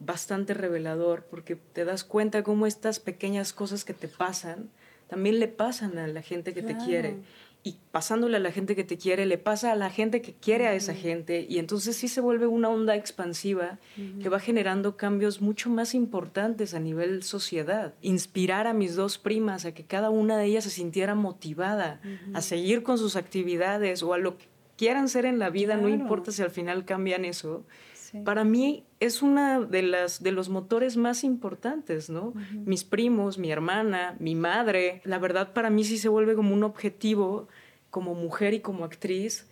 bastante 0.00 0.54
revelador, 0.54 1.24
porque 1.30 1.56
te 1.56 1.84
das 1.84 2.04
cuenta 2.04 2.42
cómo 2.42 2.66
estas 2.66 3.00
pequeñas 3.00 3.52
cosas 3.52 3.84
que 3.84 3.94
te 3.94 4.08
pasan 4.08 4.70
también 5.08 5.40
le 5.40 5.48
pasan 5.48 5.98
a 5.98 6.06
la 6.06 6.22
gente 6.22 6.52
que 6.52 6.62
te 6.62 6.76
quiere. 6.76 7.16
Y 7.64 7.76
pasándole 7.90 8.36
a 8.36 8.40
la 8.40 8.52
gente 8.52 8.76
que 8.76 8.84
te 8.84 8.96
quiere, 8.96 9.26
le 9.26 9.36
pasa 9.36 9.72
a 9.72 9.74
la 9.74 9.90
gente 9.90 10.22
que 10.22 10.32
quiere 10.32 10.68
a 10.68 10.74
esa 10.74 10.94
gente. 10.94 11.44
Y 11.48 11.58
entonces 11.58 11.96
sí 11.96 12.06
se 12.06 12.20
vuelve 12.20 12.46
una 12.46 12.68
onda 12.68 12.94
expansiva 12.94 13.78
que 14.22 14.28
va 14.28 14.38
generando 14.38 14.96
cambios 14.96 15.40
mucho 15.40 15.70
más 15.70 15.94
importantes 15.94 16.74
a 16.74 16.78
nivel 16.78 17.22
sociedad. 17.24 17.94
Inspirar 18.00 18.66
a 18.66 18.74
mis 18.74 18.94
dos 18.94 19.18
primas 19.18 19.64
a 19.64 19.72
que 19.72 19.84
cada 19.84 20.10
una 20.10 20.36
de 20.36 20.44
ellas 20.44 20.64
se 20.64 20.70
sintiera 20.70 21.14
motivada 21.14 22.00
a 22.32 22.42
seguir 22.42 22.82
con 22.82 22.96
sus 22.96 23.16
actividades 23.16 24.02
o 24.02 24.12
a 24.12 24.18
lo 24.18 24.38
que 24.38 24.46
quieran 24.76 25.08
ser 25.08 25.24
en 25.24 25.38
la 25.40 25.50
vida, 25.50 25.76
no 25.76 25.88
importa 25.88 26.30
si 26.30 26.42
al 26.42 26.50
final 26.50 26.84
cambian 26.84 27.24
eso 27.24 27.64
para 28.24 28.44
mí 28.44 28.84
es 29.00 29.22
una 29.22 29.60
de 29.60 29.82
las 29.82 30.22
de 30.22 30.32
los 30.32 30.48
motores 30.48 30.96
más 30.96 31.24
importantes, 31.24 32.10
¿no? 32.10 32.32
Mis 32.52 32.84
primos, 32.84 33.38
mi 33.38 33.50
hermana, 33.50 34.16
mi 34.18 34.34
madre, 34.34 35.02
la 35.04 35.18
verdad 35.18 35.52
para 35.52 35.70
mí 35.70 35.84
sí 35.84 35.98
se 35.98 36.08
vuelve 36.08 36.34
como 36.34 36.54
un 36.54 36.64
objetivo 36.64 37.48
como 37.90 38.14
mujer 38.14 38.54
y 38.54 38.60
como 38.60 38.84
actriz 38.84 39.46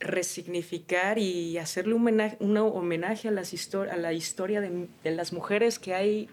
resignificar 0.00 1.18
y 1.18 1.58
hacerle 1.58 1.94
un 1.94 2.02
homenaje, 2.02 2.36
un 2.40 2.56
homenaje 2.56 3.28
a, 3.28 3.30
las 3.30 3.52
a 3.74 3.96
la 3.96 4.12
historia 4.12 4.60
de, 4.60 4.88
las 5.04 5.32
mujeres 5.32 5.78
que 5.78 5.94
hay 5.94 6.28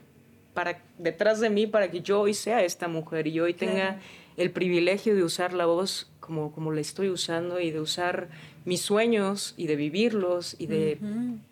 para, 0.53 0.81
detrás 0.99 1.39
de 1.39 1.49
mí 1.49 1.65
para 1.65 1.89
que 1.89 2.01
yo 2.01 2.21
hoy 2.21 2.33
sea 2.33 2.63
esta 2.63 2.87
mujer 2.87 3.27
y 3.27 3.39
hoy 3.39 3.53
tenga 3.53 3.99
el 4.37 4.51
privilegio 4.51 5.15
de 5.15 5.23
usar 5.23 5.53
la 5.53 5.65
voz 5.65 6.11
como, 6.19 6.51
como 6.51 6.71
la 6.71 6.81
estoy 6.81 7.09
usando 7.09 7.59
y 7.59 7.71
de 7.71 7.79
usar 7.79 8.29
mis 8.65 8.81
sueños 8.81 9.53
y 9.57 9.67
de 9.67 9.75
vivirlos 9.75 10.55
y 10.57 10.67
de 10.67 10.97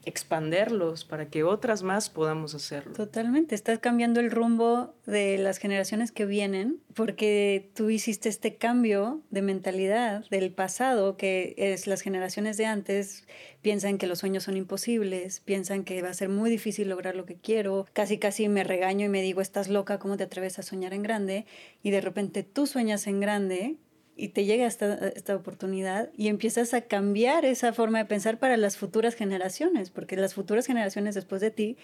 expanderlos 0.03 1.05
para 1.05 1.29
que 1.29 1.43
otras 1.43 1.83
más 1.83 2.09
podamos 2.09 2.55
hacerlo. 2.55 2.93
Totalmente, 2.93 3.55
estás 3.55 3.79
cambiando 3.79 4.19
el 4.19 4.31
rumbo 4.31 4.95
de 5.05 5.37
las 5.37 5.59
generaciones 5.59 6.11
que 6.11 6.25
vienen 6.25 6.79
porque 6.95 7.69
tú 7.75 7.89
hiciste 7.89 8.29
este 8.29 8.55
cambio 8.55 9.21
de 9.29 9.41
mentalidad 9.41 10.25
del 10.29 10.51
pasado, 10.51 11.15
que 11.15 11.53
es 11.57 11.87
las 11.87 12.01
generaciones 12.01 12.57
de 12.57 12.65
antes 12.65 13.25
piensan 13.61 13.97
que 13.97 14.07
los 14.07 14.19
sueños 14.19 14.43
son 14.43 14.57
imposibles, 14.57 15.39
piensan 15.39 15.83
que 15.83 16.01
va 16.01 16.09
a 16.09 16.13
ser 16.13 16.29
muy 16.29 16.49
difícil 16.49 16.89
lograr 16.89 17.15
lo 17.15 17.25
que 17.25 17.35
quiero, 17.35 17.87
casi 17.93 18.17
casi 18.17 18.49
me 18.49 18.63
regaño 18.63 19.05
y 19.05 19.09
me 19.09 19.21
digo, 19.21 19.39
estás 19.39 19.69
loca, 19.69 19.99
¿cómo 19.99 20.17
te 20.17 20.23
atreves 20.23 20.59
a 20.59 20.63
soñar 20.63 20.93
en 20.93 21.03
grande? 21.03 21.45
Y 21.81 21.91
de 21.91 22.01
repente 22.01 22.43
tú 22.43 22.67
sueñas 22.67 23.07
en 23.07 23.21
grande 23.21 23.77
y 24.15 24.29
te 24.29 24.45
llega 24.45 24.65
esta, 24.65 25.07
esta 25.09 25.35
oportunidad 25.35 26.09
y 26.15 26.27
empiezas 26.27 26.73
a 26.73 26.81
cambiar 26.81 27.45
esa 27.45 27.73
forma 27.73 27.97
de 27.99 28.05
pensar 28.05 28.37
para 28.37 28.57
las 28.57 28.77
futuras 28.77 29.15
generaciones, 29.15 29.89
porque 29.89 30.15
las 30.15 30.33
futuras 30.33 30.67
generaciones 30.67 31.15
después 31.15 31.41
de 31.41 31.51
ti 31.51 31.77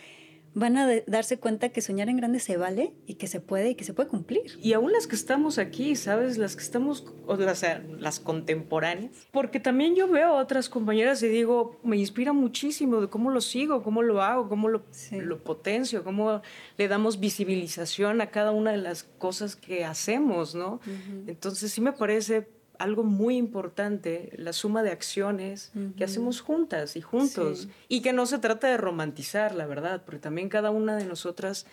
van 0.54 0.78
a 0.78 0.88
darse 1.08 1.38
cuenta 1.38 1.70
que 1.70 1.82
soñar 1.82 2.10
en 2.10 2.18
grande 2.18 2.40
se 2.40 2.58
vale 2.58 2.94
y 3.06 3.16
que 3.16 3.28
se 3.28 3.40
puede 3.40 3.72
y 3.72 3.76
que 3.76 3.84
se 3.84 3.94
puede 3.94 4.10
cumplir. 4.10 4.58
Y 4.62 4.74
aún 4.74 4.92
las 4.92 5.08
que 5.08 5.16
estamos 5.16 5.58
aquí, 5.58 5.96
¿sabes? 5.96 6.38
Las 6.38 6.56
que 6.56 6.64
estamos, 6.64 7.06
o 7.28 7.36
las, 7.36 7.66
las 8.00 8.20
contemporáneas. 8.20 9.12
Porque 9.32 9.60
también 9.60 9.96
yo 9.96 10.08
veo 10.08 10.38
a 10.38 10.42
otras 10.42 10.70
compañeras 10.70 11.22
y 11.24 11.28
digo, 11.28 11.80
me 11.84 11.98
inspira 11.98 12.34
muchísimo 12.34 13.02
de 13.02 13.08
cómo 13.08 13.32
lo 13.32 13.42
sigo, 13.42 13.84
cómo 13.84 14.02
lo 14.02 14.22
hago, 14.22 14.50
cómo 14.50 14.70
lo, 14.70 14.84
lo 15.12 15.44
potencio, 15.44 16.04
cómo 16.04 16.42
le 16.78 16.88
damos 16.88 17.20
visibilización 17.20 18.22
a 18.22 18.32
cada 18.32 18.52
una 18.52 18.72
de 18.72 18.78
las 18.78 19.04
cosas 19.04 19.56
que 19.56 19.86
hacemos, 19.86 20.56
¿no? 20.56 20.80
Entonces 21.28 21.72
sí 21.72 21.82
me 21.82 21.94
parece 21.94 22.59
algo 22.80 23.04
muy 23.04 23.38
importante, 23.38 24.32
la 24.38 24.54
suma 24.54 24.82
de 24.82 24.92
acciones 24.92 25.72
que 25.98 26.04
hacemos 26.04 26.42
juntas 26.42 26.96
y 26.96 27.02
juntos. 27.02 27.68
Y 27.88 28.02
que 28.02 28.14
no 28.14 28.26
se 28.26 28.40
trata 28.40 28.68
de 28.68 28.78
romantizar, 28.78 29.54
la 29.54 29.68
verdad, 29.68 30.02
porque 30.06 30.20
también 30.20 30.50
cada 30.50 30.72
una 30.72 30.96
de 30.96 31.06
nosotras 31.06 31.66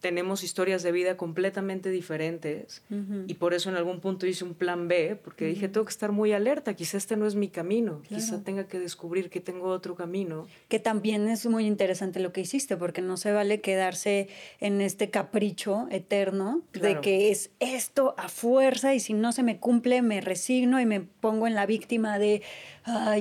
tenemos 0.00 0.44
historias 0.44 0.82
de 0.82 0.92
vida 0.92 1.16
completamente 1.16 1.90
diferentes 1.90 2.82
y 3.26 3.34
por 3.34 3.54
eso 3.54 3.68
en 3.68 3.76
algún 3.76 4.00
punto 4.00 4.26
hice 4.26 4.44
un 4.44 4.54
plan 4.54 4.88
B, 4.88 5.18
porque 5.22 5.46
dije, 5.46 5.68
tengo 5.68 5.84
que 5.84 5.90
estar 5.90 6.12
muy 6.12 6.32
alerta, 6.32 6.74
quizá 6.74 6.96
este 6.96 7.16
no 7.16 7.26
es 7.26 7.34
mi 7.34 7.48
camino, 7.48 8.02
quizá 8.08 8.42
tenga 8.42 8.66
que 8.68 8.78
descubrir 8.78 9.30
que 9.30 9.40
tengo 9.40 9.66
otro 9.68 9.94
camino. 9.94 10.46
Que 10.68 10.78
también 10.78 11.28
es 11.28 11.46
muy 11.46 11.66
interesante 11.66 12.20
lo 12.20 12.32
que 12.32 12.40
hiciste, 12.40 12.76
porque 12.76 13.02
no 13.02 13.16
se 13.16 13.32
vale 13.32 13.60
quedarse 13.60 14.28
en 14.60 14.80
este 14.80 15.10
capricho 15.10 15.88
eterno 15.90 16.62
de 16.72 17.00
que 17.00 17.30
es 17.30 17.50
esto 17.58 18.14
a 18.18 18.28
fuerza 18.28 18.94
y 18.94 19.00
si 19.00 19.14
no 19.14 19.32
se 19.32 19.42
me 19.42 19.58
cumple 19.58 20.02
me 20.02 20.20
resigno 20.20 20.80
y 20.80 20.86
me 20.86 21.00
pongo 21.00 21.46
en 21.46 21.54
la 21.54 21.66
víctima 21.66 22.18
de, 22.18 22.42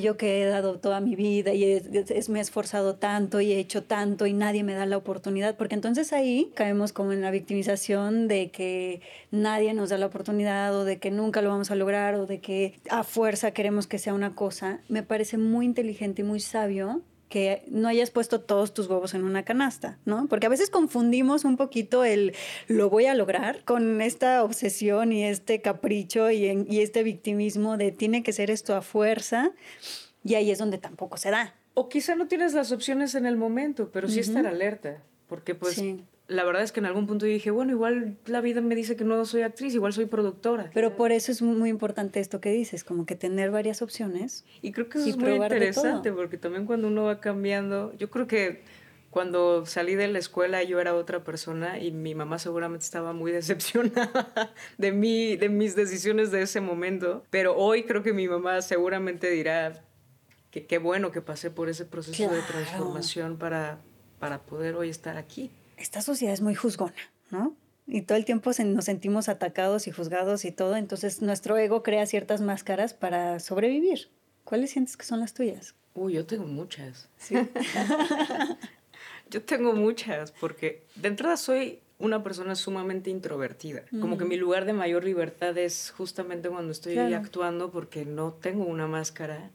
yo 0.01 0.17
que 0.17 0.41
he 0.41 0.45
dado 0.45 0.79
toda 0.79 0.99
mi 0.99 1.15
vida 1.15 1.53
y 1.53 1.81
me 2.29 2.39
he 2.39 2.41
esforzado 2.41 2.95
tanto 2.95 3.41
y 3.41 3.51
he 3.51 3.59
hecho 3.59 3.83
tanto 3.83 4.25
y 4.25 4.33
nadie 4.33 4.63
me 4.63 4.73
da 4.73 4.85
la 4.85 4.97
oportunidad, 4.97 5.55
porque 5.55 5.75
entonces 5.75 6.13
ahí 6.13 6.51
caemos 6.55 6.93
como 6.93 7.13
en 7.13 7.21
la 7.21 7.31
victimización 7.31 8.27
de 8.27 8.51
que 8.51 9.01
nadie 9.31 9.73
nos 9.73 9.89
da 9.89 9.97
la 9.97 10.05
oportunidad 10.05 10.75
o 10.75 10.85
de 10.85 10.97
que 10.97 11.11
nunca 11.11 11.41
lo 11.41 11.49
vamos 11.49 11.71
a 11.71 11.75
lograr 11.75 12.15
o 12.15 12.25
de 12.25 12.39
que 12.39 12.79
a 12.89 13.03
fuerza 13.03 13.51
queremos 13.51 13.87
que 13.87 13.99
sea 13.99 14.13
una 14.13 14.35
cosa. 14.35 14.81
Me 14.89 15.03
parece 15.03 15.37
muy 15.37 15.65
inteligente 15.65 16.21
y 16.21 16.25
muy 16.25 16.39
sabio 16.39 17.01
que 17.29 17.63
no 17.67 17.87
hayas 17.87 18.11
puesto 18.11 18.41
todos 18.41 18.73
tus 18.73 18.87
huevos 18.87 19.13
en 19.13 19.23
una 19.23 19.43
canasta, 19.43 19.97
¿no? 20.05 20.27
Porque 20.27 20.47
a 20.47 20.49
veces 20.49 20.69
confundimos 20.69 21.43
un 21.43 21.57
poquito 21.57 22.03
el 22.03 22.33
lo 22.67 22.89
voy 22.89 23.05
a 23.05 23.15
lograr 23.15 23.63
con 23.65 24.01
esta 24.01 24.43
obsesión 24.43 25.11
y 25.11 25.25
este 25.25 25.61
capricho 25.61 26.31
y, 26.31 26.65
y 26.69 26.79
este 26.79 27.03
victimismo 27.03 27.77
de 27.77 27.91
tiene 27.91 28.23
que 28.23 28.33
ser 28.33 28.49
esto 28.49 28.75
a 28.75 28.81
fuerza 28.81 29.51
y 30.23 30.35
ahí 30.35 30.51
es 30.51 30.59
donde 30.59 30.77
tampoco 30.77 31.17
se 31.17 31.31
da. 31.31 31.55
O 31.73 31.89
quizá 31.89 32.15
no 32.15 32.27
tienes 32.27 32.53
las 32.53 32.71
opciones 32.71 33.13
en 33.15 33.25
el 33.25 33.37
momento, 33.37 33.91
pero 33.91 34.07
sí 34.07 34.19
estar 34.19 34.47
alerta, 34.47 35.03
porque 35.27 35.53
pues 35.53 35.81
la 36.27 36.43
verdad 36.43 36.61
es 36.63 36.71
que 36.71 36.81
en 36.81 36.85
algún 36.85 37.07
punto 37.07 37.25
yo 37.25 37.31
dije, 37.31 37.51
bueno, 37.51 37.71
igual 37.71 38.17
la 38.25 38.41
vida 38.41 38.59
me 38.59 38.75
dice 38.75 38.95
que 38.97 39.05
no 39.05 39.23
soy 39.25 39.43
actriz, 39.43 39.73
igual 39.73 39.93
soy 39.93 40.05
productora. 40.07 40.69
Pero 40.73 40.95
por 40.95 41.11
eso 41.11 41.31
es 41.31 41.41
muy 41.41 41.69
importante 41.69 42.19
esto 42.19 42.41
que 42.41 42.51
dices, 42.51 42.83
como 42.83 43.05
que 43.05 43.15
tener 43.15 43.49
varias 43.49 43.81
opciones. 43.81 44.43
Y 44.61 44.73
creo 44.73 44.89
que 44.89 44.99
eso 44.99 45.09
es 45.09 45.17
muy 45.17 45.31
interesante, 45.31 46.11
porque 46.11 46.37
también 46.37 46.65
cuando 46.65 46.87
uno 46.87 47.05
va 47.05 47.21
cambiando, 47.21 47.93
yo 47.97 48.09
creo 48.09 48.27
que 48.27 48.61
cuando 49.09 49.65
salí 49.65 49.95
de 49.95 50.09
la 50.09 50.19
escuela 50.19 50.61
yo 50.63 50.81
era 50.81 50.93
otra 50.93 51.23
persona 51.23 51.79
y 51.79 51.91
mi 51.91 52.13
mamá 52.13 52.39
seguramente 52.39 52.83
estaba 52.83 53.13
muy 53.13 53.31
decepcionada 53.31 54.53
de 54.77 54.91
mí, 54.91 55.37
de 55.37 55.47
mis 55.47 55.75
decisiones 55.77 56.29
de 56.31 56.41
ese 56.41 56.59
momento, 56.59 57.23
pero 57.29 57.55
hoy 57.55 57.83
creo 57.83 58.03
que 58.03 58.11
mi 58.11 58.27
mamá 58.27 58.61
seguramente 58.61 59.29
dirá 59.29 59.81
que 60.51 60.65
qué 60.65 60.77
bueno 60.77 61.11
que 61.11 61.21
pasé 61.21 61.51
por 61.51 61.69
ese 61.69 61.85
proceso 61.85 62.29
de 62.29 62.41
transformación 62.41 63.37
para, 63.37 63.79
para 64.19 64.39
poder 64.39 64.75
hoy 64.75 64.89
estar 64.89 65.17
aquí 65.17 65.51
esta 65.77 66.01
sociedad 66.01 66.33
es 66.33 66.41
muy 66.41 66.55
juzgona, 66.55 66.93
¿no? 67.31 67.55
Y 67.85 68.01
todo 68.01 68.17
el 68.17 68.25
tiempo 68.25 68.51
nos 68.65 68.85
sentimos 68.85 69.29
atacados 69.29 69.87
y 69.87 69.91
juzgados 69.91 70.43
y 70.43 70.51
todo, 70.51 70.75
entonces 70.75 71.21
nuestro 71.21 71.57
ego 71.57 71.83
crea 71.83 72.05
ciertas 72.05 72.41
máscaras 72.41 72.93
para 72.93 73.39
sobrevivir. 73.39 74.09
¿Cuáles 74.43 74.71
sientes 74.71 74.97
que 74.97 75.05
son 75.05 75.21
las 75.21 75.33
tuyas? 75.33 75.73
Uy, 75.93 76.13
yo 76.13 76.25
tengo 76.25 76.45
muchas. 76.45 77.09
¿Sí? 77.17 77.35
yo 79.29 79.41
tengo 79.41 79.73
muchas, 79.73 80.31
porque 80.31 80.83
de 80.95 81.07
entrada 81.07 81.37
soy 81.37 81.79
una 81.99 82.23
persona 82.23 82.55
sumamente 82.55 83.09
introvertida. 83.09 83.83
Como 83.99 84.17
que 84.17 84.25
mi 84.25 84.35
lugar 84.35 84.65
de 84.65 84.73
mayor 84.73 85.03
libertad 85.03 85.57
es 85.57 85.91
justamente 85.95 86.49
cuando 86.49 86.71
estoy 86.71 86.97
actuando 86.97 87.71
porque 87.71 88.05
no 88.05 88.33
tengo 88.33 88.65
una 88.65 88.87
máscara 88.87 89.49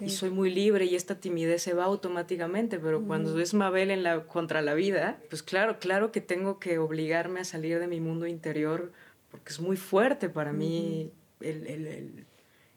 y 0.00 0.10
soy 0.10 0.30
muy 0.30 0.50
libre 0.50 0.84
y 0.86 0.96
esta 0.96 1.20
timidez 1.20 1.62
se 1.62 1.74
va 1.74 1.84
automáticamente, 1.84 2.78
pero 2.78 3.02
cuando 3.02 3.38
es 3.40 3.54
Mabel 3.54 3.90
en 3.90 4.02
la, 4.02 4.24
contra 4.24 4.62
la 4.62 4.74
vida, 4.74 5.18
pues 5.30 5.42
claro, 5.42 5.78
claro 5.78 6.12
que 6.12 6.20
tengo 6.20 6.58
que 6.58 6.78
obligarme 6.78 7.40
a 7.40 7.44
salir 7.44 7.78
de 7.78 7.86
mi 7.86 8.00
mundo 8.00 8.26
interior 8.26 8.92
porque 9.30 9.52
es 9.52 9.60
muy 9.60 9.76
fuerte 9.76 10.28
para 10.28 10.52
mí 10.52 11.10
el, 11.40 11.66
el, 11.66 12.26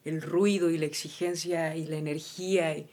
el, 0.05 0.21
ruido 0.21 0.69
y 0.71 0.77
la 0.77 0.85
exigencia 0.85 1.75
y 1.75 1.85
la 1.85 1.97
energía 1.97 2.75
y, 2.77 2.89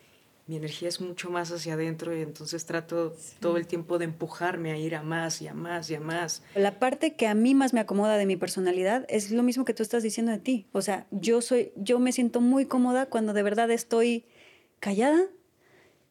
mi 0.46 0.56
energía 0.56 0.88
es 0.88 1.00
mucho 1.00 1.30
más 1.30 1.50
hacia 1.52 1.74
adentro 1.74 2.14
y 2.14 2.20
entonces 2.20 2.66
trato 2.66 3.16
todo 3.40 3.56
el 3.56 3.66
tiempo 3.66 3.98
de 3.98 4.04
empujarme 4.04 4.72
a 4.72 4.76
ir 4.76 4.94
a 4.94 5.02
más 5.02 5.40
y 5.40 5.48
a 5.48 5.54
más 5.54 5.88
y 5.90 5.94
a 5.94 6.00
más. 6.00 6.42
La 6.54 6.78
parte 6.78 7.14
que 7.14 7.26
a 7.26 7.34
mí 7.34 7.54
más 7.54 7.72
me 7.72 7.80
acomoda 7.80 8.18
de 8.18 8.26
mi 8.26 8.36
personalidad 8.36 9.06
es 9.08 9.30
lo 9.30 9.42
mismo 9.42 9.64
que 9.64 9.72
tú 9.72 9.82
estás 9.82 10.02
diciendo 10.02 10.32
de 10.32 10.38
ti. 10.38 10.66
O 10.72 10.82
sea, 10.82 11.06
yo 11.10 11.40
soy 11.40 11.72
yo 11.76 11.98
me 11.98 12.12
siento 12.12 12.42
muy 12.42 12.66
cómoda 12.66 13.06
cuando 13.06 13.32
de 13.32 13.42
verdad 13.42 13.70
estoy 13.70 14.26
callada, 14.80 15.22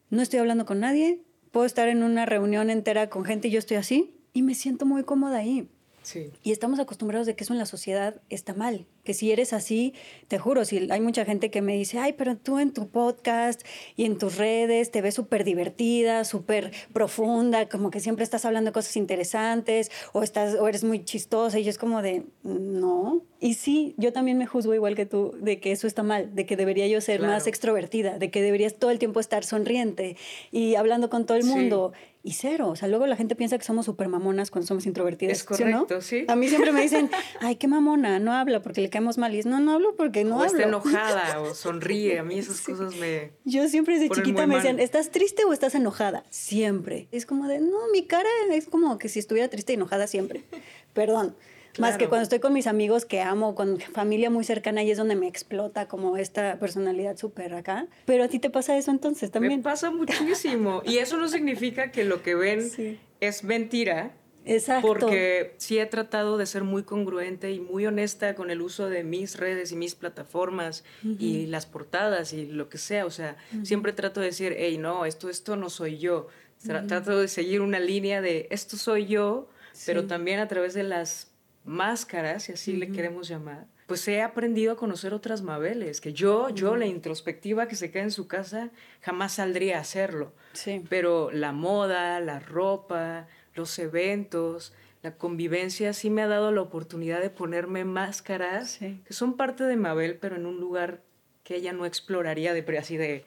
no 0.09 0.21
estoy 0.23 0.39
hablando 0.39 0.65
con 0.65 0.79
nadie, 0.79 1.21
puedo 1.51 1.67
estar 1.67 1.87
en 1.87 2.01
una 2.01 2.25
reunión 2.25 2.71
entera 2.71 3.09
con 3.09 3.25
gente 3.25 3.49
y 3.49 3.51
yo 3.51 3.59
estoy 3.59 3.77
así 3.77 4.19
y 4.33 4.41
me 4.41 4.55
siento 4.55 4.87
muy 4.87 5.03
cómoda 5.03 5.37
ahí. 5.37 5.69
Sí. 6.03 6.31
Y 6.43 6.51
estamos 6.51 6.79
acostumbrados 6.79 7.27
de 7.27 7.35
que 7.35 7.43
eso 7.43 7.53
en 7.53 7.59
la 7.59 7.65
sociedad 7.65 8.21
está 8.29 8.53
mal 8.53 8.85
que 9.03 9.13
si 9.13 9.31
eres 9.31 9.53
así, 9.53 9.93
te 10.27 10.39
juro, 10.39 10.63
si 10.65 10.89
hay 10.89 11.01
mucha 11.01 11.25
gente 11.25 11.51
que 11.51 11.61
me 11.61 11.75
dice, 11.75 11.99
ay, 11.99 12.13
pero 12.13 12.37
tú 12.37 12.59
en 12.59 12.71
tu 12.71 12.87
podcast 12.87 13.61
y 13.95 14.05
en 14.05 14.17
tus 14.17 14.37
redes 14.37 14.91
te 14.91 15.01
ves 15.01 15.13
súper 15.13 15.43
divertida, 15.43 16.23
súper 16.23 16.71
profunda, 16.93 17.67
como 17.67 17.91
que 17.91 17.99
siempre 17.99 18.23
estás 18.23 18.45
hablando 18.45 18.69
de 18.69 18.73
cosas 18.73 18.95
interesantes 18.95 19.91
o, 20.13 20.23
estás, 20.23 20.55
o 20.55 20.67
eres 20.67 20.83
muy 20.83 21.03
chistosa 21.03 21.59
y 21.59 21.63
yo 21.63 21.69
es 21.69 21.77
como 21.77 22.01
de, 22.01 22.23
no. 22.43 23.23
Y 23.41 23.55
sí, 23.55 23.93
yo 23.97 24.13
también 24.13 24.37
me 24.37 24.47
juzgo 24.47 24.73
igual 24.73 24.95
que 24.95 25.05
tú 25.05 25.35
de 25.41 25.59
que 25.59 25.73
eso 25.73 25.85
está 25.85 26.01
mal, 26.01 26.33
de 26.33 26.45
que 26.45 26.55
debería 26.55 26.87
yo 26.87 27.01
ser 27.01 27.21
más 27.21 27.45
extrovertida, 27.45 28.17
de 28.17 28.31
que 28.31 28.41
deberías 28.41 28.75
todo 28.75 28.89
el 28.89 28.99
tiempo 28.99 29.19
estar 29.19 29.43
sonriente 29.43 30.15
y 30.49 30.75
hablando 30.75 31.09
con 31.09 31.25
todo 31.25 31.37
el 31.37 31.43
mundo. 31.43 31.91
Y 32.25 32.31
cero, 32.31 32.69
o 32.69 32.75
sea, 32.77 32.87
luego 32.87 33.05
la 33.05 33.17
gente 33.17 33.35
piensa 33.35 33.57
que 33.57 33.65
somos 33.65 33.85
súper 33.85 34.07
mamonas 34.07 34.49
cuando 34.49 34.65
somos 34.65 34.85
introvertidas. 34.85 35.39
Es 35.39 35.43
correcto, 35.43 35.99
¿sí, 35.99 36.23
A 36.29 36.37
mí 36.37 36.47
siempre 36.47 36.71
me 36.71 36.81
dicen, 36.81 37.11
ay, 37.41 37.57
qué 37.57 37.67
mamona, 37.67 38.17
no 38.19 38.31
habla 38.31 38.61
porque 38.61 38.79
le 38.79 38.89
caemos 38.89 39.17
mal. 39.17 39.35
Y 39.35 39.39
es, 39.39 39.45
no, 39.45 39.59
no 39.59 39.73
hablo 39.73 39.93
porque 39.97 40.23
no 40.23 40.37
o 40.37 40.45
está 40.45 40.63
enojada 40.63 41.39
o 41.41 41.53
sonríe. 41.53 42.19
A 42.19 42.23
mí 42.23 42.39
esas 42.39 42.61
cosas 42.61 42.95
me. 42.95 43.33
Yo 43.43 43.67
siempre 43.67 43.99
desde 43.99 44.15
chiquita 44.15 44.47
me 44.47 44.55
decían, 44.55 44.79
¿estás 44.79 45.11
triste 45.11 45.43
o 45.43 45.51
estás 45.51 45.75
enojada? 45.75 46.23
Siempre. 46.29 47.09
Es 47.11 47.25
como 47.25 47.49
de, 47.49 47.59
no, 47.59 47.89
mi 47.91 48.05
cara 48.05 48.29
es 48.53 48.67
como 48.67 48.97
que 48.97 49.09
si 49.09 49.19
estuviera 49.19 49.49
triste 49.49 49.73
y 49.73 49.75
enojada 49.75 50.07
siempre. 50.07 50.45
Perdón. 50.93 51.35
Más 51.79 51.97
que 51.97 52.07
cuando 52.07 52.23
estoy 52.23 52.39
con 52.39 52.53
mis 52.53 52.67
amigos 52.67 53.05
que 53.05 53.21
amo, 53.21 53.55
con 53.55 53.79
familia 53.79 54.29
muy 54.29 54.43
cercana 54.43 54.83
y 54.83 54.91
es 54.91 54.97
donde 54.97 55.15
me 55.15 55.27
explota 55.27 55.87
como 55.87 56.17
esta 56.17 56.59
personalidad 56.59 57.17
súper 57.17 57.53
acá. 57.53 57.87
Pero 58.05 58.23
a 58.23 58.27
ti 58.27 58.39
te 58.39 58.49
pasa 58.49 58.77
eso 58.77 58.91
entonces 58.91 59.31
también. 59.31 59.57
Me 59.57 59.63
pasa 59.63 59.91
muchísimo. 59.91 60.81
y 60.85 60.97
eso 60.97 61.17
no 61.17 61.27
significa 61.27 61.91
que 61.91 62.03
lo 62.03 62.21
que 62.21 62.35
ven 62.35 62.71
es 63.19 63.43
mentira 63.43 64.13
Exacto. 64.45 64.87
Porque 64.87 65.55
sí 65.57 65.79
he 65.79 65.85
tratado 65.85 66.37
de 66.37 66.45
ser 66.45 66.63
muy 66.63 66.83
congruente 66.83 67.51
y 67.51 67.59
muy 67.59 67.85
honesta 67.85 68.35
con 68.35 68.51
el 68.51 68.61
uso 68.61 68.89
de 68.89 69.03
mis 69.03 69.37
redes 69.37 69.71
y 69.71 69.75
mis 69.75 69.95
plataformas 69.95 70.83
y 71.03 71.45
las 71.47 71.65
portadas 71.65 72.33
y 72.33 72.47
lo 72.47 72.69
que 72.69 72.77
sea. 72.77 73.05
O 73.05 73.11
sea, 73.11 73.37
siempre 73.63 73.93
trato 73.93 74.19
de 74.19 74.27
decir, 74.27 74.55
hey, 74.57 74.77
no, 74.77 75.05
esto, 75.05 75.29
esto 75.29 75.55
no 75.55 75.69
soy 75.69 75.97
yo. 75.97 76.27
Trato 76.65 77.19
de 77.19 77.27
seguir 77.27 77.61
una 77.61 77.79
línea 77.79 78.21
de 78.21 78.47
esto 78.49 78.77
soy 78.77 79.05
yo, 79.05 79.49
pero 79.85 80.05
también 80.05 80.39
a 80.39 80.47
través 80.47 80.73
de 80.73 80.83
las 80.83 81.32
máscaras, 81.65 82.43
si 82.43 82.53
así 82.53 82.73
le 82.73 82.91
queremos 82.91 83.27
llamar, 83.27 83.67
pues 83.87 84.07
he 84.07 84.21
aprendido 84.21 84.73
a 84.73 84.75
conocer 84.75 85.13
otras 85.13 85.41
Mabeles, 85.41 86.01
que 86.01 86.13
yo, 86.13 86.49
yo, 86.49 86.75
la 86.75 86.85
introspectiva 86.85 87.67
que 87.67 87.75
se 87.75 87.91
queda 87.91 88.03
en 88.03 88.11
su 88.11 88.27
casa, 88.27 88.71
jamás 89.01 89.33
saldría 89.33 89.77
a 89.77 89.81
hacerlo. 89.81 90.33
Sí. 90.53 90.83
Pero 90.89 91.31
la 91.31 91.51
moda, 91.51 92.19
la 92.19 92.39
ropa, 92.39 93.27
los 93.55 93.77
eventos, 93.79 94.73
la 95.01 95.17
convivencia 95.17 95.91
sí 95.93 96.09
me 96.09 96.21
ha 96.21 96.27
dado 96.27 96.51
la 96.51 96.61
oportunidad 96.61 97.21
de 97.21 97.29
ponerme 97.29 97.83
máscaras 97.83 98.77
que 98.79 99.13
son 99.13 99.35
parte 99.35 99.65
de 99.65 99.75
Mabel, 99.75 100.17
pero 100.19 100.37
en 100.37 100.45
un 100.45 100.59
lugar 100.59 101.01
que 101.43 101.55
ella 101.55 101.73
no 101.73 101.85
exploraría 101.85 102.53
de 102.53 102.77
así 102.77 102.95
de 102.95 103.25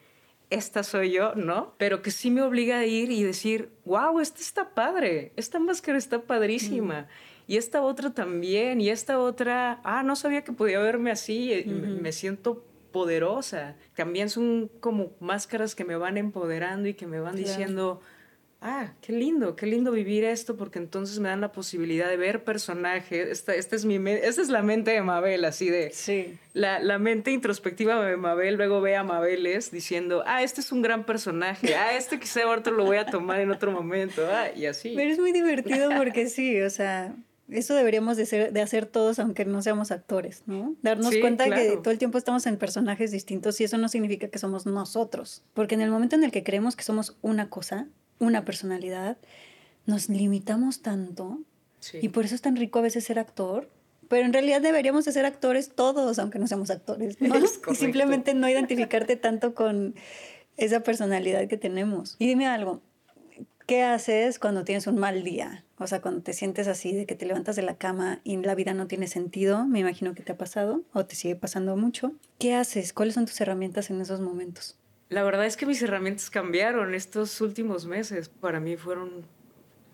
esta 0.49 0.83
soy 0.83 1.11
yo, 1.11 1.35
¿no? 1.35 1.75
Pero 1.77 2.01
que 2.01 2.09
sí 2.09 2.31
me 2.31 2.41
obliga 2.41 2.79
a 2.79 2.85
ir 2.85 3.11
y 3.11 3.23
decir, 3.23 3.69
wow, 3.85 4.19
esta 4.19 4.41
está 4.41 4.73
padre, 4.73 5.33
esta 5.35 5.59
máscara 5.59 5.97
está 5.97 6.21
padrísima. 6.23 7.01
Mm. 7.01 7.07
Y 7.47 7.57
esta 7.57 7.81
otra 7.81 8.13
también, 8.13 8.81
y 8.81 8.89
esta 8.89 9.19
otra, 9.19 9.79
ah, 9.83 10.03
no 10.03 10.15
sabía 10.15 10.43
que 10.43 10.51
podía 10.51 10.79
verme 10.79 11.11
así, 11.11 11.63
me 11.65 12.11
siento 12.11 12.65
poderosa. 12.91 13.75
También 13.95 14.29
son 14.29 14.69
como 14.79 15.11
máscaras 15.19 15.73
que 15.73 15.85
me 15.85 15.95
van 15.95 16.17
empoderando 16.17 16.89
y 16.89 16.93
que 16.93 17.07
me 17.07 17.21
van 17.21 17.37
diciendo, 17.37 18.01
ah, 18.61 18.93
qué 19.01 19.13
lindo, 19.13 19.55
qué 19.55 19.65
lindo 19.65 19.91
vivir 19.91 20.23
esto, 20.23 20.57
porque 20.57 20.79
entonces 20.79 21.19
me 21.19 21.29
dan 21.29 21.41
la 21.41 21.51
posibilidad 21.51 22.09
de 22.09 22.17
ver 22.17 22.43
personajes. 22.43 23.27
Esta, 23.27 23.55
esta 23.55 23.75
es, 23.75 23.85
mi 23.85 23.95
esta 24.11 24.41
es 24.41 24.49
la 24.49 24.61
mente 24.61 24.91
de 24.91 25.01
Mabel, 25.01 25.45
así 25.45 25.69
de... 25.69 25.91
Sí. 25.91 26.37
La, 26.53 26.79
la, 26.79 26.97
mente 26.97 27.31
introspectiva 27.31 28.03
de 28.03 28.17
Mabel 28.17 28.55
luego 28.55 28.81
ve 28.81 28.95
a 28.95 29.03
Mabeles 29.03 29.71
diciendo, 29.71 30.23
ah, 30.25 30.41
este 30.41 30.61
es 30.61 30.71
un 30.71 30.81
gran 30.81 31.05
personaje, 31.05 31.75
ah, 31.75 31.95
este 31.95 32.19
quizá 32.19 32.43
ahorita 32.43 32.71
lo 32.71 32.83
voy 32.83 32.97
a 32.97 33.05
tomar 33.05 33.39
en 33.39 33.51
otro 33.51 33.71
momento, 33.71 34.27
ah, 34.29 34.47
y 34.55 34.65
así. 34.65 34.93
Pero 34.95 35.11
es 35.11 35.19
muy 35.19 35.31
divertido 35.31 35.91
porque 35.95 36.27
sí, 36.27 36.59
o 36.61 36.69
sea... 36.69 37.15
Eso 37.49 37.75
deberíamos 37.75 38.17
de, 38.17 38.25
ser, 38.25 38.51
de 38.51 38.61
hacer 38.61 38.85
todos, 38.85 39.19
aunque 39.19 39.45
no 39.45 39.61
seamos 39.61 39.91
actores, 39.91 40.43
¿no? 40.47 40.75
Darnos 40.81 41.15
cuenta 41.21 41.45
que 41.49 41.77
todo 41.77 41.91
el 41.91 41.97
tiempo 41.97 42.17
estamos 42.17 42.45
en 42.45 42.57
personajes 42.57 43.11
distintos 43.11 43.59
y 43.61 43.63
eso 43.63 43.77
no 43.77 43.87
significa 43.87 44.27
que 44.27 44.37
somos 44.37 44.65
nosotros. 44.65 45.43
Porque 45.53 45.75
en 45.75 45.81
el 45.81 45.89
momento 45.89 46.15
en 46.15 46.23
el 46.23 46.31
que 46.31 46.43
creemos 46.43 46.75
que 46.75 46.83
somos 46.83 47.17
una 47.21 47.49
cosa, 47.49 47.87
una 48.19 48.43
personalidad, 48.43 49.17
nos 49.85 50.09
limitamos 50.09 50.81
tanto 50.81 51.39
y 52.01 52.09
por 52.09 52.25
eso 52.25 52.35
es 52.35 52.41
tan 52.41 52.55
rico 52.55 52.79
a 52.79 52.81
veces 52.81 53.05
ser 53.05 53.19
actor. 53.19 53.69
Pero 54.09 54.25
en 54.25 54.33
realidad 54.33 54.61
deberíamos 54.61 55.05
de 55.05 55.11
ser 55.11 55.25
actores 55.25 55.71
todos, 55.73 56.19
aunque 56.19 56.39
no 56.39 56.47
seamos 56.47 56.69
actores. 56.69 57.17
y 57.71 57.75
simplemente 57.75 58.33
no 58.33 58.49
identificarte 58.49 59.15
tanto 59.15 59.53
con 59.53 59.95
esa 60.57 60.81
personalidad 60.81 61.47
que 61.47 61.57
tenemos. 61.57 62.15
Y 62.19 62.27
dime 62.27 62.47
algo, 62.47 62.81
¿qué 63.67 63.83
haces 63.83 64.39
cuando 64.39 64.63
tienes 64.63 64.87
un 64.87 64.97
mal 64.97 65.23
día? 65.23 65.63
O 65.77 65.85
sea, 65.85 66.01
cuando 66.01 66.23
te 66.23 66.33
sientes 66.33 66.67
así, 66.67 66.95
de 66.95 67.05
que 67.05 67.15
te 67.15 67.27
levantas 67.27 67.55
de 67.55 67.61
la 67.61 67.77
cama 67.77 68.21
y 68.23 68.37
la 68.37 68.55
vida 68.55 68.73
no 68.73 68.87
tiene 68.87 69.07
sentido, 69.07 69.65
me 69.65 69.79
imagino 69.79 70.15
que 70.15 70.23
te 70.23 70.31
ha 70.31 70.37
pasado 70.37 70.81
o 70.93 71.05
te 71.05 71.15
sigue 71.15 71.35
pasando 71.35 71.75
mucho. 71.75 72.13
¿Qué 72.39 72.55
haces? 72.55 72.93
¿Cuáles 72.93 73.13
son 73.13 73.25
tus 73.25 73.39
herramientas 73.41 73.91
en 73.91 74.01
esos 74.01 74.21
momentos? 74.21 74.79
La 75.09 75.23
verdad 75.23 75.45
es 75.45 75.55
que 75.55 75.65
mis 75.65 75.81
herramientas 75.81 76.29
cambiaron 76.29 76.95
estos 76.95 77.39
últimos 77.41 77.85
meses. 77.85 78.29
Para 78.29 78.59
mí 78.59 78.75
fueron 78.77 79.25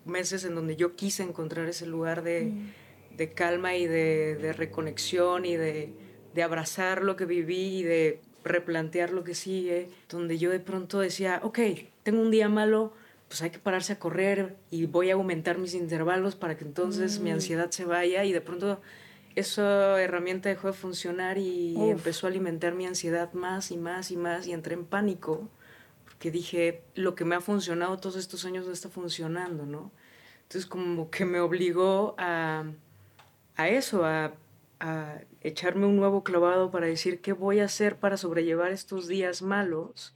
meses 0.04 0.44
en 0.44 0.54
donde 0.54 0.76
yo 0.76 0.96
quise 0.96 1.22
encontrar 1.22 1.68
ese 1.68 1.86
lugar 1.86 2.22
de, 2.22 2.46
mm. 2.46 3.16
de 3.16 3.32
calma 3.32 3.76
y 3.76 3.86
de, 3.86 4.36
de 4.36 4.52
reconexión 4.52 5.44
y 5.44 5.56
de, 5.56 5.92
de, 6.34 6.42
abrazar 6.42 7.02
lo 7.02 7.16
que 7.16 7.26
viví 7.26 7.78
y 7.78 7.82
de 7.82 8.20
replantear 8.44 9.10
lo 9.10 9.24
que 9.24 9.34
sigue, 9.34 9.88
donde 10.08 10.38
yo 10.38 10.50
de 10.50 10.60
pronto 10.60 11.00
decía, 11.00 11.40
ok, 11.42 11.58
tengo 12.02 12.20
un 12.20 12.30
día 12.30 12.48
malo, 12.48 12.92
pues 13.34 13.42
hay 13.42 13.50
que 13.50 13.58
pararse 13.58 13.94
a 13.94 13.98
correr 13.98 14.54
y 14.70 14.86
voy 14.86 15.10
a 15.10 15.14
aumentar 15.14 15.58
mis 15.58 15.74
intervalos 15.74 16.36
para 16.36 16.56
que 16.56 16.62
entonces 16.62 17.18
mi 17.18 17.30
mm. 17.30 17.34
ansiedad 17.34 17.68
se 17.72 17.84
vaya 17.84 18.22
y 18.22 18.32
de 18.32 18.40
pronto 18.40 18.80
esa 19.34 20.00
herramienta 20.00 20.50
dejó 20.50 20.68
de 20.68 20.72
funcionar 20.72 21.36
y 21.36 21.74
empezó 21.90 22.28
a 22.28 22.30
alimentar 22.30 22.76
mi 22.76 22.86
ansiedad 22.86 23.32
más 23.32 23.72
y 23.72 23.76
más 23.76 24.12
y 24.12 24.16
más 24.16 24.46
y 24.46 24.52
entré 24.52 24.74
en 24.74 24.84
pánico 24.84 25.48
porque 26.04 26.30
dije, 26.30 26.84
lo 26.94 27.16
que 27.16 27.24
me 27.24 27.34
ha 27.34 27.40
funcionado 27.40 27.98
todos 27.98 28.14
estos 28.14 28.44
años 28.44 28.66
no 28.66 28.72
está 28.72 28.88
funcionando, 28.88 29.66
¿no? 29.66 29.90
Entonces 30.42 30.64
como 30.64 31.10
que 31.10 31.24
me 31.24 31.40
obligó 31.40 32.14
a, 32.16 32.62
a 33.56 33.68
eso, 33.68 34.04
a, 34.04 34.34
a 34.78 35.18
echarme 35.40 35.86
un 35.86 35.96
nuevo 35.96 36.22
clavado 36.22 36.70
para 36.70 36.86
decir 36.86 37.20
qué 37.20 37.32
voy 37.32 37.58
a 37.58 37.64
hacer 37.64 37.96
para 37.96 38.16
sobrellevar 38.16 38.70
estos 38.70 39.08
días 39.08 39.42
malos. 39.42 40.14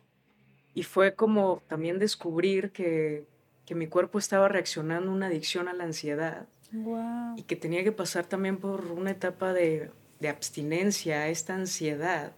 Y 0.78 0.84
fue 0.84 1.16
como 1.16 1.60
también 1.66 1.98
descubrir 1.98 2.70
que, 2.70 3.24
que 3.66 3.74
mi 3.74 3.88
cuerpo 3.88 4.20
estaba 4.20 4.46
reaccionando 4.46 5.10
a 5.10 5.14
una 5.14 5.26
adicción 5.26 5.66
a 5.66 5.72
la 5.72 5.82
ansiedad 5.82 6.46
y 7.36 7.42
que 7.42 7.56
tenía 7.56 7.82
que 7.82 7.90
pasar 7.90 8.26
también 8.26 8.58
por 8.58 8.84
una 8.92 9.10
etapa 9.10 9.52
de, 9.52 9.90
de 10.20 10.28
abstinencia 10.28 11.22
a 11.22 11.28
esta 11.30 11.56
ansiedad 11.56 12.30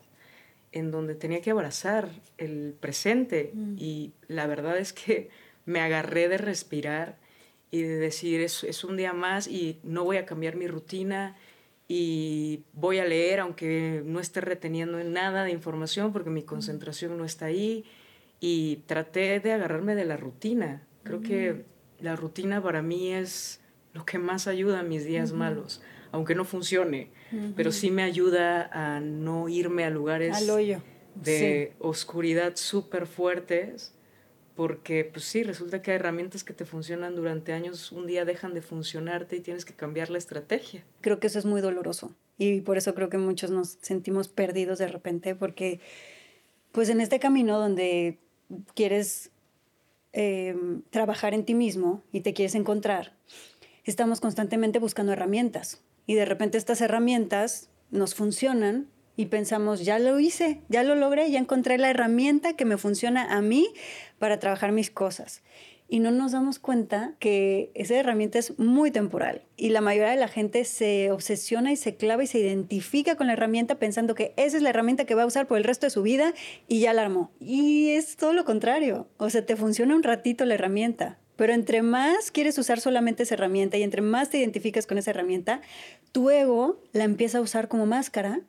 en 0.72 0.90
donde 0.90 1.14
tenía 1.14 1.42
que 1.42 1.50
abrazar 1.50 2.08
el 2.38 2.74
presente 2.80 3.50
mm. 3.52 3.74
y 3.76 4.14
la 4.26 4.46
verdad 4.46 4.78
es 4.78 4.94
que 4.94 5.28
me 5.66 5.82
agarré 5.82 6.30
de 6.30 6.38
respirar 6.38 7.18
y 7.70 7.82
de 7.82 7.96
decir 7.96 8.40
es, 8.40 8.64
es, 8.64 8.84
un 8.84 8.96
día 8.96 9.12
más 9.12 9.48
y 9.48 9.80
no 9.82 10.04
voy 10.04 10.16
a 10.16 10.24
cambiar 10.24 10.56
mi 10.56 10.66
rutina 10.66 11.36
y 11.88 12.62
voy 12.72 13.00
a 13.00 13.04
leer 13.04 13.40
aunque 13.40 14.02
no 14.02 14.18
esté 14.18 14.40
reteniendo 14.40 15.04
nada 15.04 15.44
de 15.44 15.50
información 15.50 16.10
porque 16.14 16.30
mi 16.30 16.40
mm. 16.40 16.46
concentración 16.46 17.18
no 17.18 17.26
está 17.26 17.44
ahí 17.44 17.84
y 18.40 18.76
traté 18.86 19.38
de 19.38 19.52
agarrarme 19.52 19.94
de 19.94 20.06
la 20.06 20.16
rutina. 20.16 20.82
Creo 21.02 21.20
que 21.20 21.52
mm. 21.52 22.04
la 22.04 22.16
rutina 22.16 22.62
para 22.62 22.82
mí 22.82 23.12
es 23.12 23.60
lo 23.92 24.04
que 24.04 24.18
más 24.18 24.46
ayuda 24.46 24.80
a 24.80 24.82
mis 24.82 25.04
días 25.04 25.32
malos, 25.32 25.82
aunque 26.12 26.34
no 26.34 26.44
funcione, 26.44 27.10
pero 27.56 27.72
sí 27.72 27.90
me 27.90 28.02
ayuda 28.02 28.70
a 28.72 29.00
no 29.00 29.48
irme 29.48 29.84
a 29.84 29.90
lugares 29.90 30.46
de 31.14 31.74
oscuridad 31.78 32.52
súper 32.56 33.06
fuertes, 33.06 33.94
porque 34.54 35.04
pues 35.04 35.24
sí, 35.24 35.42
resulta 35.42 35.82
que 35.82 35.90
hay 35.90 35.96
herramientas 35.96 36.44
que 36.44 36.52
te 36.52 36.64
funcionan 36.64 37.16
durante 37.16 37.52
años, 37.52 37.92
un 37.92 38.06
día 38.06 38.24
dejan 38.24 38.54
de 38.54 38.62
funcionarte 38.62 39.36
y 39.36 39.40
tienes 39.40 39.64
que 39.64 39.74
cambiar 39.74 40.10
la 40.10 40.18
estrategia. 40.18 40.84
Creo 41.00 41.18
que 41.18 41.26
eso 41.26 41.38
es 41.38 41.46
muy 41.46 41.60
doloroso 41.60 42.14
y 42.38 42.60
por 42.60 42.76
eso 42.76 42.94
creo 42.94 43.10
que 43.10 43.18
muchos 43.18 43.50
nos 43.50 43.78
sentimos 43.80 44.28
perdidos 44.28 44.78
de 44.78 44.88
repente, 44.88 45.34
porque 45.34 45.80
pues 46.72 46.88
en 46.88 47.00
este 47.00 47.18
camino 47.18 47.58
donde 47.58 48.18
quieres 48.74 49.30
eh, 50.12 50.56
trabajar 50.90 51.34
en 51.34 51.44
ti 51.44 51.54
mismo 51.54 52.02
y 52.12 52.20
te 52.20 52.34
quieres 52.34 52.54
encontrar, 52.54 53.14
estamos 53.84 54.20
constantemente 54.20 54.78
buscando 54.78 55.12
herramientas 55.12 55.82
y 56.06 56.14
de 56.14 56.24
repente 56.24 56.58
estas 56.58 56.80
herramientas 56.80 57.68
nos 57.90 58.14
funcionan 58.14 58.88
y 59.16 59.26
pensamos, 59.26 59.84
ya 59.84 59.98
lo 59.98 60.18
hice, 60.18 60.62
ya 60.68 60.82
lo 60.82 60.94
logré, 60.94 61.30
ya 61.30 61.38
encontré 61.38 61.76
la 61.76 61.90
herramienta 61.90 62.54
que 62.54 62.64
me 62.64 62.78
funciona 62.78 63.36
a 63.36 63.42
mí 63.42 63.68
para 64.18 64.38
trabajar 64.38 64.72
mis 64.72 64.90
cosas. 64.90 65.42
Y 65.92 65.98
no 65.98 66.12
nos 66.12 66.30
damos 66.30 66.60
cuenta 66.60 67.14
que 67.18 67.72
esa 67.74 67.96
herramienta 67.96 68.38
es 68.38 68.56
muy 68.60 68.92
temporal 68.92 69.42
y 69.56 69.70
la 69.70 69.80
mayoría 69.80 70.12
de 70.12 70.16
la 70.16 70.28
gente 70.28 70.64
se 70.64 71.10
obsesiona 71.10 71.72
y 71.72 71.76
se 71.76 71.96
clava 71.96 72.22
y 72.22 72.28
se 72.28 72.38
identifica 72.38 73.16
con 73.16 73.26
la 73.26 73.32
herramienta 73.32 73.80
pensando 73.80 74.14
que 74.14 74.32
esa 74.36 74.56
es 74.56 74.62
la 74.62 74.70
herramienta 74.70 75.04
que 75.04 75.16
va 75.16 75.24
a 75.24 75.26
usar 75.26 75.48
por 75.48 75.58
el 75.58 75.64
resto 75.64 75.86
de 75.86 75.90
su 75.90 76.02
vida 76.02 76.32
y 76.68 76.78
ya 76.78 76.92
la 76.92 77.02
armó. 77.02 77.32
Y 77.40 77.90
es 77.90 78.16
todo 78.16 78.32
lo 78.34 78.44
contrario. 78.44 79.08
O 79.16 79.30
sea, 79.30 79.44
te 79.44 79.56
funciona 79.56 79.96
un 79.96 80.04
ratito 80.04 80.44
la 80.44 80.54
herramienta, 80.54 81.18
pero 81.34 81.54
entre 81.54 81.82
más 81.82 82.30
quieres 82.30 82.56
usar 82.56 82.80
solamente 82.80 83.24
esa 83.24 83.34
herramienta 83.34 83.76
y 83.76 83.82
entre 83.82 84.00
más 84.00 84.30
te 84.30 84.38
identificas 84.38 84.86
con 84.86 84.96
esa 84.96 85.10
herramienta, 85.10 85.60
tu 86.12 86.30
ego 86.30 86.80
la 86.92 87.02
empieza 87.02 87.38
a 87.38 87.40
usar 87.40 87.66
como 87.66 87.86
máscara 87.86 88.42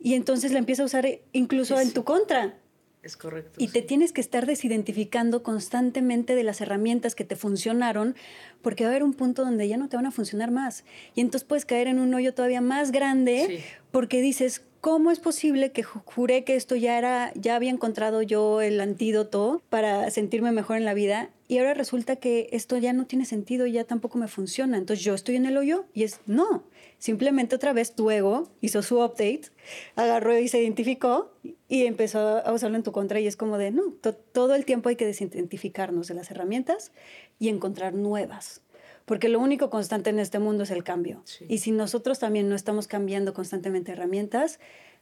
y 0.00 0.14
entonces 0.14 0.50
la 0.50 0.58
empieza 0.58 0.82
a 0.82 0.86
usar 0.86 1.06
incluso 1.32 1.78
en 1.78 1.92
tu 1.92 2.02
contra. 2.02 2.56
Es 3.02 3.16
correcto. 3.16 3.52
Y 3.58 3.68
te 3.68 3.80
tienes 3.80 4.12
que 4.12 4.20
estar 4.20 4.44
desidentificando 4.46 5.42
constantemente 5.42 6.34
de 6.34 6.44
las 6.44 6.60
herramientas 6.60 7.14
que 7.14 7.24
te 7.24 7.34
funcionaron, 7.34 8.14
porque 8.60 8.84
va 8.84 8.90
a 8.90 8.92
haber 8.92 9.04
un 9.04 9.14
punto 9.14 9.42
donde 9.44 9.66
ya 9.68 9.78
no 9.78 9.88
te 9.88 9.96
van 9.96 10.06
a 10.06 10.10
funcionar 10.10 10.50
más. 10.50 10.84
Y 11.14 11.22
entonces 11.22 11.46
puedes 11.46 11.64
caer 11.64 11.86
en 11.86 11.98
un 11.98 12.12
hoyo 12.12 12.34
todavía 12.34 12.60
más 12.60 12.92
grande, 12.92 13.64
porque 13.90 14.20
dices, 14.20 14.62
¿cómo 14.82 15.10
es 15.10 15.18
posible 15.18 15.72
que 15.72 15.82
juré 15.82 16.44
que 16.44 16.56
esto 16.56 16.76
ya 16.76 16.98
era, 16.98 17.32
ya 17.34 17.56
había 17.56 17.70
encontrado 17.70 18.20
yo 18.20 18.60
el 18.60 18.78
antídoto 18.80 19.62
para 19.70 20.10
sentirme 20.10 20.52
mejor 20.52 20.76
en 20.76 20.84
la 20.84 20.94
vida? 20.94 21.30
y 21.50 21.58
ahora 21.58 21.74
resulta 21.74 22.14
que 22.14 22.48
esto 22.52 22.78
ya 22.78 22.92
no 22.92 23.06
tiene 23.06 23.24
sentido 23.24 23.66
y 23.66 23.72
ya 23.72 23.82
tampoco 23.82 24.18
me 24.18 24.28
funciona. 24.28 24.76
Entonces 24.76 25.04
yo 25.04 25.14
estoy 25.14 25.34
en 25.34 25.46
el 25.46 25.56
hoyo 25.56 25.84
y 25.92 26.04
es 26.04 26.20
no. 26.24 26.62
Simplemente 27.00 27.56
otra 27.56 27.72
vez 27.72 27.94
tu 27.94 28.10
ego 28.10 28.50
hizo 28.60 28.82
su 28.82 29.00
update, 29.00 29.48
agarró 29.96 30.38
y 30.38 30.48
se 30.48 30.60
identificó 30.60 31.32
y 31.66 31.86
empezó 31.86 32.46
a 32.46 32.52
usarlo 32.52 32.76
en 32.76 32.82
tu 32.82 32.92
contra 32.92 33.18
y 33.20 33.26
es 33.26 33.38
como 33.38 33.56
de 33.56 33.70
no, 33.70 33.94
todo 34.32 34.54
el 34.54 34.66
tiempo 34.66 34.90
hay 34.90 34.96
que 34.96 35.06
desidentificarnos 35.06 36.08
de 36.08 36.14
las 36.14 36.30
herramientas 36.30 36.92
y 37.38 37.48
encontrar 37.48 37.94
nuevas. 37.94 38.60
Porque 39.06 39.30
lo 39.30 39.40
único 39.40 39.70
constante 39.70 40.10
en 40.10 40.18
este 40.18 40.38
mundo 40.38 40.64
es 40.64 40.70
el 40.70 40.84
cambio. 40.84 41.24
Y 41.48 41.58
si 41.58 41.70
nosotros 41.72 42.18
también 42.18 42.50
no 42.50 42.54
estamos 42.54 42.86
cambiando 42.86 43.32
constantemente 43.32 43.92
herramientas, 43.92 44.60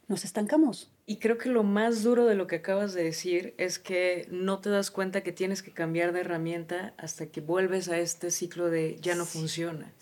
nos 0.08 0.24
estancamos. 0.24 0.90
Y 1.06 1.18
creo 1.18 1.38
que 1.38 1.50
lo 1.50 1.62
más 1.62 2.02
duro 2.02 2.26
de 2.26 2.34
lo 2.34 2.46
que 2.46 2.56
acabas 2.56 2.94
de 2.94 3.04
decir 3.04 3.54
es 3.58 3.78
que 3.78 4.26
no 4.30 4.58
te 4.58 4.70
das 4.70 4.90
cuenta 4.90 5.22
que 5.22 5.32
tienes 5.32 5.62
que 5.62 5.70
cambiar 5.70 6.12
de 6.12 6.20
herramienta 6.20 6.94
hasta 6.96 7.26
que 7.26 7.40
vuelves 7.40 7.88
a 7.88 7.98
este 7.98 8.30
ciclo 8.30 8.70
de 8.70 8.96
ya 9.00 9.14
no 9.14 9.26
funciona. 9.26 9.92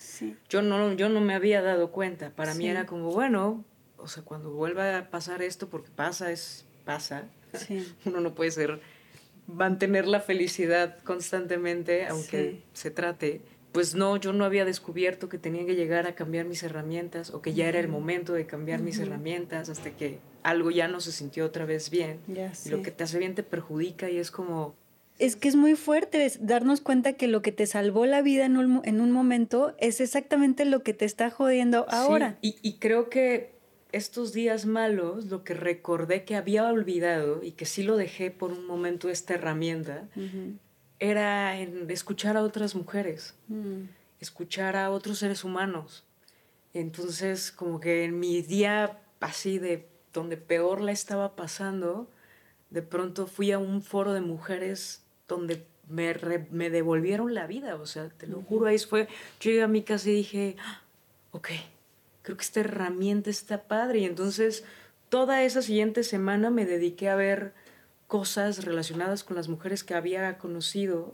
Yo, 0.49 0.61
no, 0.61 0.93
yo 0.93 1.09
no 1.09 1.21
me 1.21 1.35
había 1.35 1.61
dado 1.61 1.91
cuenta. 1.91 2.31
Para 2.31 2.53
mí 2.55 2.67
era 2.67 2.85
como, 2.85 3.11
bueno, 3.11 3.65
o 3.97 4.07
sea, 4.07 4.23
cuando 4.23 4.51
vuelva 4.51 4.97
a 4.97 5.09
pasar 5.09 5.41
esto, 5.41 5.69
porque 5.69 5.91
pasa, 5.91 6.31
es 6.31 6.65
pasa. 6.85 7.25
Uno 8.05 8.21
no 8.21 8.33
puede 8.33 8.51
ser 8.51 8.79
mantener 9.45 10.07
la 10.07 10.21
felicidad 10.21 10.99
constantemente, 11.03 12.07
aunque 12.07 12.63
se 12.73 12.91
trate 12.91 13.41
pues 13.71 13.95
no, 13.95 14.17
yo 14.17 14.33
no 14.33 14.45
había 14.45 14.65
descubierto 14.65 15.29
que 15.29 15.37
tenía 15.37 15.65
que 15.65 15.75
llegar 15.75 16.07
a 16.07 16.15
cambiar 16.15 16.45
mis 16.45 16.63
herramientas 16.63 17.31
o 17.33 17.41
que 17.41 17.53
ya 17.53 17.67
era 17.67 17.79
el 17.79 17.87
momento 17.87 18.33
de 18.33 18.45
cambiar 18.45 18.81
mis 18.81 18.99
herramientas 18.99 19.69
hasta 19.69 19.91
que 19.91 20.19
algo 20.43 20.71
ya 20.71 20.87
no 20.87 20.99
se 20.99 21.11
sintió 21.11 21.45
otra 21.45 21.65
vez 21.65 21.89
bien. 21.89 22.19
y 22.27 22.69
lo 22.69 22.81
que 22.81 22.91
te 22.91 23.03
hace 23.03 23.19
bien 23.19 23.35
te 23.35 23.43
perjudica 23.43 24.09
y 24.09 24.17
es 24.17 24.31
como... 24.31 24.75
Es 25.19 25.35
que 25.35 25.47
es 25.47 25.55
muy 25.55 25.75
fuerte 25.75 26.31
darnos 26.39 26.79
cuenta 26.79 27.13
que 27.13 27.27
lo 27.27 27.41
que 27.41 27.51
te 27.51 27.65
salvó 27.65 28.05
la 28.05 28.21
vida 28.21 28.45
en 28.45 28.55
un, 28.55 28.81
en 28.85 29.01
un 29.01 29.11
momento 29.11 29.75
es 29.79 29.99
exactamente 29.99 30.63
lo 30.63 30.83
que 30.83 30.93
te 30.93 31.05
está 31.05 31.31
jodiendo 31.31 31.87
ahora. 31.89 32.37
y, 32.41 32.55
y 32.61 32.73
creo 32.73 33.09
que 33.09 33.57
estos 33.91 34.33
días 34.33 34.65
malos, 34.65 35.25
lo 35.25 35.43
que 35.43 35.53
recordé 35.53 36.23
que 36.23 36.35
había 36.35 36.67
olvidado 36.67 37.43
y 37.43 37.51
que 37.51 37.65
sí 37.65 37.83
lo 37.83 37.97
dejé 37.97 38.31
por 38.31 38.51
un 38.51 38.65
momento 38.65 39.09
esta 39.09 39.35
herramienta, 39.35 40.07
era 40.99 41.59
en 41.59 41.89
escuchar 41.91 42.37
a 42.37 42.43
otras 42.43 42.75
mujeres, 42.75 43.35
mm. 43.47 43.83
escuchar 44.19 44.75
a 44.75 44.91
otros 44.91 45.19
seres 45.19 45.43
humanos. 45.43 46.03
Entonces, 46.73 47.51
como 47.51 47.79
que 47.79 48.03
en 48.03 48.19
mi 48.19 48.41
día 48.41 48.99
así 49.19 49.59
de 49.59 49.87
donde 50.13 50.37
peor 50.37 50.81
la 50.81 50.91
estaba 50.91 51.35
pasando, 51.35 52.09
de 52.69 52.81
pronto 52.81 53.27
fui 53.27 53.51
a 53.51 53.59
un 53.59 53.81
foro 53.81 54.13
de 54.13 54.21
mujeres 54.21 55.03
donde 55.27 55.65
me, 55.87 56.13
me 56.51 56.69
devolvieron 56.69 57.33
la 57.33 57.47
vida, 57.47 57.75
o 57.75 57.85
sea, 57.85 58.09
te 58.09 58.27
lo 58.27 58.41
juro, 58.41 58.67
ahí 58.67 58.77
fue, 58.79 59.07
yo 59.39 59.51
llegué 59.51 59.63
a 59.63 59.67
mi 59.67 59.83
casa 59.83 60.09
y 60.09 60.13
dije, 60.13 60.55
ah, 60.59 60.81
ok, 61.31 61.49
creo 62.23 62.37
que 62.37 62.43
esta 62.43 62.59
herramienta 62.59 63.29
está 63.29 63.63
padre, 63.63 63.99
y 63.99 64.05
entonces 64.05 64.65
toda 65.09 65.43
esa 65.43 65.61
siguiente 65.61 66.03
semana 66.03 66.49
me 66.49 66.65
dediqué 66.65 67.09
a 67.09 67.15
ver 67.15 67.53
cosas 68.07 68.63
relacionadas 68.63 69.23
con 69.23 69.35
las 69.35 69.49
mujeres 69.49 69.83
que 69.83 69.93
había 69.93 70.37
conocido. 70.37 71.13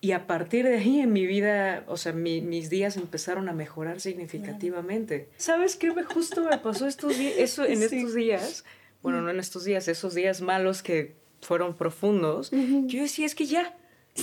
Y 0.00 0.12
a 0.12 0.26
partir 0.26 0.64
de 0.64 0.76
ahí 0.76 1.00
en 1.00 1.12
mi 1.12 1.26
vida, 1.26 1.84
o 1.88 1.96
sea, 1.96 2.12
mis 2.12 2.70
días 2.70 2.96
empezaron 2.96 3.48
a 3.48 3.52
mejorar 3.52 4.00
significativamente. 4.00 5.28
¿Sabes 5.36 5.76
qué? 5.76 5.90
Justo 6.04 6.44
me 6.44 6.58
pasó 6.58 6.86
estos 6.86 7.18
eso, 7.18 7.64
en 7.64 7.82
estos 7.82 8.14
días, 8.14 8.64
bueno, 9.02 9.20
no 9.20 9.30
en 9.30 9.40
estos 9.40 9.64
días, 9.64 9.88
esos 9.88 10.14
días 10.14 10.40
malos 10.40 10.82
que 10.82 11.16
fueron 11.40 11.74
profundos, 11.74 12.50
yo 12.50 13.02
decía, 13.02 13.26
es 13.26 13.34
que 13.34 13.46
ya, 13.46 13.76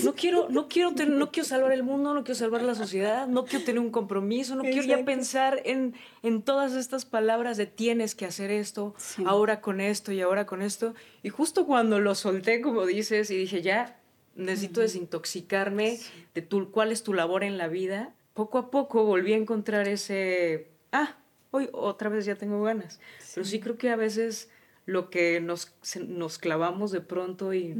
no 0.04 0.16
quiero, 0.16 0.50
no 0.50 0.68
quiero, 0.68 0.92
no 0.92 1.32
quiero 1.32 1.48
salvar 1.48 1.72
el 1.72 1.84
mundo, 1.84 2.14
no 2.14 2.24
quiero 2.24 2.38
salvar 2.38 2.64
la 2.64 2.76
sociedad, 2.76 3.28
no 3.28 3.46
quiero 3.46 3.64
tener 3.66 3.80
un 3.80 3.92
compromiso, 3.92 4.56
no 4.56 4.64
quiero 4.64 4.84
ya 4.84 5.06
pensar 5.06 5.62
en, 5.66 5.94
en 6.24 6.42
todas 6.42 6.74
estas 6.74 7.06
palabras 7.06 7.58
de 7.58 7.66
tienes 7.66 8.16
que 8.16 8.26
hacer 8.26 8.50
esto, 8.50 8.96
ahora 9.26 9.62
con 9.62 9.82
esto 9.82 10.12
y 10.12 10.22
ahora 10.22 10.46
con 10.46 10.62
esto. 10.62 10.96
Y 11.22 11.30
justo 11.30 11.66
cuando 11.66 12.00
lo 12.00 12.16
solté, 12.16 12.62
como 12.62 12.86
dices, 12.86 13.30
y 13.30 13.38
dije, 13.38 13.62
ya, 13.62 14.00
necesito 14.36 14.82
desintoxicarme 14.82 16.00
de 16.34 16.42
tu, 16.42 16.72
cuál 16.72 16.92
es 16.92 17.04
tu 17.04 17.14
labor 17.14 17.44
en 17.44 17.58
la 17.58 17.68
vida, 17.68 18.14
poco 18.34 18.58
a 18.58 18.72
poco 18.72 19.04
volví 19.04 19.34
a 19.34 19.38
encontrar 19.38 19.88
ese, 19.88 20.70
ah, 20.92 21.18
hoy 21.52 21.70
otra 21.72 22.10
vez 22.10 22.26
ya 22.26 22.36
tengo 22.36 22.64
ganas. 22.64 23.00
Pero 23.34 23.46
sí. 23.46 23.60
creo 23.60 23.78
que 23.78 23.90
a 23.90 23.96
veces 23.96 24.50
lo 24.86 25.10
que 25.10 25.40
nos, 25.40 25.74
nos 26.08 26.38
clavamos 26.38 26.92
de 26.92 27.02
pronto 27.02 27.54
y 27.54 27.76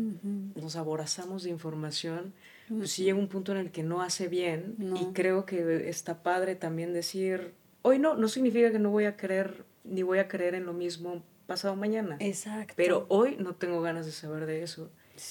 nos 0.56 0.76
aborazamos 0.76 1.44
de 1.44 1.50
información, 1.50 2.34
pues 2.70 2.92
sí 2.92 3.04
llega 3.04 3.20
un 3.20 3.28
punto 3.28 3.52
en 3.52 3.58
el 3.58 3.72
que 3.72 3.84
no 3.84 4.02
hace 4.02 4.28
bien 4.28 4.76
y 4.96 5.14
creo 5.14 5.46
que 5.46 5.90
está 5.90 6.24
padre 6.24 6.56
también 6.56 6.94
decir, 6.94 7.54
hoy 7.82 8.00
no, 8.00 8.16
no 8.16 8.28
significa 8.28 8.72
que 8.72 8.80
no 8.80 8.90
voy 8.90 9.06
a 9.06 9.18
creer 9.18 9.66
ni 9.84 10.02
voy 10.02 10.20
a 10.20 10.28
creer 10.28 10.56
en 10.56 10.66
lo 10.66 10.74
mismo 10.74 11.24
pasado 11.46 11.76
mañana. 11.76 12.18
Exacto. 12.20 12.74
Pero 12.78 13.06
hoy 13.10 13.36
no 13.38 13.56
tengo 13.56 13.82
ganas 13.82 14.06
de 14.06 14.12
saber 14.12 14.46
de 14.46 14.64
eso. 14.64 14.90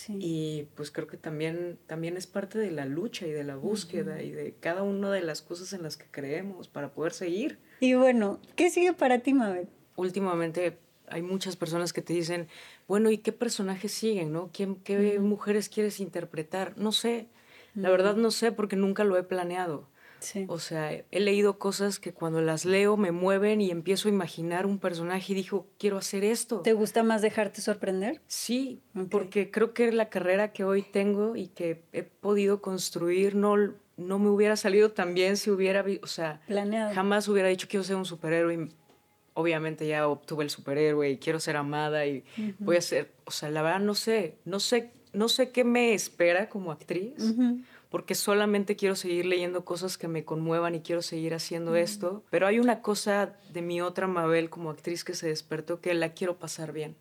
Y 0.09 0.69
pues 0.77 0.93
creo 0.93 1.09
que 1.09 1.17
también, 1.17 1.79
también 1.87 2.17
es 2.17 2.29
parte 2.29 2.59
de 2.59 2.71
la 2.71 2.85
lucha 2.85 3.27
y 3.27 3.33
de 3.33 3.43
la 3.43 3.57
búsqueda 3.57 4.23
y 4.23 4.31
de 4.31 4.55
cada 4.61 4.83
una 4.83 5.11
de 5.11 5.23
las 5.23 5.43
cosas 5.43 5.73
en 5.73 5.83
las 5.83 5.97
que 5.97 6.07
creemos 6.11 6.69
para 6.69 6.93
poder 6.93 7.13
seguir. 7.13 7.59
Y 7.81 7.95
bueno, 7.95 8.41
¿qué 8.55 8.71
sigue 8.71 8.93
para 8.93 9.19
ti, 9.19 9.35
Mabel? 9.35 9.69
Últimamente 9.97 10.79
hay 11.13 11.23
muchas 11.23 11.57
personas 11.57 11.93
que 11.93 12.03
te 12.03 12.13
dicen, 12.13 12.49
bueno, 12.89 13.11
¿y 13.11 13.19
qué 13.19 13.33
personajes 13.33 13.93
siguen, 13.93 14.33
no? 14.33 14.51
¿Quién, 14.53 14.77
¿Qué 14.77 15.19
mujeres 15.21 15.69
quieres 15.69 16.01
interpretar? 16.01 16.75
No 16.77 16.91
sé, 16.93 17.29
la 17.75 17.91
verdad 17.91 18.17
no 18.17 18.31
sé 18.31 18.53
porque 18.53 18.77
nunca 18.77 19.05
lo 19.05 19.17
he 19.17 19.23
planeado. 19.23 19.89
O 20.47 20.61
sea, 20.61 20.93
he 20.93 21.21
leído 21.21 21.59
cosas 21.59 21.99
que 21.99 22.15
cuando 22.15 22.41
las 22.43 22.65
leo 22.65 22.97
me 22.97 23.11
mueven 23.11 23.61
y 23.61 23.73
empiezo 23.73 24.09
a 24.09 24.13
imaginar 24.13 24.67
un 24.67 24.79
personaje 24.79 25.33
y 25.33 25.35
digo, 25.35 25.67
quiero 25.79 25.99
hacer 25.99 26.23
esto. 26.23 26.61
¿Te 26.61 26.75
gusta 26.75 27.03
más 27.03 27.23
dejarte 27.23 27.61
sorprender? 27.61 28.21
Sí, 28.29 28.81
porque 29.11 29.51
creo 29.51 29.75
que 29.75 29.91
la 29.91 30.11
carrera 30.11 30.53
que 30.53 30.63
hoy 30.63 30.83
tengo 30.83 31.35
y 31.35 31.49
que 31.49 31.83
he 31.93 32.05
podido 32.05 32.63
construir 32.63 33.35
no, 33.35 33.57
no 33.97 34.19
me 34.21 34.29
hubiera 34.29 34.57
salido 34.57 34.93
tan 34.93 35.13
bien 35.15 35.37
si 35.37 35.51
hubiera, 35.51 35.85
o 36.03 36.07
sea, 36.07 36.41
Planeado. 36.47 36.95
jamás 36.95 37.27
hubiera 37.27 37.49
dicho 37.49 37.67
quiero 37.69 37.83
ser 37.83 37.97
un 37.97 38.05
superhéroe 38.05 38.69
obviamente 39.35 39.87
ya 39.87 40.09
obtuve 40.09 40.45
el 40.45 40.51
superhéroe 40.51 41.11
y 41.11 41.19
quiero 41.19 41.41
ser 41.41 41.57
amada 41.57 42.07
y 42.07 42.25
voy 42.59 42.77
a 42.77 42.81
ser, 42.81 43.11
o 43.25 43.31
sea, 43.31 43.51
la 43.51 43.63
verdad 43.63 43.81
no 43.81 43.95
sé, 43.95 44.37
no 44.45 44.61
sé, 44.61 44.91
no 45.13 45.29
sé 45.29 45.51
qué 45.51 45.65
me 45.65 45.95
espera 45.95 46.49
como 46.49 46.73
actriz, 46.73 47.35
porque 47.91 48.15
solamente 48.15 48.77
quiero 48.77 48.97
seguir 48.97 49.27
leyendo 49.27 49.65
cosas 49.65 49.99
que 49.99 50.09
me 50.09 50.25
conmuevan 50.25 50.75
y 50.75 50.81
quiero 50.81 51.03
seguir 51.03 51.35
haciendo 51.35 51.77
esto, 51.77 52.23
pero 52.31 52.47
hay 52.47 52.59
una 52.59 52.81
cosa 52.81 53.37
de 53.53 53.63
mi 53.63 53.81
otra 53.81 54.07
Mabel 54.07 54.49
como 54.51 54.71
actriz 54.71 55.05
que 55.05 55.15
se 55.15 55.29
despertó 55.29 55.81
que 55.81 55.93
la 55.95 56.13
quiero 56.13 56.37
pasar 56.39 56.73
bien. 56.73 56.97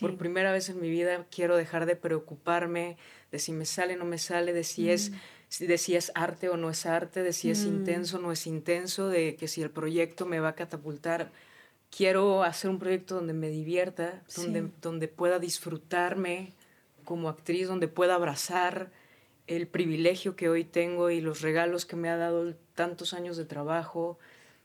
Por 0.00 0.16
primera 0.16 0.52
vez 0.52 0.68
en 0.68 0.80
mi 0.80 0.88
vida 0.88 1.26
quiero 1.30 1.56
dejar 1.56 1.86
de 1.86 1.96
preocuparme 1.96 2.96
de 3.30 3.38
si 3.38 3.52
me 3.52 3.66
sale 3.66 3.94
o 3.94 3.98
no 3.98 4.04
me 4.04 4.18
sale, 4.18 4.52
de 4.52 4.64
si 4.64 4.90
es 4.90 5.12
de 5.60 5.78
si 5.78 5.94
es 5.94 6.10
arte 6.14 6.48
o 6.48 6.56
no 6.56 6.70
es 6.70 6.86
arte, 6.86 7.22
de 7.22 7.32
si 7.32 7.50
es 7.50 7.64
intenso 7.64 8.18
o 8.18 8.20
no 8.20 8.32
es 8.32 8.46
intenso, 8.46 9.08
de 9.08 9.36
que 9.36 9.46
si 9.46 9.62
el 9.62 9.70
proyecto 9.70 10.26
me 10.26 10.40
va 10.40 10.48
a 10.48 10.54
catapultar 10.54 11.30
quiero 11.96 12.42
hacer 12.42 12.68
un 12.68 12.78
proyecto 12.78 13.14
donde 13.14 13.32
me 13.32 13.48
divierta, 13.48 14.22
donde, 14.36 14.68
donde 14.82 15.08
pueda 15.08 15.38
disfrutarme 15.38 16.52
como 17.04 17.30
actriz, 17.30 17.68
donde 17.68 17.88
pueda 17.88 18.16
abrazar 18.16 18.90
el 19.46 19.66
privilegio 19.66 20.36
que 20.36 20.50
hoy 20.50 20.64
tengo 20.64 21.08
y 21.08 21.22
los 21.22 21.40
regalos 21.40 21.86
que 21.86 21.96
me 21.96 22.10
ha 22.10 22.16
dado 22.16 22.54
tantos 22.74 23.14
años 23.14 23.38
de 23.38 23.46
trabajo, 23.46 24.18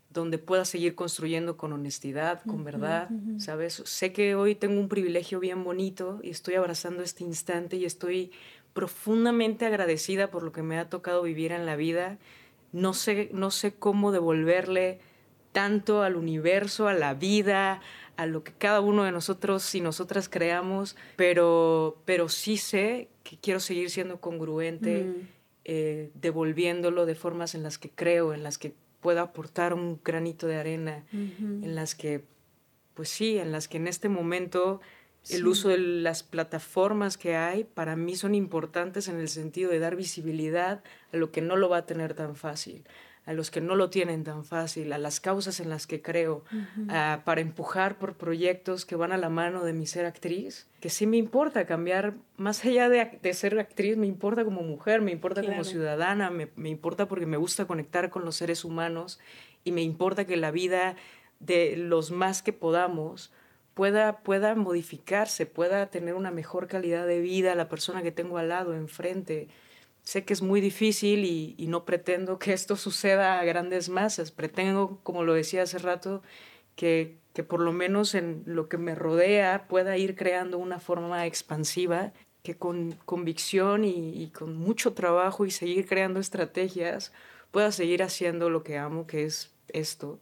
donde 0.09 0.39
pueda 0.39 0.65
seguir 0.65 0.93
construyendo 0.93 1.55
con 1.55 1.71
honestidad, 1.71 2.41
con 2.45 2.65
verdad, 2.65 3.09
¿sabes? 3.37 3.81
Sé 3.85 4.11
que 4.11 4.35
hoy 4.35 4.55
tengo 4.55 4.77
un 4.77 4.89
privilegio 4.89 5.39
bien 5.39 5.63
bonito 5.63 6.19
y 6.21 6.31
estoy 6.31 6.55
abrazando 6.55 7.01
este 7.01 7.23
instante 7.23 7.77
y 7.77 7.85
estoy 7.85 8.31
profundamente 8.73 9.65
agradecida 9.65 10.29
por 10.29 10.43
lo 10.43 10.51
que 10.51 10.63
me 10.63 10.77
ha 10.77 10.89
tocado 10.89 11.21
vivir 11.21 11.53
en 11.53 11.65
la 11.65 11.77
vida. 11.77 12.17
No 12.73 12.93
sé, 12.93 13.29
no 13.31 13.51
sé 13.51 13.73
cómo 13.73 14.11
devolverle 14.11 14.99
tanto 15.51 16.03
al 16.03 16.15
universo, 16.15 16.87
a 16.87 16.93
la 16.93 17.13
vida, 17.13 17.81
a 18.17 18.25
lo 18.25 18.43
que 18.43 18.53
cada 18.53 18.81
uno 18.81 19.03
de 19.03 19.11
nosotros 19.11 19.73
y 19.75 19.81
nosotras 19.81 20.29
creamos, 20.29 20.95
pero, 21.15 22.01
pero 22.05 22.29
sí 22.29 22.57
sé 22.57 23.09
que 23.23 23.37
quiero 23.37 23.59
seguir 23.59 23.89
siendo 23.89 24.19
congruente, 24.19 25.05
mm. 25.05 25.27
eh, 25.65 26.11
devolviéndolo 26.15 27.05
de 27.05 27.15
formas 27.15 27.55
en 27.55 27.63
las 27.63 27.77
que 27.77 27.89
creo, 27.89 28.33
en 28.33 28.43
las 28.43 28.57
que 28.57 28.73
pueda 29.01 29.21
aportar 29.21 29.73
un 29.73 29.99
granito 30.03 30.45
de 30.45 30.57
arena, 30.57 31.03
en 31.11 31.73
las 31.73 31.95
que, 31.95 32.23
pues 32.93 33.09
sí, 33.09 33.39
en 33.39 33.51
las 33.51 33.67
que 33.67 33.77
en 33.77 33.87
este 33.87 34.09
momento 34.09 34.79
el 35.29 35.47
uso 35.47 35.69
de 35.69 35.79
las 35.79 36.21
plataformas 36.21 37.17
que 37.17 37.35
hay 37.35 37.63
para 37.63 37.95
mí 37.95 38.15
son 38.15 38.35
importantes 38.35 39.07
en 39.07 39.19
el 39.19 39.27
sentido 39.27 39.71
de 39.71 39.79
dar 39.79 39.95
visibilidad 39.95 40.83
a 41.11 41.17
lo 41.17 41.31
que 41.31 41.41
no 41.41 41.55
lo 41.55 41.69
va 41.69 41.77
a 41.77 41.85
tener 41.85 42.13
tan 42.13 42.35
fácil 42.35 42.83
a 43.25 43.33
los 43.33 43.51
que 43.51 43.61
no 43.61 43.75
lo 43.75 43.89
tienen 43.89 44.23
tan 44.23 44.43
fácil, 44.43 44.91
a 44.93 44.97
las 44.97 45.19
causas 45.19 45.59
en 45.59 45.69
las 45.69 45.85
que 45.85 46.01
creo, 46.01 46.43
para 46.87 47.41
empujar 47.41 47.97
por 47.97 48.15
proyectos 48.15 48.85
que 48.85 48.95
van 48.95 49.11
a 49.11 49.17
la 49.17 49.29
mano 49.29 49.63
de 49.63 49.73
mi 49.73 49.85
ser 49.85 50.05
actriz, 50.05 50.67
que 50.79 50.89
sí 50.89 51.05
me 51.05 51.17
importa 51.17 51.65
cambiar, 51.65 52.15
más 52.37 52.65
allá 52.65 52.89
de, 52.89 53.33
ser 53.33 53.59
actriz, 53.59 53.95
me 53.95 54.07
importa 54.07 54.43
como 54.43 54.61
mujer, 54.63 55.01
me 55.01 55.11
importa 55.11 55.43
como 55.43 55.63
ciudadana, 55.63 56.31
me, 56.31 56.49
me, 56.55 56.69
importa 56.69 57.07
porque 57.07 57.27
me 57.27 57.37
gusta 57.37 57.65
conectar 57.65 58.09
con 58.09 58.25
los 58.25 58.35
seres 58.35 58.65
humanos 58.65 59.19
y 59.63 59.71
me 59.71 59.81
importa 59.81 60.25
que 60.25 60.37
la 60.37 60.49
vida 60.49 60.95
de 61.39 61.77
los 61.77 62.11
más 62.11 62.41
que 62.41 62.53
podamos 62.53 63.31
pueda, 63.75 64.19
pueda 64.19 64.55
modificarse, 64.55 65.45
pueda 65.45 65.87
tener 65.87 66.15
una 66.15 66.31
mejor 66.31 66.67
calidad 66.67 67.05
de 67.05 67.19
vida 67.19 67.55
la 67.55 67.69
persona 67.69 68.01
que 68.01 68.11
tengo 68.11 68.37
al 68.37 68.49
lado, 68.49 68.73
enfrente 68.73 69.47
sé 70.03 70.25
que 70.25 70.33
es 70.33 70.41
muy 70.41 70.61
difícil 70.61 71.25
y, 71.25 71.67
no 71.67 71.85
pretendo 71.85 72.39
que 72.39 72.53
esto 72.53 72.75
suceda 72.75 73.39
a 73.39 73.45
grandes 73.45 73.89
masas. 73.89 74.31
Pretendo, 74.31 74.99
como 75.03 75.23
lo 75.23 75.33
decía 75.33 75.63
hace 75.63 75.77
rato, 75.77 76.21
que, 76.75 77.17
que 77.33 77.43
por 77.43 77.59
lo 77.61 77.71
menos 77.71 78.15
en 78.15 78.43
lo 78.45 78.69
que 78.69 78.77
me 78.77 78.95
rodea 78.95 79.67
pueda 79.67 79.97
ir 79.97 80.15
creando 80.15 80.57
una 80.57 80.79
forma 80.79 81.25
expansiva 81.25 82.13
que 82.43 82.57
con 82.57 82.93
convicción 83.05 83.85
y, 83.85 84.31
con 84.31 84.55
mucho 84.55 84.93
trabajo 84.93 85.45
y 85.45 85.51
seguir 85.51 85.87
creando 85.87 86.19
estrategias 86.19 87.13
pueda 87.51 87.71
seguir 87.71 88.03
haciendo 88.03 88.49
lo 88.49 88.63
que 88.63 88.77
amo, 88.77 89.07
que 89.07 89.25
es 89.25 89.53
esto, 89.67 90.19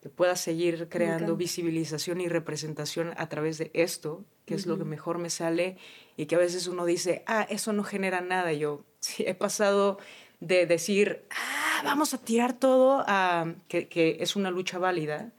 que 0.00 0.08
pueda 0.08 0.36
seguir 0.36 0.88
creando 0.88 1.36
visibilización 1.36 2.20
y 2.20 2.28
representación 2.28 3.12
a 3.16 3.28
través 3.28 3.58
de 3.58 3.70
esto, 3.74 4.24
que 4.44 4.54
es 4.54 4.66
lo 4.66 4.78
que 4.78 4.84
mejor 4.84 5.18
me 5.18 5.30
sale 5.30 5.76
y 6.16 6.26
que 6.26 6.36
a 6.36 6.38
veces 6.38 6.66
uno 6.66 6.84
dice, 6.84 7.22
ah, 7.26 7.46
eso 7.48 7.72
no 7.72 7.82
genera 7.82 8.20
nada. 8.20 8.52
Yo 8.52 8.84
sí, 9.00 9.24
he 9.26 9.34
pasado 9.34 9.98
de 10.40 10.66
decir, 10.66 11.24
ah, 11.30 11.82
vamos 11.84 12.14
a 12.14 12.18
tirar 12.18 12.52
todo, 12.52 13.04
a, 13.06 13.54
que, 13.68 13.88
que 13.88 14.18
es 14.20 14.36
una 14.36 14.50
lucha 14.50 14.78
válida, 14.78 15.32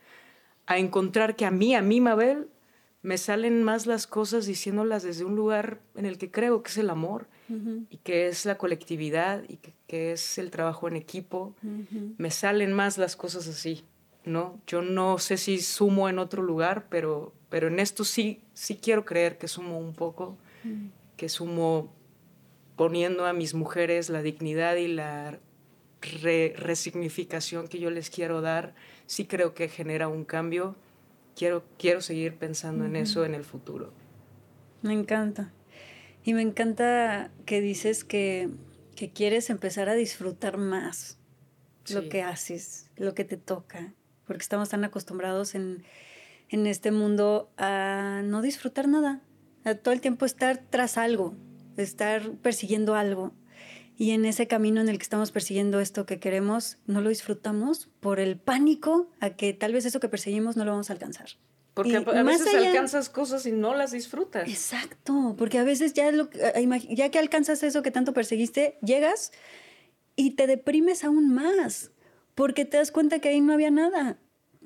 a 0.66 0.78
encontrar 0.78 1.36
que 1.36 1.46
a 1.46 1.52
mí, 1.52 1.76
a 1.76 1.82
mí, 1.82 2.02
Mabel, 2.02 2.50
me 3.02 3.18
salen 3.18 3.64
más 3.64 3.86
las 3.86 4.06
cosas 4.06 4.46
diciéndolas 4.46 5.04
desde 5.04 5.24
un 5.24 5.36
lugar 5.36 5.80
en 5.96 6.06
el 6.06 6.18
que 6.18 6.30
creo 6.30 6.62
que 6.62 6.70
es 6.70 6.78
el 6.78 6.90
amor 6.90 7.28
y 7.90 7.98
que 7.98 8.28
es 8.28 8.46
la 8.46 8.58
colectividad 8.58 9.44
y 9.48 9.58
que, 9.88 10.12
es 10.12 10.38
el 10.38 10.52
trabajo 10.52 10.90
en 10.90 10.98
equipo. 10.98 11.56
Me 12.18 12.32
salen 12.32 12.74
más 12.74 12.98
las 12.98 13.16
cosas 13.16 13.48
así, 13.48 13.86
¿no? 14.28 14.62
Yo 14.68 14.82
no 14.82 15.18
sé 15.18 15.38
si 15.38 15.60
sumo 15.60 16.10
en 16.10 16.20
otro 16.20 16.44
lugar, 16.44 16.88
pero, 16.90 17.34
pero 17.50 17.68
en 17.68 17.80
esto 17.80 18.04
sí, 18.04 18.42
sí 18.54 18.78
quiero 18.82 19.06
creer 19.06 19.38
que 19.38 19.48
sumo 19.48 19.80
un 19.80 19.94
poco, 19.94 20.38
que 21.16 21.30
sumo 21.30 21.94
poniendo 22.76 23.26
a 23.26 23.34
mis 23.34 23.54
mujeres 23.54 24.10
la 24.10 24.22
dignidad 24.22 24.76
y 24.76 24.88
la 24.88 25.40
resignificación 26.02 27.68
que 27.68 27.80
yo 27.80 27.90
les 27.90 28.10
quiero 28.10 28.42
dar, 28.42 28.76
sí 29.08 29.26
creo 29.26 29.54
que 29.54 29.68
genera 29.68 30.08
un 30.08 30.26
cambio 30.26 30.76
quiero, 31.38 31.64
quiero 31.78 32.02
seguir 32.02 32.36
pensando 32.36 32.86
en 32.86 32.96
eso 32.96 33.24
en 33.24 33.36
el 33.36 33.46
futuro. 33.46 33.94
Me 34.82 34.94
encanta. 34.94 35.54
Y 36.24 36.34
me 36.34 36.42
encanta 36.42 37.32
que 37.46 37.62
dices 37.62 38.04
que, 38.04 38.50
que 38.96 39.12
quieres 39.12 39.50
empezar 39.50 39.88
a 39.88 39.94
disfrutar 39.94 40.58
más 40.58 41.20
lo 41.90 42.10
que 42.10 42.22
haces, 42.22 42.90
lo 42.98 43.14
que 43.14 43.24
te 43.24 43.38
toca, 43.38 43.94
porque 44.28 44.44
estamos 44.44 44.70
tan 44.70 44.84
acostumbrados 44.84 45.56
en, 45.56 45.84
en 46.50 46.68
este 46.68 46.92
mundo 46.92 47.50
a 47.58 48.22
no 48.24 48.42
disfrutar 48.42 48.88
nada, 48.88 49.22
a 49.64 49.76
todo 49.76 49.94
el 49.94 50.02
tiempo 50.02 50.26
estar 50.26 50.62
tras 50.70 50.98
algo, 50.98 51.36
estar 51.78 52.32
persiguiendo 52.38 52.96
algo. 52.96 53.34
Y 54.00 54.12
en 54.12 54.26
ese 54.26 54.48
camino 54.48 54.80
en 54.80 54.90
el 54.90 54.98
que 54.98 55.04
estamos 55.04 55.32
persiguiendo 55.32 55.80
esto 55.80 56.06
que 56.06 56.20
queremos, 56.20 56.78
no 56.86 57.02
lo 57.02 57.10
disfrutamos 57.10 57.90
por 58.00 58.20
el 58.20 58.38
pánico 58.38 59.10
a 59.20 59.32
que 59.32 59.54
tal 59.54 59.74
vez 59.74 59.86
eso 59.86 60.00
que 60.00 60.08
perseguimos 60.08 60.56
no 60.56 60.66
lo 60.66 60.72
vamos 60.72 60.92
a 60.92 60.94
alcanzar. 60.94 61.30
Porque 61.74 61.96
a 61.96 62.24
veces 62.24 62.54
alcanzas 62.56 63.10
cosas 63.10 63.46
y 63.46 63.52
no 63.52 63.76
las 63.76 63.92
disfrutas. 63.92 64.48
Exacto, 64.50 65.36
porque 65.38 65.60
a 65.60 65.64
veces 65.64 65.94
ya, 65.94 66.12
lo, 66.12 66.30
ya 66.90 67.10
que 67.10 67.20
alcanzas 67.20 67.62
eso 67.62 67.84
que 67.84 67.92
tanto 67.92 68.14
perseguiste, 68.14 68.78
llegas 68.82 69.32
y 70.16 70.32
te 70.32 70.48
deprimes 70.48 71.04
aún 71.04 71.34
más, 71.34 71.92
porque 72.38 72.66
te 72.66 72.78
das 72.78 72.92
cuenta 72.92 73.18
que 73.18 73.30
ahí 73.30 73.42
no 73.42 73.52
había 73.52 73.72
nada 73.72 74.20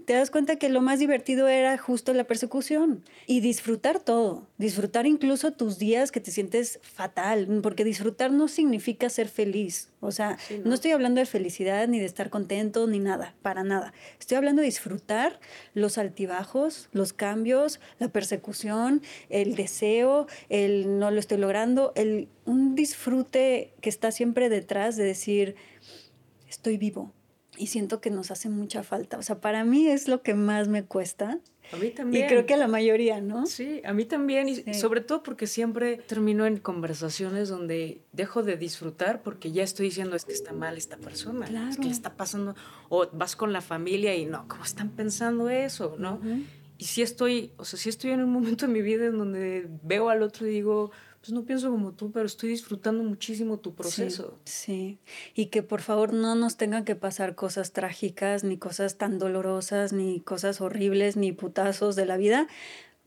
te 0.05 0.13
das 0.13 0.31
cuenta 0.31 0.57
que 0.57 0.69
lo 0.69 0.81
más 0.81 0.99
divertido 0.99 1.47
era 1.47 1.77
justo 1.77 2.13
la 2.13 2.25
persecución 2.25 3.03
y 3.27 3.39
disfrutar 3.39 3.99
todo, 3.99 4.47
disfrutar 4.57 5.05
incluso 5.05 5.51
tus 5.51 5.77
días 5.77 6.11
que 6.11 6.19
te 6.19 6.31
sientes 6.31 6.79
fatal, 6.81 7.47
porque 7.61 7.83
disfrutar 7.83 8.31
no 8.31 8.47
significa 8.47 9.09
ser 9.09 9.29
feliz. 9.29 9.89
O 9.99 10.11
sea, 10.11 10.37
no. 10.65 10.73
estoy 10.73 10.91
hablando 10.91 11.19
de 11.19 11.25
felicidad 11.25 11.87
ni 11.87 11.99
de 11.99 12.05
estar 12.05 12.29
contento 12.29 12.87
ni 12.87 12.99
nada, 12.99 13.35
para 13.41 13.63
nada. 13.63 13.93
Estoy 14.19 14.37
hablando 14.37 14.61
de 14.61 14.67
disfrutar 14.67 15.39
los 15.73 15.97
altibajos, 15.97 16.89
los 16.91 17.13
cambios, 17.13 17.79
la 17.99 18.09
persecución, 18.09 19.01
el 19.29 19.55
deseo, 19.55 20.27
el 20.49 20.99
no 20.99 21.11
lo 21.11 21.19
estoy 21.19 21.37
logrando, 21.37 21.93
el 21.95 22.27
un 22.45 22.75
disfrute 22.75 23.73
que 23.81 23.89
está 23.89 24.11
siempre 24.11 24.49
detrás 24.49 24.97
de 24.97 25.03
decir 25.03 25.55
estoy 26.49 26.77
vivo, 26.77 27.13
y 27.57 27.67
siento 27.67 28.01
que 28.01 28.09
nos 28.09 28.31
hace 28.31 28.49
mucha 28.49 28.83
falta. 28.83 29.17
O 29.17 29.23
sea, 29.23 29.39
para 29.39 29.63
mí 29.63 29.87
es 29.87 30.07
lo 30.07 30.21
que 30.21 30.33
más 30.33 30.67
me 30.67 30.83
cuesta. 30.83 31.39
A 31.71 31.77
mí 31.77 31.89
también. 31.89 32.25
Y 32.25 32.27
creo 32.27 32.45
que 32.45 32.53
a 32.53 32.57
la 32.57 32.67
mayoría, 32.67 33.21
¿no? 33.21 33.45
Sí, 33.45 33.81
a 33.85 33.93
mí 33.93 34.05
también. 34.05 34.49
Y 34.49 34.73
sobre 34.73 35.01
todo 35.01 35.23
porque 35.23 35.47
siempre 35.47 35.97
termino 35.97 36.45
en 36.45 36.57
conversaciones 36.57 37.49
donde 37.49 38.01
dejo 38.11 38.43
de 38.43 38.57
disfrutar 38.57 39.21
porque 39.21 39.51
ya 39.51 39.63
estoy 39.63 39.87
diciendo 39.87 40.15
es 40.15 40.25
que 40.25 40.33
está 40.33 40.53
mal 40.53 40.77
esta 40.77 40.97
persona. 40.97 41.45
Claro. 41.45 41.69
Es 41.69 41.77
que 41.77 41.85
le 41.85 41.91
está 41.91 42.15
pasando. 42.15 42.55
O 42.89 43.07
vas 43.13 43.35
con 43.35 43.53
la 43.53 43.61
familia 43.61 44.15
y 44.15 44.25
no, 44.25 44.47
¿cómo 44.47 44.63
están 44.63 44.89
pensando 44.89 45.49
eso? 45.49 45.95
¿No? 45.97 46.19
Y 46.77 46.85
sí 46.85 47.03
estoy, 47.03 47.51
o 47.57 47.65
sea, 47.65 47.77
sí 47.77 47.89
estoy 47.89 48.11
en 48.11 48.23
un 48.23 48.31
momento 48.31 48.65
de 48.65 48.73
mi 48.73 48.81
vida 48.81 49.05
en 49.05 49.17
donde 49.17 49.67
veo 49.83 50.09
al 50.09 50.23
otro 50.23 50.47
y 50.47 50.49
digo, 50.49 50.91
pues 51.21 51.31
no 51.33 51.45
pienso 51.45 51.69
como 51.69 51.93
tú, 51.93 52.11
pero 52.11 52.25
estoy 52.25 52.49
disfrutando 52.49 53.03
muchísimo 53.03 53.59
tu 53.59 53.75
proceso. 53.75 54.39
Sí, 54.43 54.97
y 55.35 55.47
que 55.47 55.61
por 55.61 55.81
favor 55.81 56.13
no 56.13 56.33
nos 56.33 56.57
tengan 56.57 56.83
que 56.83 56.95
pasar 56.95 57.35
cosas 57.35 57.73
trágicas, 57.73 58.43
ni 58.43 58.57
cosas 58.57 58.97
tan 58.97 59.19
dolorosas, 59.19 59.93
ni 59.93 60.19
cosas 60.19 60.61
horribles, 60.61 61.17
ni 61.17 61.31
putazos 61.31 61.95
de 61.95 62.07
la 62.07 62.17
vida, 62.17 62.47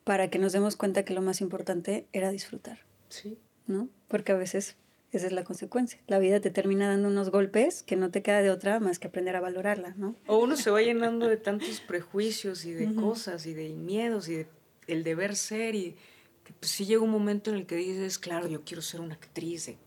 para 0.05 0.31
que 0.31 0.39
nos 0.39 0.53
demos 0.53 0.77
cuenta 0.77 1.05
que 1.05 1.12
lo 1.12 1.23
más 1.23 1.41
importante 1.41 2.07
era 2.12 2.31
disfrutar. 2.31 2.79
Sí. 3.09 3.37
¿No? 3.67 3.89
Porque 4.07 4.31
a 4.31 4.37
veces 4.37 4.77
esa 5.11 5.27
es 5.27 5.33
la 5.33 5.43
consecuencia. 5.43 6.01
La 6.07 6.21
vida 6.21 6.41
te 6.41 6.51
termina 6.51 6.89
dando 6.89 7.09
unos 7.09 7.31
golpes 7.31 7.83
que 7.83 7.97
no 7.97 8.11
te 8.11 8.23
queda 8.23 8.43
de 8.43 8.51
otra 8.51 8.79
más 8.79 8.99
que 8.99 9.09
aprender 9.09 9.35
a 9.35 9.41
valorarla, 9.41 9.95
¿no? 9.97 10.15
O 10.27 10.39
uno 10.39 10.57
se 10.57 10.71
va 10.71 10.83
llenando 10.83 11.29
de 11.29 11.37
tantos 11.37 11.81
prejuicios 11.81 12.65
y 12.65 12.73
de 12.75 12.95
cosas 12.95 13.47
y 13.47 13.55
de 13.55 13.71
miedos 13.71 14.29
y 14.29 14.35
de 14.35 14.47
el 14.87 15.03
deber 15.03 15.35
ser 15.35 15.75
y 15.75 15.97
que 16.45 16.53
pues 16.53 16.71
sí 16.71 16.85
llega 16.85 17.03
un 17.03 17.11
momento 17.11 17.51
en 17.51 17.57
el 17.57 17.67
que 17.67 17.77
dices, 17.77 18.19
claro, 18.19 18.47
yo 18.47 18.63
quiero 18.65 18.83
ser 18.83 19.01
una 19.01 19.15
actriz 19.15 19.67
de 19.67 19.79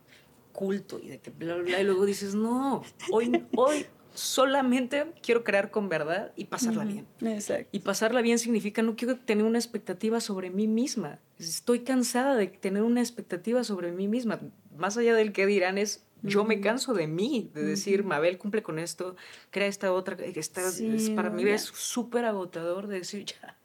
culto 0.51 0.99
y 0.99 1.07
de 1.07 1.19
que 1.19 1.29
bla, 1.29 1.55
bla, 1.55 1.63
bla, 1.63 1.81
y 1.81 1.83
luego 1.83 2.05
dices, 2.05 2.33
no, 2.33 2.83
hoy, 3.11 3.45
hoy 3.55 3.85
solamente 4.17 5.13
quiero 5.21 5.43
crear 5.43 5.69
con 5.69 5.87
verdad 5.87 6.33
y 6.35 6.45
pasarla 6.45 6.83
bien. 6.83 7.07
Exacto. 7.21 7.69
Y 7.71 7.79
pasarla 7.79 8.21
bien 8.21 8.39
significa 8.39 8.81
no 8.81 8.95
quiero 8.95 9.17
tener 9.17 9.45
una 9.45 9.59
expectativa 9.59 10.19
sobre 10.19 10.49
mí 10.49 10.67
misma. 10.67 11.19
Estoy 11.37 11.81
cansada 11.81 12.35
de 12.35 12.47
tener 12.47 12.81
una 12.81 13.01
expectativa 13.01 13.63
sobre 13.63 13.91
mí 13.91 14.07
misma. 14.07 14.39
Más 14.75 14.97
allá 14.97 15.13
del 15.13 15.33
que 15.33 15.45
dirán 15.45 15.77
es, 15.77 16.03
yo 16.23 16.43
me 16.43 16.59
canso 16.59 16.93
de 16.93 17.07
mí, 17.07 17.51
de 17.53 17.63
decir, 17.63 18.03
Mabel 18.03 18.37
cumple 18.37 18.63
con 18.63 18.79
esto, 18.79 19.15
crea 19.51 19.67
esta 19.67 19.93
otra, 19.93 20.17
esta, 20.25 20.67
es, 20.67 21.09
para 21.11 21.29
mí 21.29 21.43
es 21.43 21.61
súper 21.61 22.25
agotador 22.25 22.87
de 22.87 22.99
decir, 22.99 23.25
ya, 23.25 23.56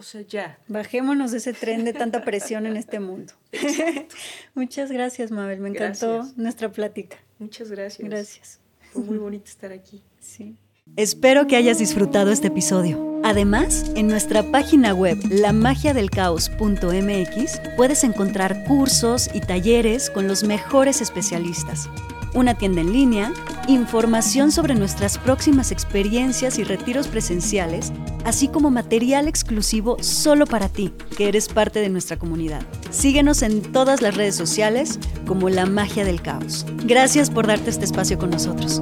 o 0.00 0.02
sea, 0.02 0.22
ya. 0.22 0.58
Bajémonos 0.66 1.30
de 1.30 1.36
ese 1.36 1.52
tren 1.52 1.84
de 1.84 1.92
tanta 1.92 2.24
presión 2.24 2.64
en 2.64 2.78
este 2.78 3.00
mundo. 3.00 3.34
Muchas 4.54 4.90
gracias, 4.90 5.30
Mabel. 5.30 5.60
Me 5.60 5.68
encantó 5.68 6.26
nuestra 6.36 6.72
plática. 6.72 7.18
Muchas 7.38 7.70
gracias. 7.70 8.08
Gracias. 8.08 8.60
Fue 8.92 9.02
muy 9.02 9.18
bonito 9.18 9.44
estar 9.44 9.72
aquí. 9.72 10.02
Sí. 10.18 10.56
Espero 10.96 11.46
que 11.46 11.56
hayas 11.56 11.78
disfrutado 11.78 12.32
este 12.32 12.46
episodio. 12.48 13.20
Además, 13.22 13.92
en 13.94 14.08
nuestra 14.08 14.42
página 14.42 14.94
web 14.94 15.18
lamagiadelcaos.mx 15.30 17.60
puedes 17.76 18.02
encontrar 18.02 18.64
cursos 18.64 19.28
y 19.34 19.40
talleres 19.40 20.08
con 20.08 20.26
los 20.26 20.44
mejores 20.44 21.02
especialistas 21.02 21.90
una 22.34 22.54
tienda 22.54 22.80
en 22.80 22.92
línea, 22.92 23.32
información 23.68 24.52
sobre 24.52 24.74
nuestras 24.74 25.18
próximas 25.18 25.70
experiencias 25.70 26.58
y 26.58 26.64
retiros 26.64 27.08
presenciales, 27.08 27.92
así 28.24 28.48
como 28.48 28.70
material 28.70 29.28
exclusivo 29.28 29.96
solo 30.02 30.46
para 30.46 30.68
ti, 30.68 30.92
que 31.16 31.28
eres 31.28 31.48
parte 31.48 31.80
de 31.80 31.88
nuestra 31.88 32.18
comunidad. 32.18 32.62
Síguenos 32.90 33.42
en 33.42 33.62
todas 33.62 34.02
las 34.02 34.16
redes 34.16 34.34
sociales 34.34 34.98
como 35.26 35.48
La 35.48 35.66
Magia 35.66 36.04
del 36.04 36.22
Caos. 36.22 36.66
Gracias 36.84 37.30
por 37.30 37.46
darte 37.46 37.70
este 37.70 37.84
espacio 37.84 38.18
con 38.18 38.30
nosotros. 38.30 38.80